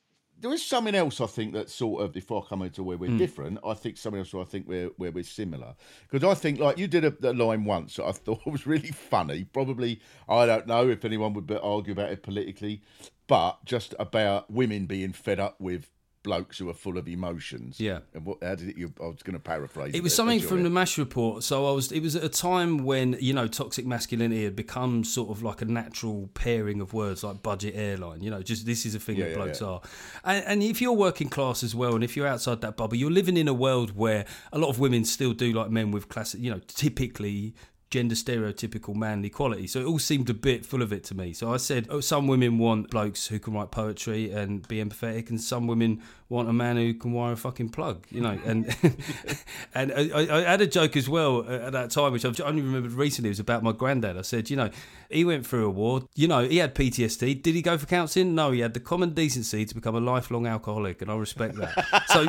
There 0.40 0.52
is 0.52 0.64
something 0.64 0.94
else 0.94 1.20
I 1.20 1.26
think 1.26 1.52
that 1.52 1.70
sort 1.70 2.02
of, 2.02 2.12
before 2.12 2.42
I 2.44 2.48
come 2.48 2.62
into 2.62 2.82
where 2.82 2.96
we're 2.96 3.16
different, 3.16 3.58
I 3.64 3.74
think 3.74 3.96
something 3.96 4.18
else 4.18 4.34
where 4.34 4.42
I 4.42 4.46
think 4.46 4.66
we're 4.66 4.88
where 4.96 5.12
we're 5.12 5.22
similar. 5.22 5.74
Because 6.10 6.28
I 6.28 6.34
think, 6.34 6.58
like, 6.58 6.76
you 6.76 6.88
did 6.88 7.04
a, 7.04 7.14
a 7.22 7.32
line 7.32 7.64
once 7.64 7.96
that 7.96 8.04
I 8.04 8.12
thought 8.12 8.44
was 8.44 8.66
really 8.66 8.90
funny. 8.90 9.44
Probably, 9.44 10.00
I 10.28 10.44
don't 10.44 10.66
know 10.66 10.88
if 10.88 11.04
anyone 11.04 11.34
would 11.34 11.50
argue 11.62 11.92
about 11.92 12.10
it 12.10 12.22
politically, 12.22 12.82
but 13.26 13.64
just 13.64 13.94
about 13.98 14.50
women 14.50 14.86
being 14.86 15.12
fed 15.12 15.38
up 15.38 15.60
with 15.60 15.88
blokes 16.24 16.58
who 16.58 16.68
are 16.68 16.74
full 16.74 16.98
of 16.98 17.06
emotions. 17.06 17.78
Yeah. 17.78 18.00
And 18.12 18.26
what, 18.26 18.42
how 18.42 18.56
did 18.56 18.70
it, 18.70 18.76
you, 18.76 18.92
I 19.00 19.04
was 19.06 19.22
going 19.22 19.34
to 19.34 19.38
paraphrase 19.38 19.94
It 19.94 20.02
was 20.02 20.12
something 20.12 20.40
from 20.40 20.60
it. 20.60 20.62
the 20.64 20.70
Mash 20.70 20.98
report. 20.98 21.44
So 21.44 21.68
I 21.68 21.70
was. 21.70 21.92
It 21.92 22.00
was 22.00 22.16
at 22.16 22.24
a 22.24 22.28
time 22.28 22.78
when 22.78 23.16
you 23.20 23.32
know 23.32 23.46
toxic 23.46 23.86
masculinity 23.86 24.42
had 24.42 24.56
become 24.56 25.04
sort 25.04 25.30
of 25.30 25.44
like 25.44 25.62
a 25.62 25.66
natural 25.66 26.28
pairing 26.34 26.80
of 26.80 26.92
words, 26.92 27.22
like 27.22 27.40
budget 27.44 27.74
airline. 27.76 28.22
You 28.22 28.30
know, 28.32 28.42
just 28.42 28.66
this 28.66 28.84
is 28.84 28.96
a 28.96 28.98
thing 28.98 29.16
Yeah, 29.16 29.26
that 29.26 29.30
yeah, 29.30 29.36
blokes 29.36 29.60
yeah. 29.60 29.66
are. 29.68 29.80
And, 30.24 30.44
and 30.46 30.62
if 30.64 30.82
you're 30.82 30.92
working 30.92 31.28
class 31.28 31.62
as 31.62 31.74
well, 31.76 31.94
and 31.94 32.02
if 32.02 32.16
you're 32.16 32.26
outside 32.26 32.60
that 32.62 32.76
bubble, 32.76 32.96
you're 32.96 33.10
living 33.12 33.36
in 33.36 33.46
a 33.46 33.54
world 33.54 33.94
where 33.96 34.24
a 34.52 34.58
lot 34.58 34.70
of 34.70 34.80
women 34.80 35.04
still 35.04 35.34
do 35.34 35.52
like 35.52 35.70
men 35.70 35.92
with 35.92 36.08
classic. 36.08 36.40
You 36.40 36.50
know, 36.50 36.60
typically 36.66 37.54
gender 37.90 38.14
stereotypical 38.14 38.94
manly 38.94 39.30
quality. 39.30 39.66
So 39.66 39.80
it 39.80 39.86
all 39.86 39.98
seemed 39.98 40.28
a 40.28 40.34
bit 40.34 40.66
full 40.66 40.82
of 40.82 40.92
it 40.92 41.04
to 41.04 41.14
me. 41.14 41.32
So 41.32 41.52
I 41.52 41.58
said, 41.58 41.86
oh, 41.90 42.00
some 42.00 42.26
women 42.26 42.58
want 42.58 42.90
blokes 42.90 43.28
who 43.28 43.38
can 43.38 43.54
write 43.54 43.70
poetry 43.70 44.32
and 44.32 44.66
be 44.66 44.82
empathetic, 44.82 45.30
and 45.30 45.40
some 45.40 45.66
women 45.66 46.02
want 46.28 46.48
a 46.48 46.52
man 46.52 46.76
who 46.76 46.92
can 46.94 47.12
wire 47.12 47.32
a 47.32 47.36
fucking 47.36 47.68
plug, 47.68 48.04
you 48.10 48.20
know. 48.20 48.38
And 48.44 48.74
and 49.74 49.92
I, 49.92 50.38
I 50.38 50.50
had 50.50 50.60
a 50.60 50.66
joke 50.66 50.96
as 50.96 51.08
well 51.08 51.48
at 51.48 51.72
that 51.72 51.90
time, 51.90 52.12
which 52.12 52.24
I've 52.24 52.40
only 52.40 52.62
remembered 52.62 52.92
recently. 52.92 53.28
It 53.28 53.32
was 53.32 53.40
about 53.40 53.62
my 53.62 53.72
granddad. 53.72 54.18
I 54.18 54.22
said, 54.22 54.50
you 54.50 54.56
know, 54.56 54.70
he 55.08 55.24
went 55.24 55.46
through 55.46 55.66
a 55.66 55.70
war. 55.70 56.02
You 56.14 56.28
know, 56.28 56.46
he 56.46 56.58
had 56.58 56.74
PTSD. 56.74 57.42
Did 57.42 57.54
he 57.54 57.62
go 57.62 57.78
for 57.78 57.86
counselling? 57.86 58.34
No, 58.34 58.50
he 58.50 58.60
had 58.60 58.74
the 58.74 58.80
common 58.80 59.14
decency 59.14 59.64
to 59.64 59.74
become 59.74 59.94
a 59.94 60.00
lifelong 60.00 60.46
alcoholic, 60.46 61.00
and 61.00 61.10
I 61.10 61.16
respect 61.16 61.54
that. 61.56 62.04
So, 62.08 62.26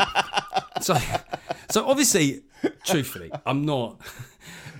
so, 0.82 0.98
so 1.72 1.90
obviously, 1.90 2.44
truthfully, 2.84 3.32
I'm 3.46 3.66
not. 3.66 4.00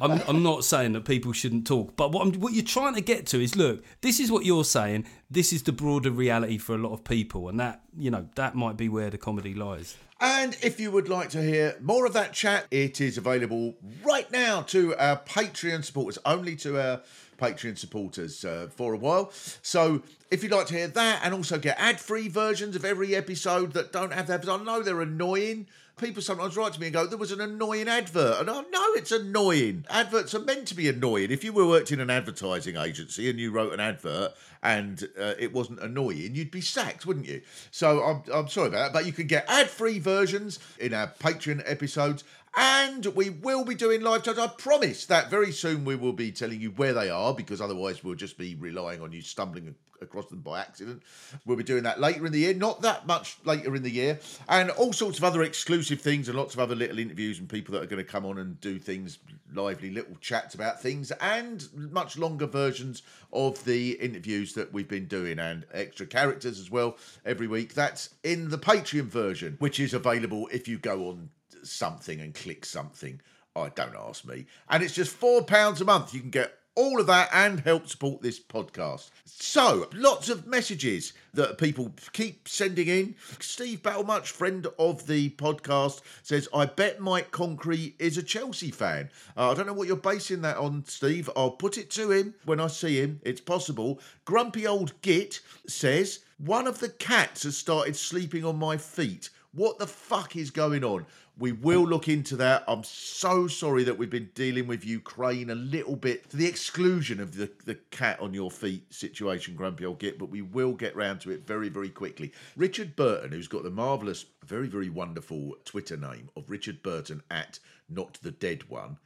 I'm, 0.02 0.22
I'm 0.28 0.44
not 0.44 0.66
saying 0.66 0.94
that 0.94 1.06
people 1.06 1.32
shouldn't 1.32 1.66
talk, 1.66 1.96
but 1.96 2.12
what, 2.12 2.26
I'm, 2.26 2.34
what 2.40 2.54
you're 2.54 2.66
trying 2.66 2.96
to 2.96 3.02
get 3.02 3.26
to 3.28 3.42
is 3.42 3.56
look, 3.56 3.84
this 4.02 4.20
is 4.20 4.32
what 4.32 4.46
you're 4.46 4.66
saying. 4.66 5.06
This 5.30 5.54
is 5.54 5.64
the 5.64 5.72
broader 5.72 6.12
reality 6.12 6.58
for 6.58 6.76
a 6.76 6.78
lot 6.78 6.94
of 6.94 7.04
people, 7.04 7.50
and 7.50 7.60
that 7.60 7.82
you 7.98 8.12
know 8.12 8.28
that 8.36 8.56
might 8.56 8.78
be 8.78 8.90
where 8.90 9.10
the 9.10 9.18
comedy 9.18 9.54
lies. 9.54 9.98
And 10.22 10.58
if 10.62 10.80
you 10.80 10.92
would 10.92 11.10
like 11.10 11.30
to 11.32 11.42
hear 11.42 11.76
more 11.82 12.06
of 12.06 12.14
that 12.14 12.32
chat, 12.32 12.68
it 12.72 13.02
is 13.02 13.18
available 13.18 13.76
right 14.04 14.30
now 14.32 14.62
to 14.64 14.96
our 14.96 15.18
Patreon 15.18 15.84
supporters, 15.84 16.18
only 16.26 16.56
to 16.58 16.80
our 16.80 17.02
Patreon 17.38 17.78
supporters 17.78 18.46
uh, 18.46 18.68
for 18.74 18.94
a 18.94 18.98
while. 18.98 19.32
So 19.62 20.04
if 20.32 20.42
you'd 20.42 20.54
like 20.54 20.68
to 20.68 20.74
hear 20.74 20.88
that 20.88 21.22
and 21.24 21.34
also 21.34 21.58
get 21.58 21.78
ad 21.80 22.00
free 22.00 22.30
versions 22.30 22.76
of 22.76 22.86
every 22.86 23.14
episode 23.14 23.74
that 23.74 23.92
don't 23.92 24.14
have 24.14 24.28
that, 24.28 24.48
I 24.48 24.58
know 24.58 24.82
they're 24.82 25.02
annoying. 25.02 25.68
People 25.98 26.22
sometimes 26.22 26.58
write 26.58 26.74
to 26.74 26.80
me 26.80 26.88
and 26.88 26.94
go, 26.94 27.06
There 27.06 27.18
was 27.18 27.32
an 27.32 27.40
annoying 27.40 27.88
advert. 27.88 28.42
And 28.42 28.50
I 28.50 28.62
know 28.62 28.94
it's 28.96 29.12
annoying. 29.12 29.86
Adverts 29.90 30.36
are 30.36 30.40
meant 30.40 30.68
to 30.68 30.76
be 30.76 30.90
annoying. 30.90 31.32
If 31.32 31.44
you 31.44 31.54
were 31.54 31.66
worked 31.66 31.92
in 31.92 32.02
an 32.02 32.10
advertising 32.10 32.76
agency 32.76 33.30
and 33.30 33.40
you 33.40 33.52
wrote 33.52 33.74
an 33.74 33.80
advert 33.80 34.34
and 34.62 35.08
uh, 35.18 35.34
it 35.40 35.54
wasn't 35.54 35.80
annoying, 35.80 36.36
you'd 36.36 36.52
be 36.52 36.62
sacked, 36.62 37.06
wouldn't 37.06 37.28
you? 37.28 37.42
So 37.72 38.04
I'm, 38.04 38.24
I'm 38.34 38.48
sorry 38.50 38.68
about 38.68 38.80
that. 38.80 38.94
But 38.94 39.06
you 39.06 39.14
can 39.14 39.28
get 39.28 39.46
ad 39.48 39.70
free 39.70 40.00
versions 40.00 40.60
in 40.80 40.94
our 40.94 41.08
Patreon 41.08 41.64
episodes 41.66 42.26
and 42.56 43.06
we 43.08 43.30
will 43.30 43.66
be 43.66 43.76
doing 43.76 44.02
live 44.02 44.24
shows. 44.24 44.40
I 44.40 44.48
promise 44.48 45.06
that 45.08 45.30
very 45.30 45.52
soon 45.52 45.86
we 45.86 45.96
will 45.96 46.14
be 46.14 46.32
telling 46.32 46.62
you 46.62 46.72
where 46.72 46.94
they 46.94 47.10
are 47.10 47.34
because 47.34 47.62
otherwise 47.62 48.04
we'll 48.04 48.16
just 48.16 48.38
be 48.38 48.56
relying 48.56 49.02
on 49.02 49.12
you 49.12 49.22
stumbling 49.22 49.76
across 50.02 50.28
them 50.28 50.40
by 50.40 50.60
accident. 50.60 51.02
We'll 51.46 51.58
be 51.58 51.64
doing 51.64 51.84
that 51.84 52.00
later 52.00 52.26
in 52.26 52.32
the 52.32 52.40
year, 52.40 52.54
not 52.54 52.82
that 52.82 53.08
much 53.08 53.38
later 53.44 53.76
in 53.76 53.84
the 53.84 53.90
year, 53.90 54.20
and 54.48 54.70
all 54.72 54.94
sorts 54.94 55.18
of 55.18 55.24
other 55.24 55.44
exclusive 55.44 56.02
things 56.02 56.28
and 56.28 56.38
lots 56.38 56.54
of 56.54 56.60
other 56.60 56.76
little 56.76 57.00
interviews 57.00 57.40
and 57.40 57.50
people 57.50 57.74
that 57.74 57.84
are 57.84 57.88
going 57.88 58.04
to 58.04 58.10
come 58.10 58.26
on 58.26 58.38
and 58.38 58.60
do 58.62 58.80
things, 58.80 59.20
lively 59.54 59.90
little 59.90 60.16
chats 60.22 60.56
about 60.56 60.82
things, 60.82 61.12
and 61.22 61.68
much 61.92 62.18
longer 62.18 62.46
versions 62.46 63.02
of 63.34 63.64
the 63.66 63.92
interviews 63.94 64.54
that 64.54 64.72
we've 64.72 64.88
been 64.88 65.08
doing 65.08 65.40
and 65.40 65.66
extra 65.74 66.06
characters 66.06 66.60
as 66.60 66.72
well 66.72 66.98
every 67.26 67.48
week. 67.48 67.74
That's 67.74 68.10
in 68.24 68.50
the 68.50 68.58
Patreon 68.58 69.06
version, 69.06 69.56
which 69.60 69.80
is 69.80 69.94
available 69.94 70.48
if 70.52 70.68
you 70.68 70.78
go 70.78 71.10
on 71.10 71.30
something 71.66 72.22
and 72.22 72.34
click 72.34 72.66
something. 72.66 73.22
I 73.56 73.70
don't 73.70 73.96
ask 73.96 74.26
me. 74.26 74.46
And 74.70 74.84
it's 74.84 74.94
just 74.94 75.20
£4 75.20 75.82
a 75.82 75.86
month. 75.86 76.14
You 76.14 76.22
can 76.22 76.30
get 76.30 76.58
all 76.76 77.00
of 77.00 77.08
that 77.08 77.30
and 77.32 77.62
help 77.62 77.88
support 77.88 78.22
this 78.22 78.40
podcast. 78.40 79.10
So, 79.24 79.88
lots 79.94 80.30
of 80.30 80.46
messages 80.46 81.14
that 81.34 81.58
people 81.58 81.94
keep 82.12 82.48
sending 82.48 82.88
in. 82.88 83.16
Steve 83.40 83.82
Battlemuch, 83.82 84.28
friend 84.28 84.68
of 84.78 85.08
the 85.08 85.30
podcast, 85.32 86.02
says, 86.22 86.50
I 86.54 86.66
bet 86.66 87.00
Mike 87.00 87.32
Concrete 87.32 87.96
is 87.98 88.18
a 88.18 88.24
Chelsea 88.24 88.72
fan. 88.72 89.10
Uh, 89.38 89.52
I 89.52 89.54
don't 89.54 89.68
know 89.68 89.74
what 89.74 89.88
you're 89.88 89.96
basing 89.96 90.42
that 90.42 90.58
on, 90.58 90.84
Steve. 90.86 91.30
I'll 91.36 91.52
put 91.52 91.78
it 91.78 91.90
to 91.92 92.12
him 92.12 92.36
when 92.44 92.60
I 92.60 92.68
see 92.68 93.00
him. 93.00 93.22
It's 93.24 93.42
possible. 93.42 94.02
Grumpy 94.26 94.68
Old 94.68 95.00
Git 95.02 95.40
says, 95.68 96.20
One 96.38 96.68
of 96.68 96.80
the 96.80 96.90
cats 96.90 97.44
has 97.44 97.58
started 97.58 97.96
sleeping 97.96 98.44
on 98.44 98.58
my 98.58 98.76
feet. 98.76 99.30
What 99.54 99.80
the 99.80 99.88
fuck 99.88 100.36
is 100.36 100.52
going 100.52 100.84
on? 100.84 101.06
We 101.38 101.52
will 101.52 101.84
look 101.86 102.08
into 102.08 102.38
that. 102.38 102.64
I'm 102.66 102.86
so 102.86 103.48
sorry 103.48 103.84
that 103.84 103.98
we've 103.98 104.10
been 104.10 104.30
dealing 104.36 104.68
with 104.68 104.86
Ukraine 104.86 105.50
a 105.50 105.56
little 105.56 105.98
bit 105.98 106.30
to 106.30 106.38
the 106.38 106.48
exclusion 106.48 107.20
of 107.20 107.36
the, 107.36 107.52
the 107.66 107.76
cat 107.76 108.22
on 108.22 108.34
your 108.34 108.50
feet 108.50 108.94
situation, 108.94 109.54
Grumpy 109.56 109.86
Old 109.86 110.00
Git, 110.00 110.18
but 110.18 110.30
we 110.30 110.42
will 110.42 110.72
get 110.72 110.96
round 110.96 111.20
to 111.22 111.32
it 111.32 111.46
very, 111.46 111.68
very 111.68 111.90
quickly. 111.90 112.32
Richard 112.56 112.96
Burton, 112.96 113.32
who's 113.32 113.50
got 113.50 113.64
the 113.64 113.70
marvellous, 113.70 114.26
very, 114.46 114.68
very 114.68 114.90
wonderful 114.90 115.56
Twitter 115.66 115.98
name 115.98 116.30
of 116.38 116.50
Richard 116.50 116.82
Burton 116.82 117.22
at 117.30 117.60
Not 117.90 118.18
the 118.22 118.32
Dead 118.32 118.70
One. 118.70 118.98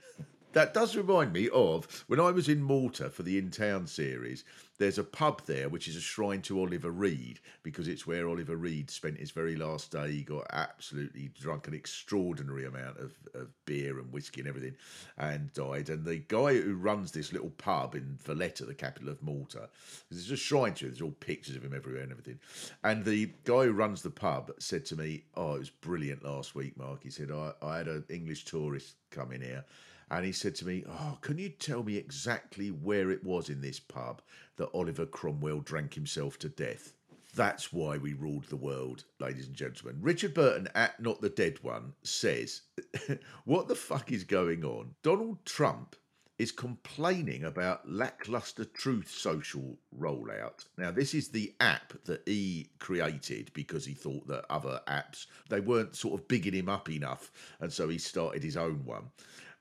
That 0.54 0.74
does 0.74 0.96
remind 0.96 1.32
me 1.32 1.48
of 1.50 2.06
when 2.08 2.20
I 2.20 2.32
was 2.32 2.50
in 2.50 2.64
Malta 2.64 3.12
for 3.12 3.22
the 3.22 3.38
In 3.38 3.52
Town 3.52 3.86
series. 3.86 4.44
There's 4.80 4.98
a 4.98 5.04
pub 5.04 5.46
there 5.46 5.70
which 5.70 5.88
is 5.88 5.96
a 5.96 6.02
shrine 6.02 6.42
to 6.44 6.60
Oliver 6.60 6.90
Reed 6.90 7.40
because 7.62 7.88
it's 7.88 8.08
where 8.08 8.28
Oliver 8.28 8.56
Reed 8.56 8.90
spent 8.90 9.20
his 9.20 9.30
very 9.30 9.56
last 9.56 9.92
day. 9.92 10.12
He 10.12 10.24
got 10.24 10.48
absolutely 10.52 11.30
drunk 11.40 11.68
an 11.68 11.76
extraordinary 11.76 12.66
amount 12.66 12.98
of, 12.98 13.14
of 13.36 13.50
beer 13.66 14.00
and 14.00 14.12
whiskey 14.12 14.40
and 14.40 14.50
everything 14.50 14.76
and 15.20 15.54
died. 15.54 15.90
And 15.90 16.04
the 16.04 16.18
guy 16.18 16.56
who 16.56 16.74
runs 16.76 17.12
this 17.12 17.32
little 17.32 17.52
pub 17.52 17.94
in 17.94 18.18
Valletta, 18.24 18.66
the 18.66 18.74
capital 18.74 19.10
of 19.10 19.22
Malta, 19.22 19.70
there's 20.10 20.32
a 20.32 20.38
shrine 20.38 20.74
to 20.76 20.86
him. 20.86 20.92
There's 20.92 21.02
all 21.02 21.12
pictures 21.12 21.58
of 21.58 21.64
him 21.64 21.76
everywhere 21.76 22.04
and 22.04 22.12
everything. 22.12 22.40
And 22.84 23.06
the 23.06 23.32
guy 23.44 23.66
who 23.66 23.74
runs 23.74 24.02
the 24.02 24.10
pub 24.10 24.52
said 24.58 24.86
to 24.86 24.96
me, 24.96 25.26
Oh, 25.36 25.56
it 25.56 25.60
was 25.60 25.70
brilliant 25.70 26.24
last 26.24 26.56
week, 26.56 26.76
Mark. 26.76 27.04
He 27.04 27.12
said, 27.12 27.30
I, 27.30 27.52
I 27.62 27.78
had 27.78 27.88
an 27.88 28.06
English 28.10 28.46
tourist 28.46 28.96
come 29.12 29.32
in 29.32 29.42
here 29.42 29.66
and 30.12 30.26
he 30.26 30.32
said 30.32 30.56
to 30.56 30.68
me, 30.68 30.84
Oh, 30.88 31.18
can 31.22 31.38
you 31.38 31.50
tell 31.50 31.84
me 31.84 31.98
exactly 31.98 32.70
where 32.70 33.12
it 33.12 33.24
was 33.24 33.50
in 33.50 33.62
this 33.62 33.80
pub 33.80 34.22
that 34.58 34.70
Oliver 34.74 35.06
Cromwell 35.06 35.60
drank 35.60 35.94
himself 35.94 36.40
to 36.40 36.50
death? 36.50 36.94
That's 37.36 37.72
why 37.72 37.98
we 37.98 38.14
ruled 38.14 38.46
the 38.46 38.56
world, 38.56 39.04
ladies 39.20 39.48
and 39.48 39.56
gentlemen. 39.56 40.00
Richard 40.02 40.34
Burton, 40.34 40.68
at 40.74 41.00
Not 41.00 41.22
the 41.22 41.30
Dead 41.30 41.62
One, 41.62 41.94
says, 42.02 42.62
What 43.46 43.68
the 43.68 43.76
fuck 43.76 44.12
is 44.12 44.24
going 44.24 44.66
on? 44.66 44.96
Donald 45.04 45.46
Trump 45.46 45.96
is 46.40 46.52
complaining 46.54 47.44
about 47.44 47.88
lackluster 47.88 48.64
truth 48.64 49.12
social 49.12 49.78
rollout. 49.96 50.66
Now 50.78 50.90
this 50.90 51.14
is 51.14 51.28
the 51.28 51.54
app 51.60 51.94
that 52.06 52.22
he 52.26 52.70
created 52.80 53.52
because 53.54 53.86
he 53.86 53.94
thought 53.94 54.26
that 54.28 54.46
other 54.50 54.82
apps 54.88 55.28
they 55.50 55.60
weren't 55.60 55.98
sort 55.98 56.20
of 56.20 56.28
bigging 56.30 56.54
him 56.54 56.70
up 56.70 56.90
enough 56.90 57.30
and 57.60 57.72
so 57.72 57.90
he 57.90 57.98
started 57.98 58.42
his 58.42 58.56
own 58.56 58.86
one 58.86 59.12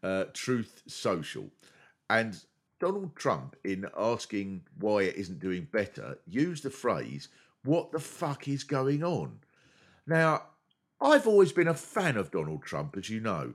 uh, 0.03 0.25
Truth 0.33 0.83
Social. 0.87 1.51
And 2.11 2.41
Donald 2.81 3.17
Trump, 3.17 3.57
in 3.65 3.87
asking 3.97 4.63
why 4.79 5.03
it 5.03 5.17
isn't 5.17 5.41
doing 5.41 5.69
better, 5.73 6.19
used 6.27 6.63
the 6.63 6.71
phrase, 6.71 7.29
What 7.65 7.93
the 7.93 7.99
fuck 7.99 8.49
is 8.49 8.65
going 8.65 9.03
on? 9.03 9.41
Now, 10.07 10.45
I've 11.01 11.27
always 11.27 11.53
been 11.53 11.69
a 11.69 11.75
fan 11.75 12.17
of 12.17 12.31
Donald 12.31 12.63
Trump, 12.63 12.97
as 12.97 13.11
you 13.11 13.21
know, 13.21 13.55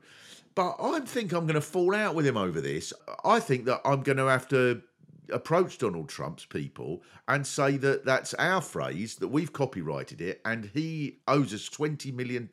but 0.55 0.75
I 0.79 0.99
think 1.01 1.31
I'm 1.31 1.45
going 1.45 1.55
to 1.55 1.61
fall 1.61 1.95
out 1.95 2.15
with 2.15 2.27
him 2.27 2.37
over 2.37 2.61
this. 2.61 2.93
I 3.25 3.39
think 3.39 3.65
that 3.65 3.81
I'm 3.83 4.03
going 4.03 4.17
to 4.17 4.27
have 4.27 4.47
to 4.49 4.81
approach 5.29 5.77
Donald 5.77 6.09
Trump's 6.09 6.45
people 6.45 7.01
and 7.27 7.45
say 7.45 7.77
that 7.77 8.05
that's 8.05 8.33
our 8.35 8.61
phrase, 8.61 9.15
that 9.15 9.27
we've 9.27 9.53
copyrighted 9.53 10.21
it, 10.21 10.41
and 10.45 10.69
he 10.73 11.19
owes 11.27 11.53
us 11.53 11.69
$20 11.69 12.13
million. 12.13 12.49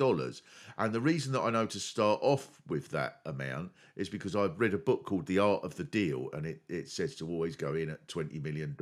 And 0.79 0.93
the 0.93 1.01
reason 1.01 1.33
that 1.33 1.41
I 1.41 1.51
know 1.51 1.67
to 1.67 1.81
start 1.81 2.21
off 2.23 2.61
with 2.69 2.89
that 2.91 3.21
amount 3.27 3.73
is 3.97 4.09
because 4.09 4.37
I've 4.37 4.59
read 4.59 4.75
a 4.75 4.79
book 4.79 5.05
called 5.05 5.27
The 5.27 5.39
Art 5.39 5.65
of 5.65 5.77
the 5.77 5.85
Deal, 5.85 6.29
and 6.33 6.47
it, 6.47 6.63
it 6.69 6.89
says 6.89 7.15
to 7.17 7.29
always 7.29 7.57
go 7.57 7.75
in 7.75 7.91
at 7.91 8.07
$20 8.09 8.43
million. 8.43 8.77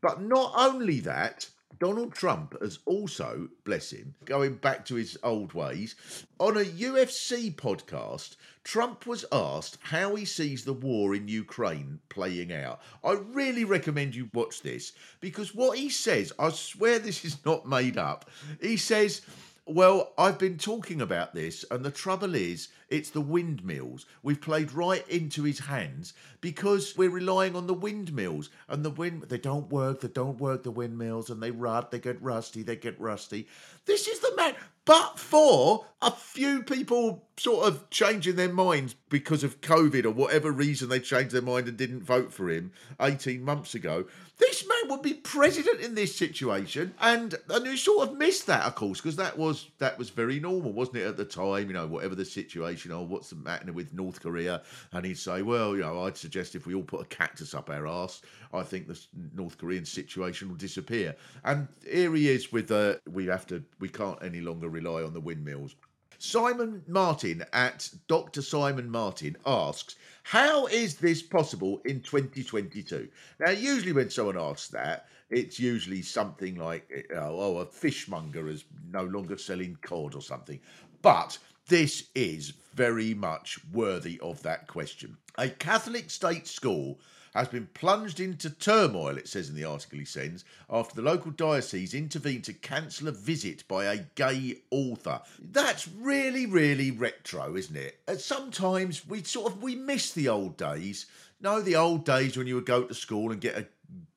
But 0.00 0.22
not 0.22 0.52
only 0.56 1.00
that, 1.00 1.48
Donald 1.78 2.14
Trump 2.14 2.56
has 2.62 2.78
also, 2.86 3.48
bless 3.64 3.90
him, 3.90 4.14
going 4.24 4.54
back 4.54 4.84
to 4.86 4.94
his 4.94 5.18
old 5.22 5.52
ways, 5.52 5.94
on 6.38 6.56
a 6.56 6.64
UFC 6.64 7.54
podcast, 7.54 8.36
Trump 8.64 9.06
was 9.06 9.24
asked 9.30 9.78
how 9.82 10.14
he 10.14 10.24
sees 10.24 10.64
the 10.64 10.72
war 10.72 11.14
in 11.14 11.28
Ukraine 11.28 12.00
playing 12.08 12.52
out. 12.52 12.80
I 13.04 13.12
really 13.12 13.64
recommend 13.64 14.14
you 14.14 14.30
watch 14.32 14.62
this 14.62 14.92
because 15.20 15.54
what 15.54 15.78
he 15.78 15.90
says, 15.90 16.32
I 16.38 16.50
swear 16.50 16.98
this 16.98 17.24
is 17.24 17.44
not 17.44 17.68
made 17.68 17.98
up. 17.98 18.30
He 18.60 18.76
says, 18.76 19.20
well, 19.66 20.12
I've 20.16 20.38
been 20.38 20.58
talking 20.58 21.00
about 21.00 21.34
this, 21.34 21.64
and 21.72 21.84
the 21.84 21.90
trouble 21.90 22.36
is, 22.36 22.68
it's 22.88 23.10
the 23.10 23.20
windmills. 23.20 24.06
We've 24.22 24.40
played 24.40 24.72
right 24.72 25.06
into 25.08 25.42
his 25.42 25.58
hands 25.58 26.14
because 26.40 26.96
we're 26.96 27.10
relying 27.10 27.56
on 27.56 27.66
the 27.66 27.74
windmills, 27.74 28.48
and 28.68 28.84
the 28.84 28.90
wind 28.90 29.24
they 29.24 29.38
don't 29.38 29.68
work. 29.68 30.02
They 30.02 30.08
don't 30.08 30.38
work 30.38 30.62
the 30.62 30.70
windmills, 30.70 31.30
and 31.30 31.42
they 31.42 31.50
rot. 31.50 31.90
They 31.90 31.98
get 31.98 32.22
rusty. 32.22 32.62
They 32.62 32.76
get 32.76 33.00
rusty. 33.00 33.48
This 33.86 34.06
is 34.06 34.20
the 34.20 34.34
man. 34.36 34.54
But 34.84 35.18
for 35.18 35.86
a 36.00 36.12
few 36.12 36.62
people 36.62 37.26
sort 37.36 37.66
of 37.66 37.90
changing 37.90 38.36
their 38.36 38.52
minds 38.52 38.94
because 39.08 39.42
of 39.42 39.60
COVID 39.60 40.04
or 40.04 40.12
whatever 40.12 40.52
reason 40.52 40.88
they 40.88 41.00
changed 41.00 41.34
their 41.34 41.42
mind 41.42 41.66
and 41.66 41.76
didn't 41.76 42.04
vote 42.04 42.32
for 42.32 42.48
him 42.48 42.70
18 43.00 43.42
months 43.42 43.74
ago, 43.74 44.06
this 44.38 44.64
man 44.64 44.90
would 44.90 45.02
be 45.02 45.14
president 45.26 45.80
in 45.80 45.94
this 45.94 46.14
situation. 46.14 46.94
And 47.00 47.34
and 47.50 47.66
you 47.66 47.76
sort 47.76 48.08
of 48.08 48.16
missed 48.16 48.46
that, 48.46 48.64
of 48.64 48.74
course, 48.74 49.00
because 49.00 49.16
that 49.16 49.36
was 49.36 49.70
that 49.78 49.98
was 49.98 50.10
very 50.10 50.38
normal, 50.40 50.72
wasn't 50.72 50.98
it, 50.98 51.06
at 51.06 51.16
the 51.16 51.24
time? 51.24 51.66
You 51.66 51.74
know, 51.74 51.86
whatever 51.86 52.14
the 52.14 52.24
situation, 52.24 52.92
or 52.92 53.04
what's 53.04 53.30
the 53.30 53.36
matter 53.36 53.72
with 53.72 53.92
North 53.92 54.20
Korea? 54.20 54.62
And 54.92 55.04
he'd 55.04 55.18
say, 55.18 55.42
well, 55.42 55.74
you 55.74 55.82
know, 55.82 56.04
I'd 56.04 56.16
suggest 56.16 56.54
if 56.54 56.66
we 56.66 56.74
all 56.74 56.82
put 56.82 57.02
a 57.02 57.06
cactus 57.06 57.54
up 57.54 57.68
our 57.70 57.86
arse, 57.86 58.22
I 58.52 58.62
think 58.62 58.86
the 58.86 58.98
North 59.34 59.58
Korean 59.58 59.84
situation 59.84 60.48
will 60.48 60.56
disappear. 60.56 61.16
And 61.44 61.68
here 61.84 62.14
he 62.14 62.28
is 62.28 62.52
with 62.52 62.70
uh, 62.70 62.94
we 63.10 63.26
have 63.26 63.46
to 63.48 63.64
we 63.80 63.88
can't 63.88 64.22
any 64.22 64.40
longer 64.40 64.68
rely 64.68 65.02
on 65.02 65.12
the 65.12 65.20
windmills. 65.20 65.74
Simon 66.18 66.82
Martin 66.86 67.44
at 67.52 67.90
Dr. 68.08 68.40
Simon 68.40 68.90
Martin 68.90 69.36
asks, 69.44 69.96
How 70.22 70.66
is 70.66 70.96
this 70.96 71.22
possible 71.22 71.80
in 71.84 72.00
2022? 72.00 73.08
Now, 73.38 73.50
usually 73.50 73.92
when 73.92 74.10
someone 74.10 74.38
asks 74.38 74.68
that, 74.68 75.08
it's 75.30 75.58
usually 75.58 76.02
something 76.02 76.56
like, 76.56 76.88
eh, 76.94 77.14
oh, 77.14 77.40
oh, 77.40 77.58
a 77.58 77.66
fishmonger 77.66 78.48
is 78.48 78.64
no 78.90 79.04
longer 79.04 79.36
selling 79.36 79.78
cod 79.82 80.14
or 80.14 80.22
something. 80.22 80.60
But 81.02 81.38
This 81.68 82.04
is 82.14 82.52
very 82.74 83.12
much 83.12 83.58
worthy 83.72 84.20
of 84.20 84.40
that 84.44 84.68
question. 84.68 85.16
A 85.36 85.48
Catholic 85.48 86.10
state 86.10 86.46
school 86.46 87.00
has 87.34 87.48
been 87.48 87.66
plunged 87.74 88.20
into 88.20 88.48
turmoil, 88.48 89.18
it 89.18 89.28
says 89.28 89.48
in 89.48 89.56
the 89.56 89.64
article 89.64 89.98
he 89.98 90.04
sends, 90.04 90.44
after 90.70 90.94
the 90.94 91.02
local 91.02 91.32
diocese 91.32 91.92
intervened 91.92 92.44
to 92.44 92.52
cancel 92.52 93.08
a 93.08 93.12
visit 93.12 93.66
by 93.66 93.86
a 93.86 93.98
gay 94.14 94.58
author. 94.70 95.20
That's 95.40 95.88
really, 95.88 96.46
really 96.46 96.92
retro, 96.92 97.56
isn't 97.56 97.76
it? 97.76 97.98
Sometimes 98.20 99.04
we 99.06 99.24
sort 99.24 99.52
of 99.52 99.62
we 99.62 99.74
miss 99.74 100.12
the 100.12 100.28
old 100.28 100.56
days. 100.56 101.06
No, 101.40 101.60
the 101.60 101.76
old 101.76 102.04
days 102.04 102.36
when 102.36 102.46
you 102.46 102.54
would 102.54 102.66
go 102.66 102.84
to 102.84 102.94
school 102.94 103.30
and 103.30 103.40
get 103.40 103.58
a 103.58 103.66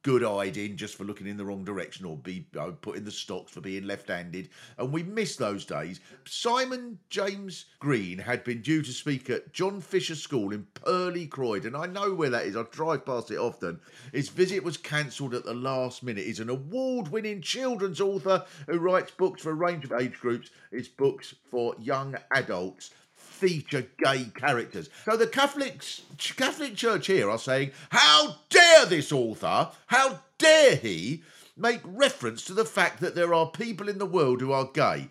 good 0.02 0.24
eyed 0.24 0.56
in 0.56 0.78
just 0.78 0.96
for 0.96 1.04
looking 1.04 1.28
in 1.28 1.36
the 1.36 1.44
wrong 1.44 1.66
direction 1.66 2.06
or 2.06 2.16
be 2.16 2.34
you 2.34 2.46
know, 2.56 2.72
put 2.72 2.96
in 2.96 3.04
the 3.04 3.12
stocks 3.12 3.52
for 3.52 3.60
being 3.60 3.86
left 3.86 4.08
handed. 4.08 4.50
And 4.78 4.94
we 4.94 5.04
miss 5.04 5.36
those 5.36 5.66
days. 5.66 6.00
Simon 6.26 6.98
James 7.10 7.66
Green 7.80 8.18
had 8.18 8.46
been 8.46 8.62
due 8.62 8.82
to 8.82 8.92
speak 8.92 9.30
at 9.30 9.52
John 9.52 9.82
Fisher 9.82 10.16
School 10.16 10.54
in 10.54 10.66
Purley 10.74 11.28
Croydon. 11.28 11.76
I 11.76 11.88
know 11.88 12.14
where 12.14 12.30
that 12.30 12.46
is, 12.46 12.56
I 12.56 12.64
drive 12.72 13.06
past 13.06 13.32
it 13.32 13.38
often. 13.38 13.82
His 14.14 14.30
visit 14.30 14.64
was 14.64 14.78
cancelled 14.78 15.34
at 15.34 15.44
the 15.44 15.54
last 15.54 16.02
minute. 16.02 16.26
He's 16.26 16.40
an 16.40 16.50
award 16.50 17.10
winning 17.10 17.42
children's 17.42 18.00
author 18.00 18.46
who 18.68 18.80
writes 18.80 19.12
books 19.12 19.42
for 19.42 19.52
a 19.52 19.56
range 19.56 19.84
of 19.84 19.92
age 19.92 20.18
groups. 20.20 20.50
his 20.72 20.88
books 20.88 21.36
for 21.52 21.76
young 21.78 22.16
adults 22.32 22.92
feature 23.40 23.88
gay 24.04 24.26
characters. 24.36 24.90
So 25.06 25.16
the 25.16 25.28
Catholics, 25.28 26.02
Catholic 26.36 26.76
Church 26.76 27.08
here 27.08 27.30
are 27.30 27.40
saying, 27.40 27.72
how 27.90 28.36
dare 28.50 28.86
this 28.86 29.12
author, 29.12 29.70
how 29.88 30.20
dare 30.38 30.76
he 30.76 31.24
make 31.56 31.80
reference 31.86 32.44
to 32.46 32.54
the 32.54 32.66
fact 32.66 33.00
that 33.00 33.16
there 33.16 33.34
are 33.34 33.50
people 33.50 33.88
in 33.88 33.98
the 33.98 34.06
world 34.06 34.42
who 34.42 34.52
are 34.52 34.70
gay? 34.74 35.08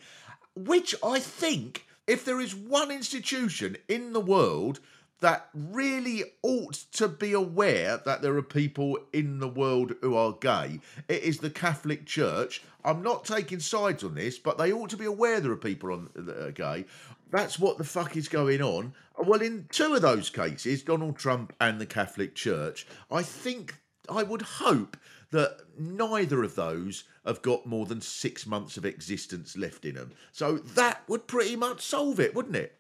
Which 0.55 0.95
I 1.03 1.21
think, 1.21 1.87
if 2.07 2.25
there 2.25 2.41
is 2.41 2.55
one 2.55 2.91
institution 2.91 3.77
in 3.89 4.13
the 4.13 4.21
world 4.21 4.81
that 5.21 5.49
really 5.53 6.25
ought 6.43 6.75
to 6.93 7.09
be 7.09 7.33
aware 7.33 7.97
that 8.05 8.23
there 8.23 8.37
are 8.37 8.43
people 8.43 8.99
in 9.13 9.41
the 9.41 9.49
world 9.49 9.95
who 10.01 10.17
are 10.17 10.33
gay. 10.33 10.81
It 11.09 11.23
is 11.23 11.39
the 11.39 11.51
Catholic 11.51 12.07
Church. 12.07 12.63
I'm 12.85 13.03
not 13.03 13.25
taking 13.25 13.61
sides 13.61 14.05
on 14.05 14.15
this, 14.15 14.39
but 14.39 14.59
they 14.59 14.73
ought 14.73 14.91
to 14.91 14.97
be 14.97 15.05
aware 15.05 15.41
there 15.41 15.53
are 15.53 15.57
people 15.57 15.93
on, 15.93 16.11
that 16.15 16.41
are 16.41 16.53
gay. 16.53 16.85
That's 17.31 17.59
what 17.59 17.79
the 17.79 17.85
fuck 17.85 18.17
is 18.17 18.29
going 18.29 18.63
on. 18.63 18.95
Well, 19.19 19.43
in 19.43 19.67
two 19.71 19.95
of 19.95 20.03
those 20.03 20.31
cases, 20.31 20.83
Donald 20.83 21.19
Trump 21.19 21.53
and 21.61 21.81
the 21.81 21.87
Catholic 21.87 22.35
Church, 22.35 22.87
I 23.11 23.23
think, 23.23 23.75
I 24.09 24.23
would 24.23 24.43
hope 24.43 24.97
that 25.31 25.59
neither 25.79 26.43
of 26.43 26.55
those 26.55 27.05
have 27.27 27.43
got 27.43 27.67
more 27.67 27.85
than 27.85 28.01
six 28.01 28.47
months 28.47 28.77
of 28.79 28.87
existence 28.87 29.57
left 29.57 29.85
in 29.85 29.97
them. 29.97 30.13
So 30.33 30.59
that 30.59 31.03
would 31.09 31.27
pretty 31.27 31.57
much 31.57 31.83
solve 31.83 32.19
it, 32.21 32.35
wouldn't 32.35 32.57
it? 32.57 32.79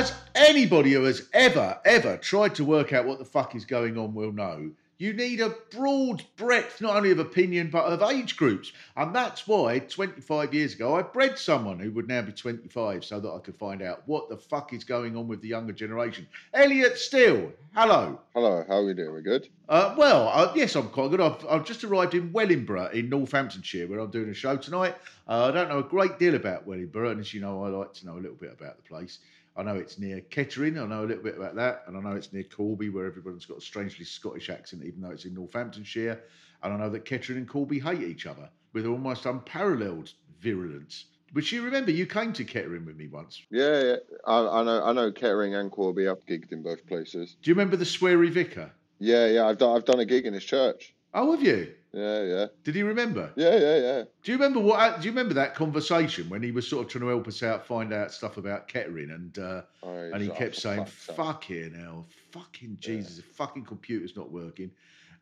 As 0.00 0.14
anybody 0.34 0.92
who 0.92 1.04
has 1.04 1.28
ever, 1.34 1.78
ever 1.84 2.16
tried 2.16 2.54
to 2.54 2.64
work 2.64 2.94
out 2.94 3.04
what 3.04 3.18
the 3.18 3.24
fuck 3.26 3.54
is 3.54 3.66
going 3.66 3.98
on 3.98 4.14
will 4.14 4.32
know, 4.32 4.70
you 4.96 5.12
need 5.12 5.40
a 5.40 5.54
broad 5.70 6.22
breadth, 6.36 6.80
not 6.80 6.96
only 6.96 7.10
of 7.10 7.18
opinion, 7.18 7.68
but 7.68 7.84
of 7.84 8.00
age 8.10 8.38
groups. 8.38 8.72
And 8.96 9.14
that's 9.14 9.46
why 9.46 9.78
25 9.78 10.54
years 10.54 10.72
ago, 10.72 10.96
I 10.96 11.02
bred 11.02 11.38
someone 11.38 11.78
who 11.78 11.90
would 11.92 12.08
now 12.08 12.22
be 12.22 12.32
25 12.32 13.04
so 13.04 13.20
that 13.20 13.30
I 13.30 13.40
could 13.40 13.56
find 13.56 13.82
out 13.82 14.02
what 14.06 14.30
the 14.30 14.38
fuck 14.38 14.72
is 14.72 14.84
going 14.84 15.18
on 15.18 15.28
with 15.28 15.42
the 15.42 15.48
younger 15.48 15.74
generation. 15.74 16.26
Elliot 16.54 16.96
Steel, 16.96 17.52
hello. 17.74 18.20
Hello, 18.34 18.64
how 18.68 18.76
are 18.76 18.84
we 18.86 18.94
doing? 18.94 19.14
We 19.14 19.20
good? 19.20 19.48
Uh, 19.68 19.94
well, 19.98 20.28
uh, 20.28 20.50
yes, 20.54 20.76
I'm 20.76 20.88
quite 20.88 21.10
good. 21.10 21.20
I've, 21.20 21.44
I've 21.46 21.66
just 21.66 21.84
arrived 21.84 22.14
in 22.14 22.32
Wellingborough 22.32 22.92
in 22.92 23.10
Northamptonshire 23.10 23.86
where 23.86 24.00
I'm 24.00 24.10
doing 24.10 24.30
a 24.30 24.34
show 24.34 24.56
tonight. 24.56 24.96
Uh, 25.28 25.48
I 25.48 25.50
don't 25.50 25.68
know 25.68 25.78
a 25.80 25.82
great 25.82 26.18
deal 26.18 26.36
about 26.36 26.66
Wellingborough, 26.66 27.10
and 27.10 27.20
as 27.20 27.34
you 27.34 27.42
know, 27.42 27.64
I 27.64 27.68
like 27.68 27.92
to 27.94 28.06
know 28.06 28.14
a 28.14 28.20
little 28.20 28.36
bit 28.36 28.52
about 28.52 28.76
the 28.76 28.82
place. 28.82 29.18
I 29.56 29.62
know 29.62 29.76
it's 29.76 29.98
near 29.98 30.20
Kettering. 30.20 30.78
I 30.78 30.86
know 30.86 31.04
a 31.04 31.06
little 31.06 31.22
bit 31.22 31.36
about 31.36 31.56
that, 31.56 31.82
and 31.86 31.96
I 31.96 32.00
know 32.00 32.16
it's 32.16 32.32
near 32.32 32.44
Corby, 32.44 32.88
where 32.88 33.06
everyone's 33.06 33.46
got 33.46 33.58
a 33.58 33.60
strangely 33.60 34.04
Scottish 34.04 34.48
accent, 34.48 34.84
even 34.84 35.00
though 35.00 35.10
it's 35.10 35.24
in 35.24 35.34
Northamptonshire. 35.34 36.22
And 36.62 36.72
I 36.72 36.76
know 36.76 36.90
that 36.90 37.04
Kettering 37.04 37.38
and 37.38 37.48
Corby 37.48 37.78
hate 37.78 38.02
each 38.02 38.26
other 38.26 38.48
with 38.72 38.86
almost 38.86 39.26
unparalleled 39.26 40.12
virulence. 40.40 41.06
Which 41.32 41.52
you 41.52 41.62
remember, 41.62 41.90
you 41.92 42.06
came 42.06 42.32
to 42.32 42.44
Kettering 42.44 42.84
with 42.84 42.96
me 42.96 43.06
once. 43.06 43.42
Yeah, 43.50 43.82
yeah. 43.82 43.96
I, 44.26 44.60
I 44.60 44.62
know. 44.64 44.84
I 44.84 44.92
know 44.92 45.12
Kettering 45.12 45.54
and 45.54 45.70
Corby. 45.70 46.08
I've 46.08 46.24
gigged 46.26 46.52
in 46.52 46.62
both 46.62 46.84
places. 46.86 47.36
Do 47.40 47.50
you 47.50 47.54
remember 47.54 47.76
the 47.76 47.84
Sweary 47.84 48.30
Vicar? 48.30 48.72
Yeah, 48.98 49.26
yeah. 49.26 49.46
I've 49.46 49.58
done. 49.58 49.76
I've 49.76 49.84
done 49.84 50.00
a 50.00 50.04
gig 50.04 50.26
in 50.26 50.34
his 50.34 50.44
church. 50.44 50.94
Oh, 51.14 51.32
have 51.32 51.42
you? 51.42 51.72
Yeah, 51.92 52.22
yeah. 52.22 52.46
Did 52.62 52.76
he 52.76 52.82
remember? 52.82 53.32
Yeah, 53.34 53.56
yeah, 53.56 53.76
yeah. 53.78 54.04
Do 54.22 54.32
you 54.32 54.38
remember 54.38 54.60
what? 54.60 55.00
Do 55.00 55.06
you 55.06 55.10
remember 55.10 55.34
that 55.34 55.54
conversation 55.56 56.28
when 56.28 56.42
he 56.42 56.52
was 56.52 56.68
sort 56.68 56.86
of 56.86 56.92
trying 56.92 57.02
to 57.02 57.08
help 57.08 57.26
us 57.26 57.42
out, 57.42 57.66
find 57.66 57.92
out 57.92 58.12
stuff 58.12 58.36
about 58.36 58.68
Kettering, 58.68 59.10
and 59.10 59.38
uh, 59.38 59.62
Oh, 59.82 60.10
and 60.12 60.22
he 60.22 60.28
kept 60.28 60.54
saying, 60.56 60.84
"Fuck 60.84 61.44
here 61.44 61.68
now, 61.70 62.06
fucking 62.32 62.76
Jesus, 62.80 63.16
the 63.16 63.22
fucking 63.22 63.64
computer's 63.64 64.16
not 64.16 64.30
working." 64.30 64.70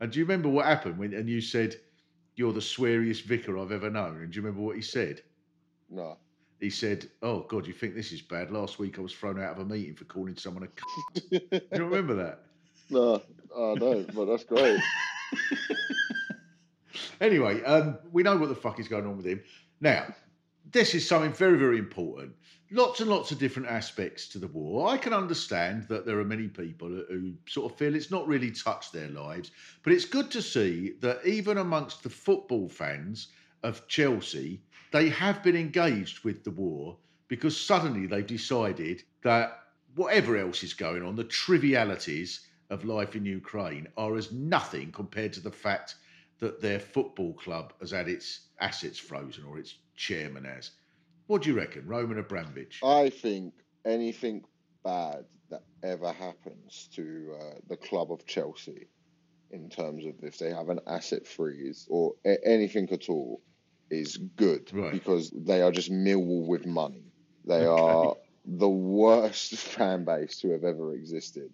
And 0.00 0.12
do 0.12 0.18
you 0.18 0.24
remember 0.26 0.48
what 0.48 0.66
happened 0.66 0.98
when? 0.98 1.14
And 1.14 1.28
you 1.28 1.40
said, 1.40 1.76
"You're 2.36 2.52
the 2.52 2.60
sweariest 2.60 3.22
vicar 3.22 3.58
I've 3.58 3.72
ever 3.72 3.88
known." 3.88 4.20
And 4.20 4.30
do 4.30 4.36
you 4.36 4.42
remember 4.42 4.64
what 4.64 4.76
he 4.76 4.82
said? 4.82 5.22
No. 5.88 6.18
He 6.60 6.68
said, 6.68 7.08
"Oh 7.22 7.40
God, 7.48 7.66
you 7.66 7.72
think 7.72 7.94
this 7.94 8.12
is 8.12 8.20
bad? 8.20 8.50
Last 8.50 8.78
week 8.78 8.98
I 8.98 9.02
was 9.02 9.14
thrown 9.14 9.40
out 9.40 9.52
of 9.52 9.60
a 9.60 9.64
meeting 9.64 9.94
for 9.94 10.04
calling 10.04 10.36
someone 10.36 10.64
a." 10.64 10.66
cunt." 10.66 11.50
do 11.50 11.60
you 11.72 11.84
remember 11.84 12.14
that? 12.16 12.42
No, 12.90 13.22
I 13.56 13.74
don't. 13.78 14.14
But 14.14 14.26
that's 14.26 14.44
great. 14.44 14.80
Anyway, 17.20 17.62
um, 17.64 17.99
we 18.12 18.22
know 18.22 18.36
what 18.36 18.49
the 18.49 18.55
fuck 18.55 18.80
is 18.80 18.88
going 18.88 19.07
on 19.07 19.16
with 19.16 19.26
him. 19.26 19.42
Now, 19.80 20.07
this 20.70 20.94
is 20.94 21.07
something 21.07 21.32
very, 21.32 21.59
very 21.59 21.78
important. 21.78 22.34
Lots 22.70 23.01
and 23.01 23.09
lots 23.09 23.32
of 23.32 23.38
different 23.38 23.68
aspects 23.68 24.28
to 24.28 24.38
the 24.38 24.49
war. 24.49 24.90
I 24.90 24.99
can 24.99 25.14
understand 25.14 25.88
that 25.88 26.05
there 26.05 26.18
are 26.20 26.24
many 26.24 26.49
people 26.49 26.88
who 26.88 27.32
sort 27.46 27.72
of 27.72 27.78
feel 27.78 27.94
it's 27.94 28.11
not 28.11 28.28
really 28.28 28.51
touched 28.51 28.92
their 28.92 29.09
lives, 29.09 29.51
but 29.82 29.92
it's 29.92 30.05
good 30.05 30.30
to 30.32 30.42
see 30.42 30.92
that 31.01 31.24
even 31.24 31.57
amongst 31.59 32.03
the 32.03 32.11
football 32.11 32.68
fans 32.68 33.28
of 33.62 33.88
Chelsea, 33.88 34.61
they 34.92 35.09
have 35.09 35.42
been 35.42 35.57
engaged 35.57 36.24
with 36.24 36.44
the 36.44 36.51
war 36.51 36.99
because 37.28 37.59
suddenly 37.59 38.07
they've 38.07 38.26
decided 38.26 39.03
that 39.22 39.61
whatever 39.94 40.36
else 40.36 40.62
is 40.62 40.74
going 40.74 41.03
on, 41.03 41.16
the 41.16 41.24
trivialities 41.24 42.46
of 42.70 42.84
life 42.84 43.16
in 43.16 43.24
Ukraine 43.24 43.88
are 43.96 44.16
as 44.16 44.30
nothing 44.32 44.92
compared 44.92 45.32
to 45.32 45.40
the 45.40 45.51
fact 45.51 45.96
that 46.41 46.61
their 46.61 46.78
football 46.80 47.34
club 47.34 47.72
has 47.80 47.91
had 47.91 48.09
its 48.09 48.49
assets 48.61 48.99
frozen 48.99 49.45
or 49.45 49.59
its 49.59 49.74
chairman 49.97 50.45
has. 50.45 50.70
What 51.26 51.43
do 51.43 51.51
you 51.51 51.57
reckon, 51.57 51.86
Roman 51.86 52.18
Abramovich? 52.18 52.80
I 52.82 53.11
think 53.11 53.55
anything 53.84 54.45
bad 54.84 55.24
that 55.51 55.62
ever 55.82 56.12
happens 56.12 56.89
to 56.95 57.36
uh, 57.41 57.55
the 57.68 57.76
club 57.76 58.12
of 58.12 58.26
Chelsea, 58.26 58.86
in 59.51 59.68
terms 59.70 60.05
of 60.05 60.14
if 60.22 60.39
they 60.39 60.51
have 60.51 60.68
an 60.68 60.80
asset 60.86 61.26
freeze 61.26 61.86
or 61.91 62.14
a- 62.24 62.47
anything 62.47 62.89
at 62.93 63.09
all, 63.09 63.43
is 63.91 64.16
good 64.36 64.70
Right. 64.72 64.93
because 64.93 65.30
they 65.30 65.62
are 65.62 65.72
just 65.72 65.91
Millwall 65.91 66.47
with 66.47 66.66
money. 66.66 67.05
They 67.47 67.64
are 67.64 68.14
the 68.45 68.68
worst 68.68 69.53
fan 69.57 70.05
base 70.05 70.41
to 70.41 70.51
have 70.53 70.64
ever 70.64 70.95
existed. 70.95 71.51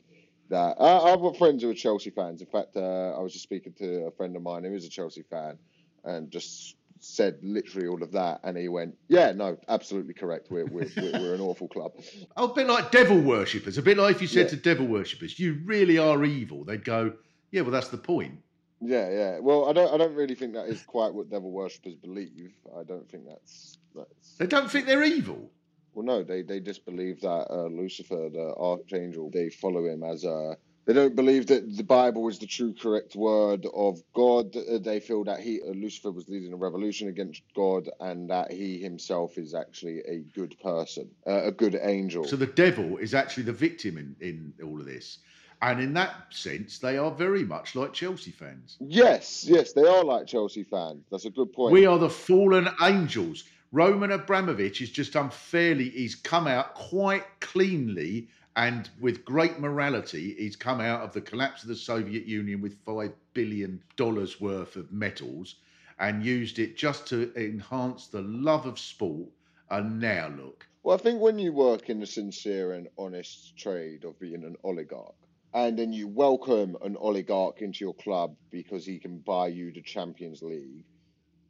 That 0.50 0.76
I, 0.78 1.12
I've 1.12 1.20
got 1.20 1.36
friends 1.36 1.62
who 1.62 1.70
are 1.70 1.74
Chelsea 1.74 2.10
fans. 2.10 2.40
In 2.40 2.46
fact, 2.46 2.76
uh, 2.76 3.12
I 3.16 3.20
was 3.20 3.32
just 3.32 3.44
speaking 3.44 3.72
to 3.78 4.06
a 4.06 4.10
friend 4.10 4.36
of 4.36 4.42
mine 4.42 4.64
who 4.64 4.74
is 4.74 4.84
a 4.84 4.90
Chelsea 4.90 5.22
fan, 5.22 5.58
and 6.04 6.30
just 6.30 6.76
said 7.00 7.38
literally 7.42 7.86
all 7.86 8.02
of 8.02 8.12
that, 8.12 8.40
and 8.44 8.56
he 8.56 8.68
went, 8.68 8.96
"Yeah, 9.08 9.32
no, 9.32 9.58
absolutely 9.68 10.14
correct. 10.14 10.48
We're 10.50 10.66
we're, 10.66 10.90
we're, 10.96 11.34
an 11.34 11.40
awful 11.40 11.68
club." 11.68 11.92
Oh, 12.36 12.50
a 12.50 12.54
bit 12.54 12.66
like 12.66 12.90
devil 12.90 13.20
worshippers. 13.20 13.78
A 13.78 13.82
bit 13.82 13.96
like 13.96 14.16
if 14.16 14.22
you 14.22 14.28
said 14.28 14.46
Yeah. 14.46 14.50
to 14.50 14.56
devil 14.56 14.86
worshippers, 14.86 15.38
you 15.38 15.60
really 15.64 15.98
are 15.98 16.24
evil. 16.24 16.64
They'd 16.64 16.84
go, 16.84 17.12
yeah, 17.52 17.60
well, 17.60 17.70
that's 17.70 17.88
the 17.88 17.98
point. 17.98 18.40
Yeah, 18.80 19.08
yeah. 19.08 19.38
Well, 19.38 19.68
I 19.68 19.72
don't 19.72 19.94
I 19.94 19.96
don't 19.96 20.14
really 20.14 20.34
think 20.34 20.54
that 20.54 20.66
is 20.66 20.82
quite 20.82 21.14
what 21.14 21.30
devil 21.30 21.50
worshippers 21.50 21.94
believe. 21.94 22.52
I 22.78 22.82
don't 22.82 23.08
think 23.08 23.24
that's 23.26 23.78
that's. 23.94 24.34
They 24.38 24.46
don't 24.46 24.70
think 24.70 24.86
they're 24.86 25.04
evil. 25.04 25.50
Well, 25.94 26.04
no, 26.06 26.24
they 26.24 26.42
they 26.42 26.60
just 26.60 26.84
believe 26.84 27.20
that 27.20 27.46
uh, 27.50 27.66
Lucifer, 27.66 28.28
the 28.32 28.54
archangel, 28.56 29.30
they 29.30 29.48
follow 29.50 29.86
him 29.86 30.02
as 30.02 30.24
a. 30.24 30.56
They 30.86 30.92
don't 30.92 31.16
believe 31.16 31.46
that 31.46 31.76
the 31.78 31.82
Bible 31.82 32.28
is 32.28 32.38
the 32.38 32.46
true 32.46 32.74
correct 32.74 33.16
word 33.16 33.66
of 33.72 34.02
God. 34.14 34.54
Uh, 34.54 34.78
They 34.78 35.00
feel 35.00 35.24
that 35.24 35.40
he 35.40 35.62
uh, 35.62 35.70
Lucifer 35.72 36.10
was 36.10 36.28
leading 36.28 36.52
a 36.52 36.56
revolution 36.56 37.08
against 37.08 37.42
God, 37.56 37.88
and 38.00 38.28
that 38.28 38.52
he 38.52 38.78
himself 38.78 39.38
is 39.38 39.54
actually 39.54 40.00
a 40.00 40.18
good 40.34 40.56
person, 40.62 41.08
uh, 41.26 41.44
a 41.44 41.52
good 41.52 41.78
angel. 41.80 42.24
So 42.24 42.36
the 42.36 42.46
devil 42.46 42.98
is 42.98 43.14
actually 43.14 43.44
the 43.44 43.52
victim 43.52 43.96
in, 43.96 44.16
in 44.20 44.52
all 44.66 44.78
of 44.78 44.84
this. 44.84 45.18
And 45.62 45.80
in 45.80 45.94
that 45.94 46.26
sense, 46.30 46.78
they 46.78 46.98
are 46.98 47.10
very 47.10 47.44
much 47.44 47.74
like 47.74 47.94
Chelsea 47.94 48.32
fans. 48.32 48.76
yes, 48.80 49.46
yes, 49.48 49.72
they 49.72 49.86
are 49.86 50.04
like 50.04 50.26
Chelsea 50.26 50.64
fans. 50.64 51.06
That's 51.10 51.24
a 51.24 51.30
good 51.30 51.52
point. 51.54 51.72
We 51.72 51.86
are 51.86 51.98
the 51.98 52.10
fallen 52.10 52.68
angels. 52.82 53.44
Roman 53.74 54.12
Abramovich 54.12 54.80
is 54.80 54.90
just 54.90 55.16
unfairly, 55.16 55.88
he's 55.88 56.14
come 56.14 56.46
out 56.46 56.74
quite 56.74 57.24
cleanly 57.40 58.28
And 58.54 58.88
with 59.00 59.24
great 59.24 59.58
morality, 59.58 60.36
he's 60.38 60.54
come 60.54 60.80
out 60.80 61.00
of 61.00 61.12
the 61.12 61.20
collapse 61.20 61.62
of 61.62 61.68
the 61.70 61.74
Soviet 61.74 62.24
Union 62.24 62.60
with 62.60 62.84
$5 62.84 63.12
billion 63.32 63.82
worth 63.98 64.76
of 64.76 64.92
metals 64.92 65.56
and 65.98 66.24
used 66.24 66.60
it 66.60 66.76
just 66.76 67.08
to 67.08 67.32
enhance 67.34 68.06
the 68.06 68.22
love 68.22 68.64
of 68.66 68.78
sport. 68.78 69.30
And 69.68 69.98
now 69.98 70.28
look. 70.28 70.68
Well, 70.84 70.96
I 70.96 71.00
think 71.00 71.20
when 71.20 71.40
you 71.40 71.52
work 71.52 71.90
in 71.90 71.98
the 71.98 72.06
sincere 72.06 72.74
and 72.74 72.86
honest 72.96 73.56
trade 73.56 74.04
of 74.04 74.20
being 74.20 74.44
an 74.44 74.54
oligarch, 74.62 75.16
and 75.52 75.76
then 75.76 75.92
you 75.92 76.06
welcome 76.06 76.76
an 76.82 76.96
oligarch 76.96 77.60
into 77.60 77.84
your 77.84 77.94
club 77.94 78.36
because 78.52 78.86
he 78.86 79.00
can 79.00 79.18
buy 79.18 79.48
you 79.48 79.72
the 79.72 79.82
Champions 79.82 80.42
League, 80.42 80.84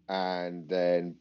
and 0.08 0.66
then 0.70 1.16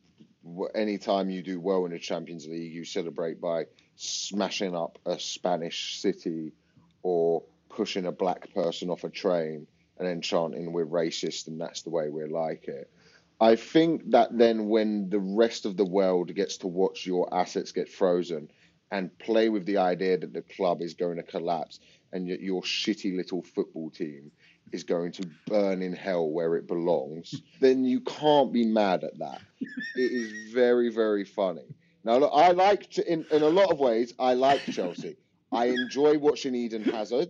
anytime 0.76 1.30
you 1.30 1.42
do 1.42 1.60
well 1.60 1.86
in 1.86 1.92
the 1.92 2.00
Champions 2.00 2.48
League, 2.48 2.74
you 2.74 2.86
celebrate 2.86 3.40
by 3.40 3.66
smashing 3.96 4.76
up 4.76 4.98
a 5.06 5.20
Spanish 5.20 6.00
city 6.00 6.54
or 7.02 7.44
pushing 7.70 8.06
a 8.06 8.12
black 8.12 8.54
person 8.54 8.90
off 8.90 9.04
a 9.04 9.10
train 9.10 9.68
and 9.98 10.08
then 10.08 10.22
chanting 10.22 10.72
we're 10.72 10.86
racist 10.86 11.48
and 11.48 11.60
that's 11.60 11.84
the 11.84 11.90
way 11.90 12.10
we 12.10 12.26
like 12.26 12.68
it. 12.68 12.90
I 13.40 13.56
think 13.56 14.12
that 14.12 14.38
then 14.38 14.70
when 14.70 15.10
the 15.10 15.20
rest 15.20 15.66
of 15.66 15.76
the 15.76 15.86
world 15.86 16.34
gets 16.34 16.58
to 16.58 16.68
watch 16.68 17.06
your 17.06 17.34
assets 17.34 17.72
get 17.72 17.90
frozen 17.90 18.50
and 18.92 19.18
play 19.20 19.50
with 19.50 19.66
the 19.66 19.78
idea 19.78 20.18
that 20.18 20.34
the 20.34 20.44
club 20.44 20.82
is 20.82 20.94
going 20.94 21.18
to 21.18 21.24
collapse 21.24 21.80
and 22.12 22.28
your 22.28 22.62
shitty 22.62 23.16
little 23.16 23.42
football 23.42 23.90
team 23.90 24.32
is 24.74 24.84
going 24.84 25.12
to 25.14 25.30
burn 25.46 25.82
in 25.82 25.94
hell 25.94 26.30
where 26.30 26.56
it 26.56 26.68
belongs, 26.68 27.34
then 27.62 27.86
you 27.86 28.02
can't 28.02 28.52
be 28.52 28.66
mad 28.66 29.04
at 29.04 29.18
that. 29.20 29.40
It 29.62 30.12
is 30.12 30.52
very, 30.52 30.90
very 30.90 31.24
funny. 31.24 31.76
Now, 32.04 32.18
look, 32.18 32.32
I 32.34 32.52
like, 32.52 32.90
to, 32.92 33.12
in, 33.12 33.26
in 33.32 33.44
a 33.44 33.48
lot 33.48 33.72
of 33.72 33.80
ways, 33.80 34.14
I 34.20 34.34
like 34.34 34.62
Chelsea. 34.66 35.16
I 35.54 35.68
enjoy 35.68 36.18
watching 36.18 36.56
Eden 36.56 36.84
Hazard. 36.84 37.30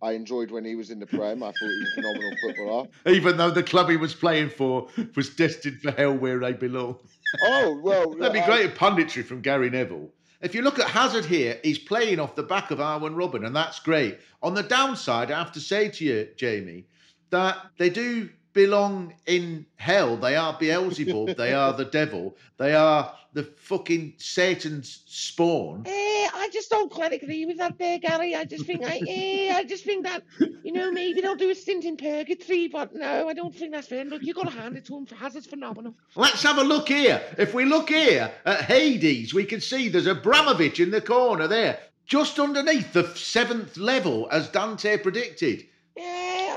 I 0.00 0.12
enjoyed 0.12 0.50
when 0.50 0.64
he 0.64 0.76
was 0.76 0.90
in 0.90 1.00
the 1.00 1.06
Prem. 1.06 1.42
I 1.42 1.50
thought 1.52 1.68
he 1.68 1.80
was 1.80 1.88
a 1.88 1.94
phenomenal 1.96 2.36
footballer. 2.40 2.88
Even 3.06 3.36
though 3.36 3.50
the 3.50 3.62
club 3.62 3.90
he 3.90 3.96
was 3.96 4.14
playing 4.14 4.50
for 4.50 4.86
was 5.16 5.30
destined 5.34 5.80
for 5.82 5.90
hell 5.90 6.14
where 6.14 6.38
they 6.38 6.52
belong. 6.52 6.98
Oh, 7.40 7.78
well. 7.82 8.14
That'd 8.18 8.32
be 8.32 8.40
I- 8.40 8.46
great 8.46 8.74
punditry 8.76 9.24
from 9.24 9.40
Gary 9.40 9.68
Neville. 9.68 10.12
If 10.40 10.54
you 10.54 10.62
look 10.62 10.78
at 10.78 10.90
Hazard 10.90 11.24
here, 11.24 11.58
he's 11.62 11.78
playing 11.78 12.20
off 12.20 12.34
the 12.34 12.42
back 12.42 12.70
of 12.70 12.80
Arjen 12.80 13.14
Robben, 13.14 13.46
and 13.46 13.56
that's 13.56 13.80
great. 13.80 14.18
On 14.42 14.54
the 14.54 14.62
downside, 14.62 15.30
I 15.30 15.38
have 15.38 15.52
to 15.52 15.60
say 15.60 15.88
to 15.88 16.04
you, 16.04 16.28
Jamie, 16.36 16.84
that 17.30 17.58
they 17.78 17.90
do 17.90 18.28
belong 18.56 19.14
in 19.26 19.66
hell. 19.76 20.16
They 20.16 20.34
are 20.34 20.56
Beelzebub. 20.58 21.36
they 21.36 21.52
are 21.52 21.74
the 21.74 21.84
devil. 21.84 22.34
They 22.56 22.74
are 22.74 23.14
the 23.34 23.44
fucking 23.44 24.14
Satan's 24.16 25.02
spawn. 25.06 25.82
Eh, 25.84 26.28
I 26.34 26.48
just 26.50 26.70
don't 26.70 26.90
quite 26.90 27.12
agree 27.12 27.44
with 27.44 27.58
that 27.58 27.76
there, 27.78 27.98
Gary. 27.98 28.34
I 28.34 28.46
just 28.46 28.64
think 28.64 28.82
I 28.82 28.98
eh, 29.06 29.54
I 29.54 29.62
just 29.62 29.84
think 29.84 30.04
that, 30.04 30.22
you 30.64 30.72
know, 30.72 30.90
maybe 30.90 31.20
they'll 31.20 31.36
do 31.36 31.50
a 31.50 31.54
stint 31.54 31.84
in 31.84 31.98
purgatory, 31.98 32.66
but 32.68 32.94
no, 32.94 33.28
I 33.28 33.34
don't 33.34 33.54
think 33.54 33.72
that's 33.72 33.88
fair. 33.88 34.06
Look, 34.06 34.22
you've 34.22 34.36
gotta 34.36 34.50
hand 34.50 34.76
it 34.78 34.86
to 34.86 34.96
him. 34.96 35.04
For 35.04 35.16
Hazard's 35.16 35.46
phenomenal. 35.46 35.94
Let's 36.16 36.42
have 36.42 36.56
a 36.56 36.64
look 36.64 36.88
here. 36.88 37.22
If 37.36 37.52
we 37.52 37.66
look 37.66 37.90
here 37.90 38.32
at 38.46 38.62
Hades, 38.62 39.34
we 39.34 39.44
can 39.44 39.60
see 39.60 39.90
there's 39.90 40.06
Abramovich 40.06 40.80
in 40.80 40.90
the 40.90 41.02
corner 41.02 41.46
there, 41.46 41.78
just 42.06 42.38
underneath 42.38 42.94
the 42.94 43.14
seventh 43.14 43.76
level, 43.76 44.28
as 44.32 44.48
Dante 44.48 44.96
predicted. 44.96 45.66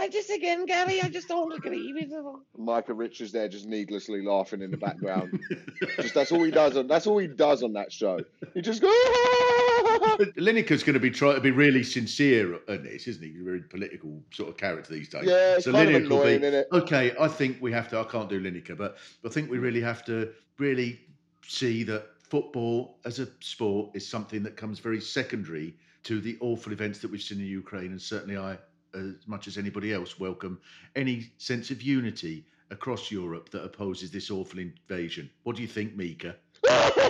I 0.09 0.11
just 0.11 0.31
again, 0.31 0.65
Gary, 0.65 0.99
I 1.03 1.07
just 1.07 1.27
don't 1.27 1.53
agree 1.53 1.93
with 1.93 2.11
it. 2.11 2.23
Micah 2.57 2.95
Richards 2.95 3.31
there 3.31 3.47
just 3.47 3.67
needlessly 3.67 4.23
laughing 4.25 4.63
in 4.63 4.71
the 4.71 4.77
background. 4.77 5.39
just 5.97 6.15
that's 6.15 6.31
all 6.31 6.43
he 6.43 6.49
does 6.49 6.75
on 6.75 6.87
that's 6.87 7.05
all 7.05 7.19
he 7.19 7.27
does 7.27 7.61
on 7.61 7.73
that 7.73 7.91
show. 7.91 8.19
He 8.55 8.61
just 8.61 8.81
goes 8.81 8.91
Lineker's 10.35 10.81
going 10.81 10.95
to 10.95 10.99
be 10.99 11.11
trying 11.11 11.35
to 11.35 11.41
be 11.41 11.51
really 11.51 11.83
sincere 11.83 12.55
in 12.67 12.85
this, 12.85 13.07
isn't 13.07 13.23
he? 13.23 13.29
He's 13.33 13.41
a 13.41 13.43
very 13.43 13.61
political 13.61 14.19
sort 14.31 14.49
of 14.49 14.57
character 14.57 14.93
these 14.93 15.09
days. 15.09 15.25
Yeah, 15.25 15.57
it's 15.57 15.65
so 15.65 15.73
kind 15.73 15.87
of 15.87 16.01
Lineker 16.01 16.09
will 16.09 16.21
annoying, 16.21 16.41
be 16.41 16.47
innit? 16.47 16.65
okay. 16.71 17.15
I 17.19 17.27
think 17.27 17.57
we 17.61 17.71
have 17.71 17.87
to. 17.89 17.99
I 17.99 18.03
can't 18.03 18.29
do 18.29 18.41
Lineker, 18.41 18.75
but 18.75 18.97
I 19.23 19.29
think 19.29 19.51
we 19.51 19.59
really 19.59 19.81
have 19.81 20.03
to 20.05 20.31
really 20.57 21.01
see 21.45 21.83
that 21.83 22.07
football 22.23 22.97
as 23.05 23.19
a 23.19 23.27
sport 23.41 23.91
is 23.93 24.07
something 24.07 24.41
that 24.41 24.57
comes 24.57 24.79
very 24.79 25.01
secondary 25.01 25.75
to 26.01 26.19
the 26.19 26.35
awful 26.41 26.73
events 26.73 26.97
that 26.99 27.11
we've 27.11 27.21
seen 27.21 27.39
in 27.39 27.45
Ukraine, 27.45 27.91
and 27.91 28.01
certainly 28.01 28.37
I, 28.37 28.57
as 28.93 29.27
much 29.27 29.47
as 29.47 29.57
anybody 29.57 29.93
else, 29.93 30.19
welcome 30.19 30.59
any 30.95 31.31
sense 31.37 31.71
of 31.71 31.81
unity 31.81 32.45
across 32.71 33.11
Europe 33.11 33.49
that 33.49 33.63
opposes 33.63 34.11
this 34.11 34.29
awful 34.31 34.59
invasion. 34.59 35.29
What 35.43 35.55
do 35.55 35.61
you 35.61 35.67
think, 35.67 35.95
Micah? 35.95 36.35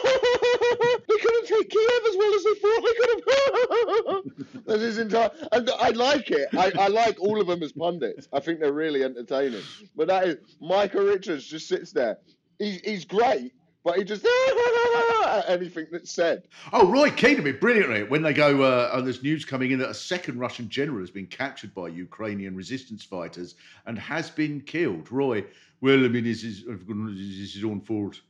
They 1.07 1.17
couldn't 1.17 1.47
take 1.47 1.69
Kiev 1.69 2.01
as 2.07 2.15
well 2.17 2.33
as 2.35 2.43
they 2.43 2.53
thought 2.55 2.83
they 2.85 2.93
could 2.93 3.09
have. 3.09 4.65
That's 4.65 4.81
his 4.81 4.97
entire. 4.99 5.31
And 5.51 5.69
I 5.79 5.89
like 5.89 6.29
it. 6.29 6.49
I, 6.53 6.71
I 6.79 6.87
like 6.87 7.19
all 7.19 7.41
of 7.41 7.47
them 7.47 7.63
as 7.63 7.71
pundits. 7.71 8.27
I 8.31 8.39
think 8.39 8.59
they're 8.59 8.71
really 8.73 9.03
entertaining. 9.03 9.63
But 9.95 10.07
that 10.07 10.27
is 10.27 10.37
Micah 10.61 11.03
Richards 11.03 11.45
just 11.45 11.67
sits 11.67 11.91
there. 11.91 12.19
He's 12.59 12.81
he's 12.81 13.05
great, 13.05 13.53
but 13.83 13.97
he 13.97 14.03
just 14.03 14.25
anything 15.47 15.87
that's 15.91 16.11
said. 16.11 16.47
Oh, 16.73 16.87
Roy 16.87 17.09
Keane 17.11 17.35
would 17.35 17.43
be 17.43 17.51
brilliant 17.51 17.91
at 17.91 18.09
when 18.09 18.21
they 18.21 18.33
go. 18.33 18.61
Uh, 18.61 18.89
oh, 18.93 19.01
there's 19.01 19.23
news 19.23 19.45
coming 19.45 19.71
in 19.71 19.79
that 19.79 19.89
a 19.89 19.93
second 19.93 20.39
Russian 20.39 20.69
general 20.69 20.99
has 20.99 21.11
been 21.11 21.27
captured 21.27 21.73
by 21.73 21.87
Ukrainian 21.87 22.55
resistance 22.55 23.03
fighters 23.03 23.55
and 23.85 23.97
has 23.97 24.29
been 24.29 24.61
killed. 24.61 25.11
Roy, 25.11 25.45
well, 25.81 26.03
I 26.03 26.07
mean, 26.07 26.23
this 26.23 26.43
is 26.43 26.65
this 26.65 27.55
is 27.55 27.63
own 27.63 27.81
fault. 27.81 28.21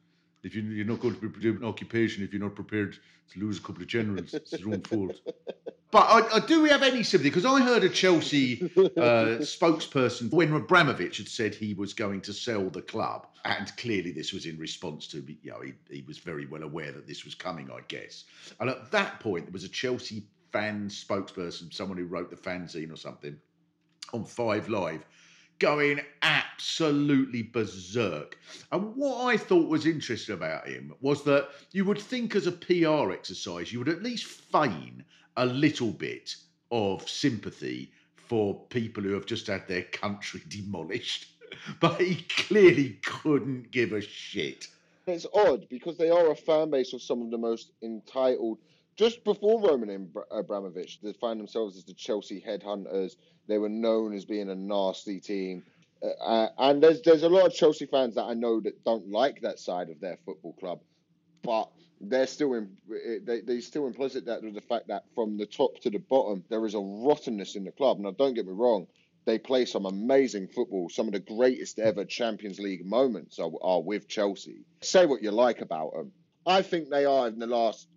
If 0.43 0.55
you, 0.55 0.61
you're 0.63 0.85
not 0.85 0.99
going 0.99 1.15
to 1.15 1.29
be 1.29 1.49
an 1.49 1.65
occupation, 1.65 2.23
if 2.23 2.31
you're 2.31 2.41
not 2.41 2.55
prepared 2.55 2.97
to 3.31 3.39
lose 3.39 3.57
a 3.57 3.61
couple 3.61 3.81
of 3.81 3.87
generals, 3.87 4.33
it's 4.33 4.53
your 4.53 4.73
own 4.73 4.81
fault. 4.81 5.19
But 5.91 6.33
I, 6.33 6.39
do 6.41 6.61
we 6.61 6.69
have 6.69 6.83
any 6.83 7.01
sympathy? 7.01 7.29
Because 7.29 7.45
I 7.45 7.61
heard 7.61 7.83
a 7.83 7.89
Chelsea 7.89 8.61
uh, 8.77 9.41
spokesperson 9.41 10.31
when 10.31 10.53
Abramovich 10.53 11.17
had 11.17 11.27
said 11.27 11.55
he 11.55 11.73
was 11.73 11.93
going 11.95 12.21
to 12.21 12.33
sell 12.33 12.69
the 12.69 12.83
club, 12.83 13.25
and 13.43 13.75
clearly 13.77 14.11
this 14.11 14.31
was 14.31 14.45
in 14.45 14.59
response 14.59 15.07
to, 15.07 15.25
you 15.41 15.49
know, 15.49 15.61
he, 15.61 15.73
he 15.89 16.03
was 16.07 16.19
very 16.19 16.45
well 16.45 16.61
aware 16.61 16.91
that 16.91 17.07
this 17.07 17.25
was 17.25 17.33
coming, 17.33 17.71
I 17.71 17.79
guess. 17.87 18.25
And 18.59 18.69
at 18.69 18.91
that 18.91 19.19
point, 19.19 19.45
there 19.45 19.51
was 19.51 19.63
a 19.63 19.69
Chelsea 19.69 20.27
fan 20.51 20.89
spokesperson, 20.89 21.73
someone 21.73 21.97
who 21.97 22.05
wrote 22.05 22.29
the 22.29 22.35
fanzine 22.35 22.93
or 22.93 22.97
something, 22.97 23.35
on 24.13 24.25
Five 24.25 24.69
Live, 24.69 25.03
going 25.59 25.99
absolutely 26.21 27.43
berserk. 27.43 28.37
And 28.71 28.95
what 28.95 29.25
I 29.25 29.37
thought 29.37 29.69
was 29.69 29.85
interesting 29.85 30.35
about 30.35 30.67
him 30.67 30.93
was 31.01 31.23
that 31.23 31.49
you 31.71 31.85
would 31.85 31.99
think, 31.99 32.35
as 32.35 32.47
a 32.47 32.51
PR 32.51 33.11
exercise, 33.11 33.71
you 33.71 33.79
would 33.79 33.89
at 33.89 34.03
least 34.03 34.25
feign 34.25 35.03
a 35.37 35.45
little 35.45 35.91
bit 35.91 36.35
of 36.71 37.07
sympathy 37.07 37.91
for 38.15 38.55
people 38.69 39.03
who 39.03 39.13
have 39.13 39.25
just 39.25 39.47
had 39.47 39.67
their 39.67 39.83
country 39.83 40.41
demolished. 40.49 41.27
But 41.79 41.99
he 41.99 42.15
clearly 42.29 42.99
couldn't 43.03 43.71
give 43.71 43.91
a 43.91 44.01
shit. 44.01 44.67
It's 45.07 45.25
odd 45.33 45.67
because 45.69 45.97
they 45.97 46.11
are 46.11 46.31
a 46.31 46.35
fan 46.35 46.69
base 46.69 46.93
of 46.93 47.01
some 47.01 47.21
of 47.23 47.31
the 47.31 47.37
most 47.37 47.71
entitled. 47.81 48.59
Just 48.99 49.23
before 49.23 49.61
Roman 49.61 49.89
Abra- 49.89 50.25
uh, 50.29 50.39
Abramovich, 50.39 50.99
they 51.01 51.13
find 51.13 51.39
themselves 51.39 51.77
as 51.77 51.85
the 51.85 51.93
Chelsea 51.93 52.43
headhunters. 52.45 53.13
They 53.47 53.57
were 53.57 53.69
known 53.69 54.13
as 54.13 54.25
being 54.25 54.49
a 54.49 54.55
nasty 54.55 55.21
team. 55.21 55.63
Uh, 56.03 56.07
uh, 56.21 56.49
and 56.57 56.83
there's 56.83 57.01
there's 57.03 57.23
a 57.23 57.29
lot 57.29 57.45
of 57.45 57.53
Chelsea 57.53 57.85
fans 57.85 58.15
that 58.15 58.25
I 58.25 58.33
know 58.33 58.59
that 58.59 58.83
don't 58.83 59.09
like 59.09 59.39
that 59.39 59.57
side 59.57 59.89
of 59.89 60.01
their 60.01 60.17
football 60.25 60.51
club, 60.59 60.81
but 61.43 61.69
they're 62.01 62.27
still 62.27 62.55
in 62.55 62.75
eh, 62.93 63.19
they 63.23 63.39
they 63.39 63.61
still 63.61 63.87
implicit 63.87 64.25
that 64.25 64.41
the 64.41 64.61
fact 64.67 64.89
that 64.89 65.05
from 65.15 65.37
the 65.37 65.45
top 65.45 65.79
to 65.83 65.89
the 65.89 65.99
bottom 65.99 66.43
there 66.49 66.65
is 66.65 66.73
a 66.73 66.79
rottenness 66.79 67.55
in 67.55 67.63
the 67.63 67.71
club. 67.71 67.99
Now 67.99 68.11
don't 68.11 68.33
get 68.33 68.47
me 68.47 68.53
wrong, 68.53 68.85
they 69.25 69.39
play 69.39 69.63
some 69.63 69.85
amazing 69.85 70.49
football. 70.49 70.89
Some 70.89 71.07
of 71.07 71.13
the 71.13 71.21
greatest 71.21 71.79
ever 71.79 72.03
Champions 72.03 72.59
League 72.59 72.85
moments 72.85 73.39
are, 73.39 73.51
are 73.61 73.81
with 73.81 74.09
Chelsea. 74.09 74.65
Say 74.81 75.05
what 75.05 75.23
you 75.23 75.31
like 75.31 75.61
about 75.61 75.93
them. 75.93 76.11
I 76.45 76.63
think 76.63 76.89
they 76.89 77.05
are 77.05 77.29
in 77.29 77.39
the 77.39 77.47
last 77.47 77.87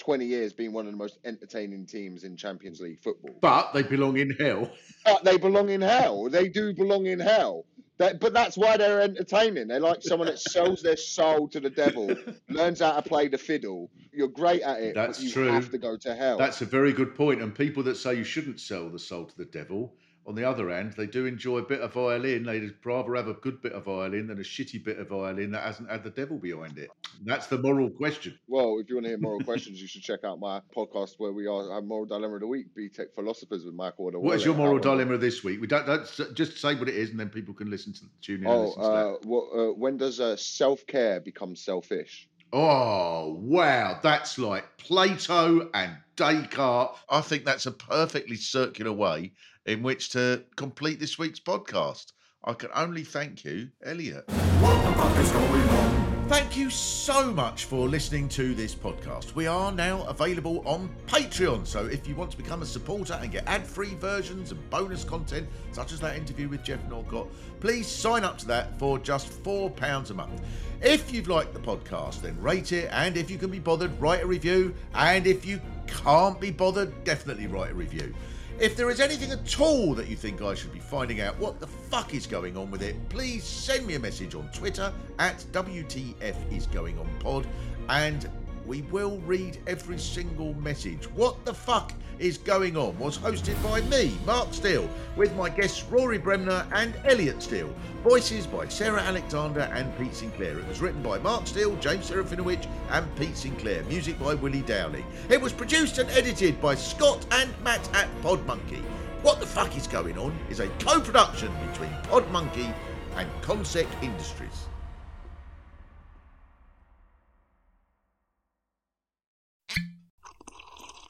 20 0.00 0.24
years 0.24 0.52
being 0.52 0.72
one 0.72 0.86
of 0.86 0.92
the 0.92 0.98
most 0.98 1.18
entertaining 1.24 1.86
teams 1.86 2.24
in 2.24 2.36
Champions 2.36 2.80
League 2.80 3.00
football. 3.00 3.36
But 3.40 3.72
they 3.72 3.82
belong 3.82 4.16
in 4.16 4.30
hell. 4.40 4.70
But 5.04 5.24
they 5.24 5.36
belong 5.36 5.68
in 5.68 5.82
hell. 5.82 6.28
They 6.28 6.48
do 6.48 6.74
belong 6.74 7.06
in 7.06 7.20
hell. 7.20 7.64
That, 7.98 8.18
but 8.18 8.32
that's 8.32 8.56
why 8.56 8.78
they're 8.78 9.02
entertaining. 9.02 9.68
They're 9.68 9.78
like 9.78 10.02
someone 10.02 10.28
that 10.28 10.38
sells 10.38 10.80
their 10.80 10.96
soul 10.96 11.48
to 11.48 11.60
the 11.60 11.68
devil, 11.68 12.16
learns 12.48 12.80
how 12.80 12.92
to 12.92 13.02
play 13.02 13.28
the 13.28 13.36
fiddle. 13.36 13.90
You're 14.10 14.28
great 14.28 14.62
at 14.62 14.80
it, 14.80 14.94
That's 14.94 15.18
but 15.18 15.26
you 15.26 15.32
true. 15.32 15.48
have 15.52 15.70
to 15.70 15.78
go 15.78 15.98
to 15.98 16.14
hell. 16.14 16.38
That's 16.38 16.62
a 16.62 16.64
very 16.64 16.94
good 16.94 17.14
point. 17.14 17.42
And 17.42 17.54
people 17.54 17.82
that 17.82 17.96
say 17.96 18.14
you 18.14 18.24
shouldn't 18.24 18.58
sell 18.58 18.88
the 18.88 18.98
soul 18.98 19.26
to 19.26 19.36
the 19.36 19.44
devil, 19.44 19.92
on 20.30 20.36
the 20.36 20.48
other 20.48 20.70
hand, 20.70 20.94
they 20.96 21.06
do 21.08 21.26
enjoy 21.26 21.58
a 21.58 21.62
bit 21.62 21.80
of 21.80 21.92
violin. 21.92 22.44
They'd 22.44 22.72
rather 22.84 23.16
have 23.16 23.26
a 23.26 23.34
good 23.34 23.60
bit 23.60 23.72
of 23.72 23.86
violin 23.86 24.28
than 24.28 24.38
a 24.38 24.42
shitty 24.42 24.84
bit 24.84 25.00
of 25.00 25.08
violin 25.08 25.50
that 25.50 25.64
hasn't 25.64 25.90
had 25.90 26.04
the 26.04 26.10
devil 26.10 26.38
behind 26.38 26.78
it. 26.78 26.88
That's 27.24 27.48
the 27.48 27.58
moral 27.58 27.90
question. 27.90 28.38
Well, 28.46 28.78
if 28.80 28.88
you 28.88 28.94
want 28.94 29.06
to 29.06 29.10
hear 29.10 29.18
moral 29.18 29.40
questions, 29.40 29.82
you 29.82 29.88
should 29.88 30.02
check 30.02 30.20
out 30.22 30.38
my 30.38 30.60
podcast 30.74 31.16
where 31.18 31.32
we 31.32 31.48
are 31.48 31.74
have 31.74 31.82
moral 31.82 32.06
dilemma 32.06 32.34
of 32.36 32.42
the 32.42 32.46
week, 32.46 32.66
BTEC 32.78 33.12
philosophers 33.12 33.64
with 33.64 33.74
Michael. 33.74 34.12
What 34.12 34.36
is 34.36 34.44
your 34.44 34.54
moral 34.54 34.78
dilemma 34.78 35.18
this 35.18 35.42
week? 35.42 35.60
We 35.60 35.66
don't, 35.66 35.84
don't 35.84 36.06
just 36.36 36.58
say 36.58 36.76
what 36.76 36.88
it 36.88 36.94
is, 36.94 37.10
and 37.10 37.18
then 37.18 37.28
people 37.28 37.52
can 37.52 37.68
listen 37.68 37.92
to 37.94 38.02
tune 38.22 38.42
in. 38.42 38.46
and 38.46 38.54
Oh, 38.54 38.62
listen 38.66 38.82
to 38.82 38.88
that. 38.88 38.94
uh, 38.94 39.16
what, 39.24 39.44
uh, 39.52 39.72
when 39.72 39.96
does 39.96 40.20
uh, 40.20 40.36
self 40.36 40.86
care 40.86 41.18
become 41.18 41.56
selfish? 41.56 42.28
Oh, 42.52 43.36
wow. 43.40 43.98
That's 44.00 44.38
like 44.38 44.64
Plato 44.78 45.70
and 45.74 45.96
Descartes. 46.16 46.98
I 47.08 47.20
think 47.20 47.44
that's 47.44 47.66
a 47.66 47.72
perfectly 47.72 48.36
circular 48.36 48.92
way 48.92 49.32
in 49.66 49.82
which 49.82 50.10
to 50.10 50.44
complete 50.56 51.00
this 51.00 51.18
week's 51.18 51.40
podcast. 51.40 52.12
I 52.44 52.54
can 52.54 52.70
only 52.74 53.04
thank 53.04 53.44
you, 53.44 53.68
Elliot. 53.84 54.24
What 54.28 54.84
the 54.84 54.92
fuck 54.98 55.18
is 55.18 55.30
going 55.30 55.68
on? 55.68 56.10
Thank 56.30 56.56
you 56.56 56.70
so 56.70 57.32
much 57.32 57.64
for 57.64 57.88
listening 57.88 58.28
to 58.30 58.54
this 58.54 58.72
podcast. 58.72 59.34
We 59.34 59.48
are 59.48 59.72
now 59.72 60.04
available 60.04 60.62
on 60.64 60.88
Patreon, 61.08 61.66
so 61.66 61.86
if 61.86 62.06
you 62.06 62.14
want 62.14 62.30
to 62.30 62.36
become 62.36 62.62
a 62.62 62.66
supporter 62.66 63.18
and 63.20 63.32
get 63.32 63.48
ad 63.48 63.66
free 63.66 63.94
versions 63.96 64.52
and 64.52 64.70
bonus 64.70 65.02
content, 65.02 65.48
such 65.72 65.92
as 65.92 65.98
that 65.98 66.16
interview 66.16 66.48
with 66.48 66.62
Geoff 66.62 66.78
Norcott, 66.88 67.26
please 67.58 67.88
sign 67.88 68.22
up 68.22 68.38
to 68.38 68.46
that 68.46 68.78
for 68.78 68.96
just 69.00 69.42
£4 69.42 70.10
a 70.10 70.14
month. 70.14 70.40
If 70.80 71.12
you've 71.12 71.26
liked 71.26 71.52
the 71.52 71.58
podcast, 71.58 72.22
then 72.22 72.40
rate 72.40 72.70
it, 72.70 72.88
and 72.92 73.16
if 73.16 73.28
you 73.28 73.36
can 73.36 73.50
be 73.50 73.58
bothered, 73.58 74.00
write 74.00 74.22
a 74.22 74.26
review, 74.26 74.72
and 74.94 75.26
if 75.26 75.44
you 75.44 75.60
can't 75.88 76.40
be 76.40 76.52
bothered, 76.52 77.02
definitely 77.02 77.48
write 77.48 77.72
a 77.72 77.74
review. 77.74 78.14
If 78.60 78.76
there 78.76 78.90
is 78.90 79.00
anything 79.00 79.30
at 79.30 79.58
all 79.58 79.94
that 79.94 80.06
you 80.06 80.16
think 80.16 80.42
I 80.42 80.52
should 80.52 80.74
be 80.74 80.80
finding 80.80 81.22
out 81.22 81.38
what 81.38 81.60
the 81.60 81.66
fuck 81.66 82.12
is 82.12 82.26
going 82.26 82.58
on 82.58 82.70
with 82.70 82.82
it, 82.82 82.94
please 83.08 83.42
send 83.42 83.86
me 83.86 83.94
a 83.94 83.98
message 83.98 84.34
on 84.34 84.50
Twitter 84.52 84.92
at 85.18 85.38
WTF 85.52 86.36
is 86.54 86.66
going 86.66 86.98
on 86.98 87.08
pod 87.20 87.46
and 87.88 88.28
we 88.66 88.82
will 88.82 89.18
read 89.26 89.58
every 89.66 89.98
single 89.98 90.54
message. 90.54 91.04
What 91.14 91.44
the 91.44 91.54
fuck 91.54 91.92
is 92.18 92.38
going 92.38 92.76
on 92.76 92.98
was 92.98 93.18
hosted 93.18 93.60
by 93.62 93.80
me, 93.82 94.16
Mark 94.26 94.52
Steel, 94.52 94.88
with 95.16 95.34
my 95.34 95.48
guests 95.48 95.82
Rory 95.84 96.18
Bremner 96.18 96.66
and 96.72 96.94
Elliot 97.04 97.42
Steel. 97.42 97.72
Voices 98.04 98.46
by 98.46 98.68
Sarah 98.68 99.00
Alexander 99.00 99.70
and 99.72 99.96
Pete 99.98 100.14
Sinclair. 100.14 100.58
It 100.58 100.68
was 100.68 100.80
written 100.80 101.02
by 101.02 101.18
Mark 101.18 101.46
Steel, 101.46 101.76
James 101.76 102.10
Serafinowicz, 102.10 102.66
and 102.90 103.16
Pete 103.16 103.36
Sinclair. 103.36 103.82
Music 103.84 104.18
by 104.18 104.34
Willie 104.34 104.62
Dowling. 104.62 105.04
It 105.28 105.40
was 105.40 105.52
produced 105.52 105.98
and 105.98 106.10
edited 106.10 106.60
by 106.60 106.74
Scott 106.74 107.26
and 107.32 107.50
Matt 107.64 107.88
at 107.94 108.08
Podmonkey. 108.22 108.82
What 109.22 109.40
the 109.40 109.46
fuck 109.46 109.76
is 109.76 109.86
going 109.86 110.16
on 110.16 110.34
is 110.48 110.60
a 110.60 110.68
co-production 110.78 111.52
between 111.70 111.90
Podmonkey 112.04 112.72
and 113.16 113.28
Concept 113.42 113.92
Industries. 114.02 114.69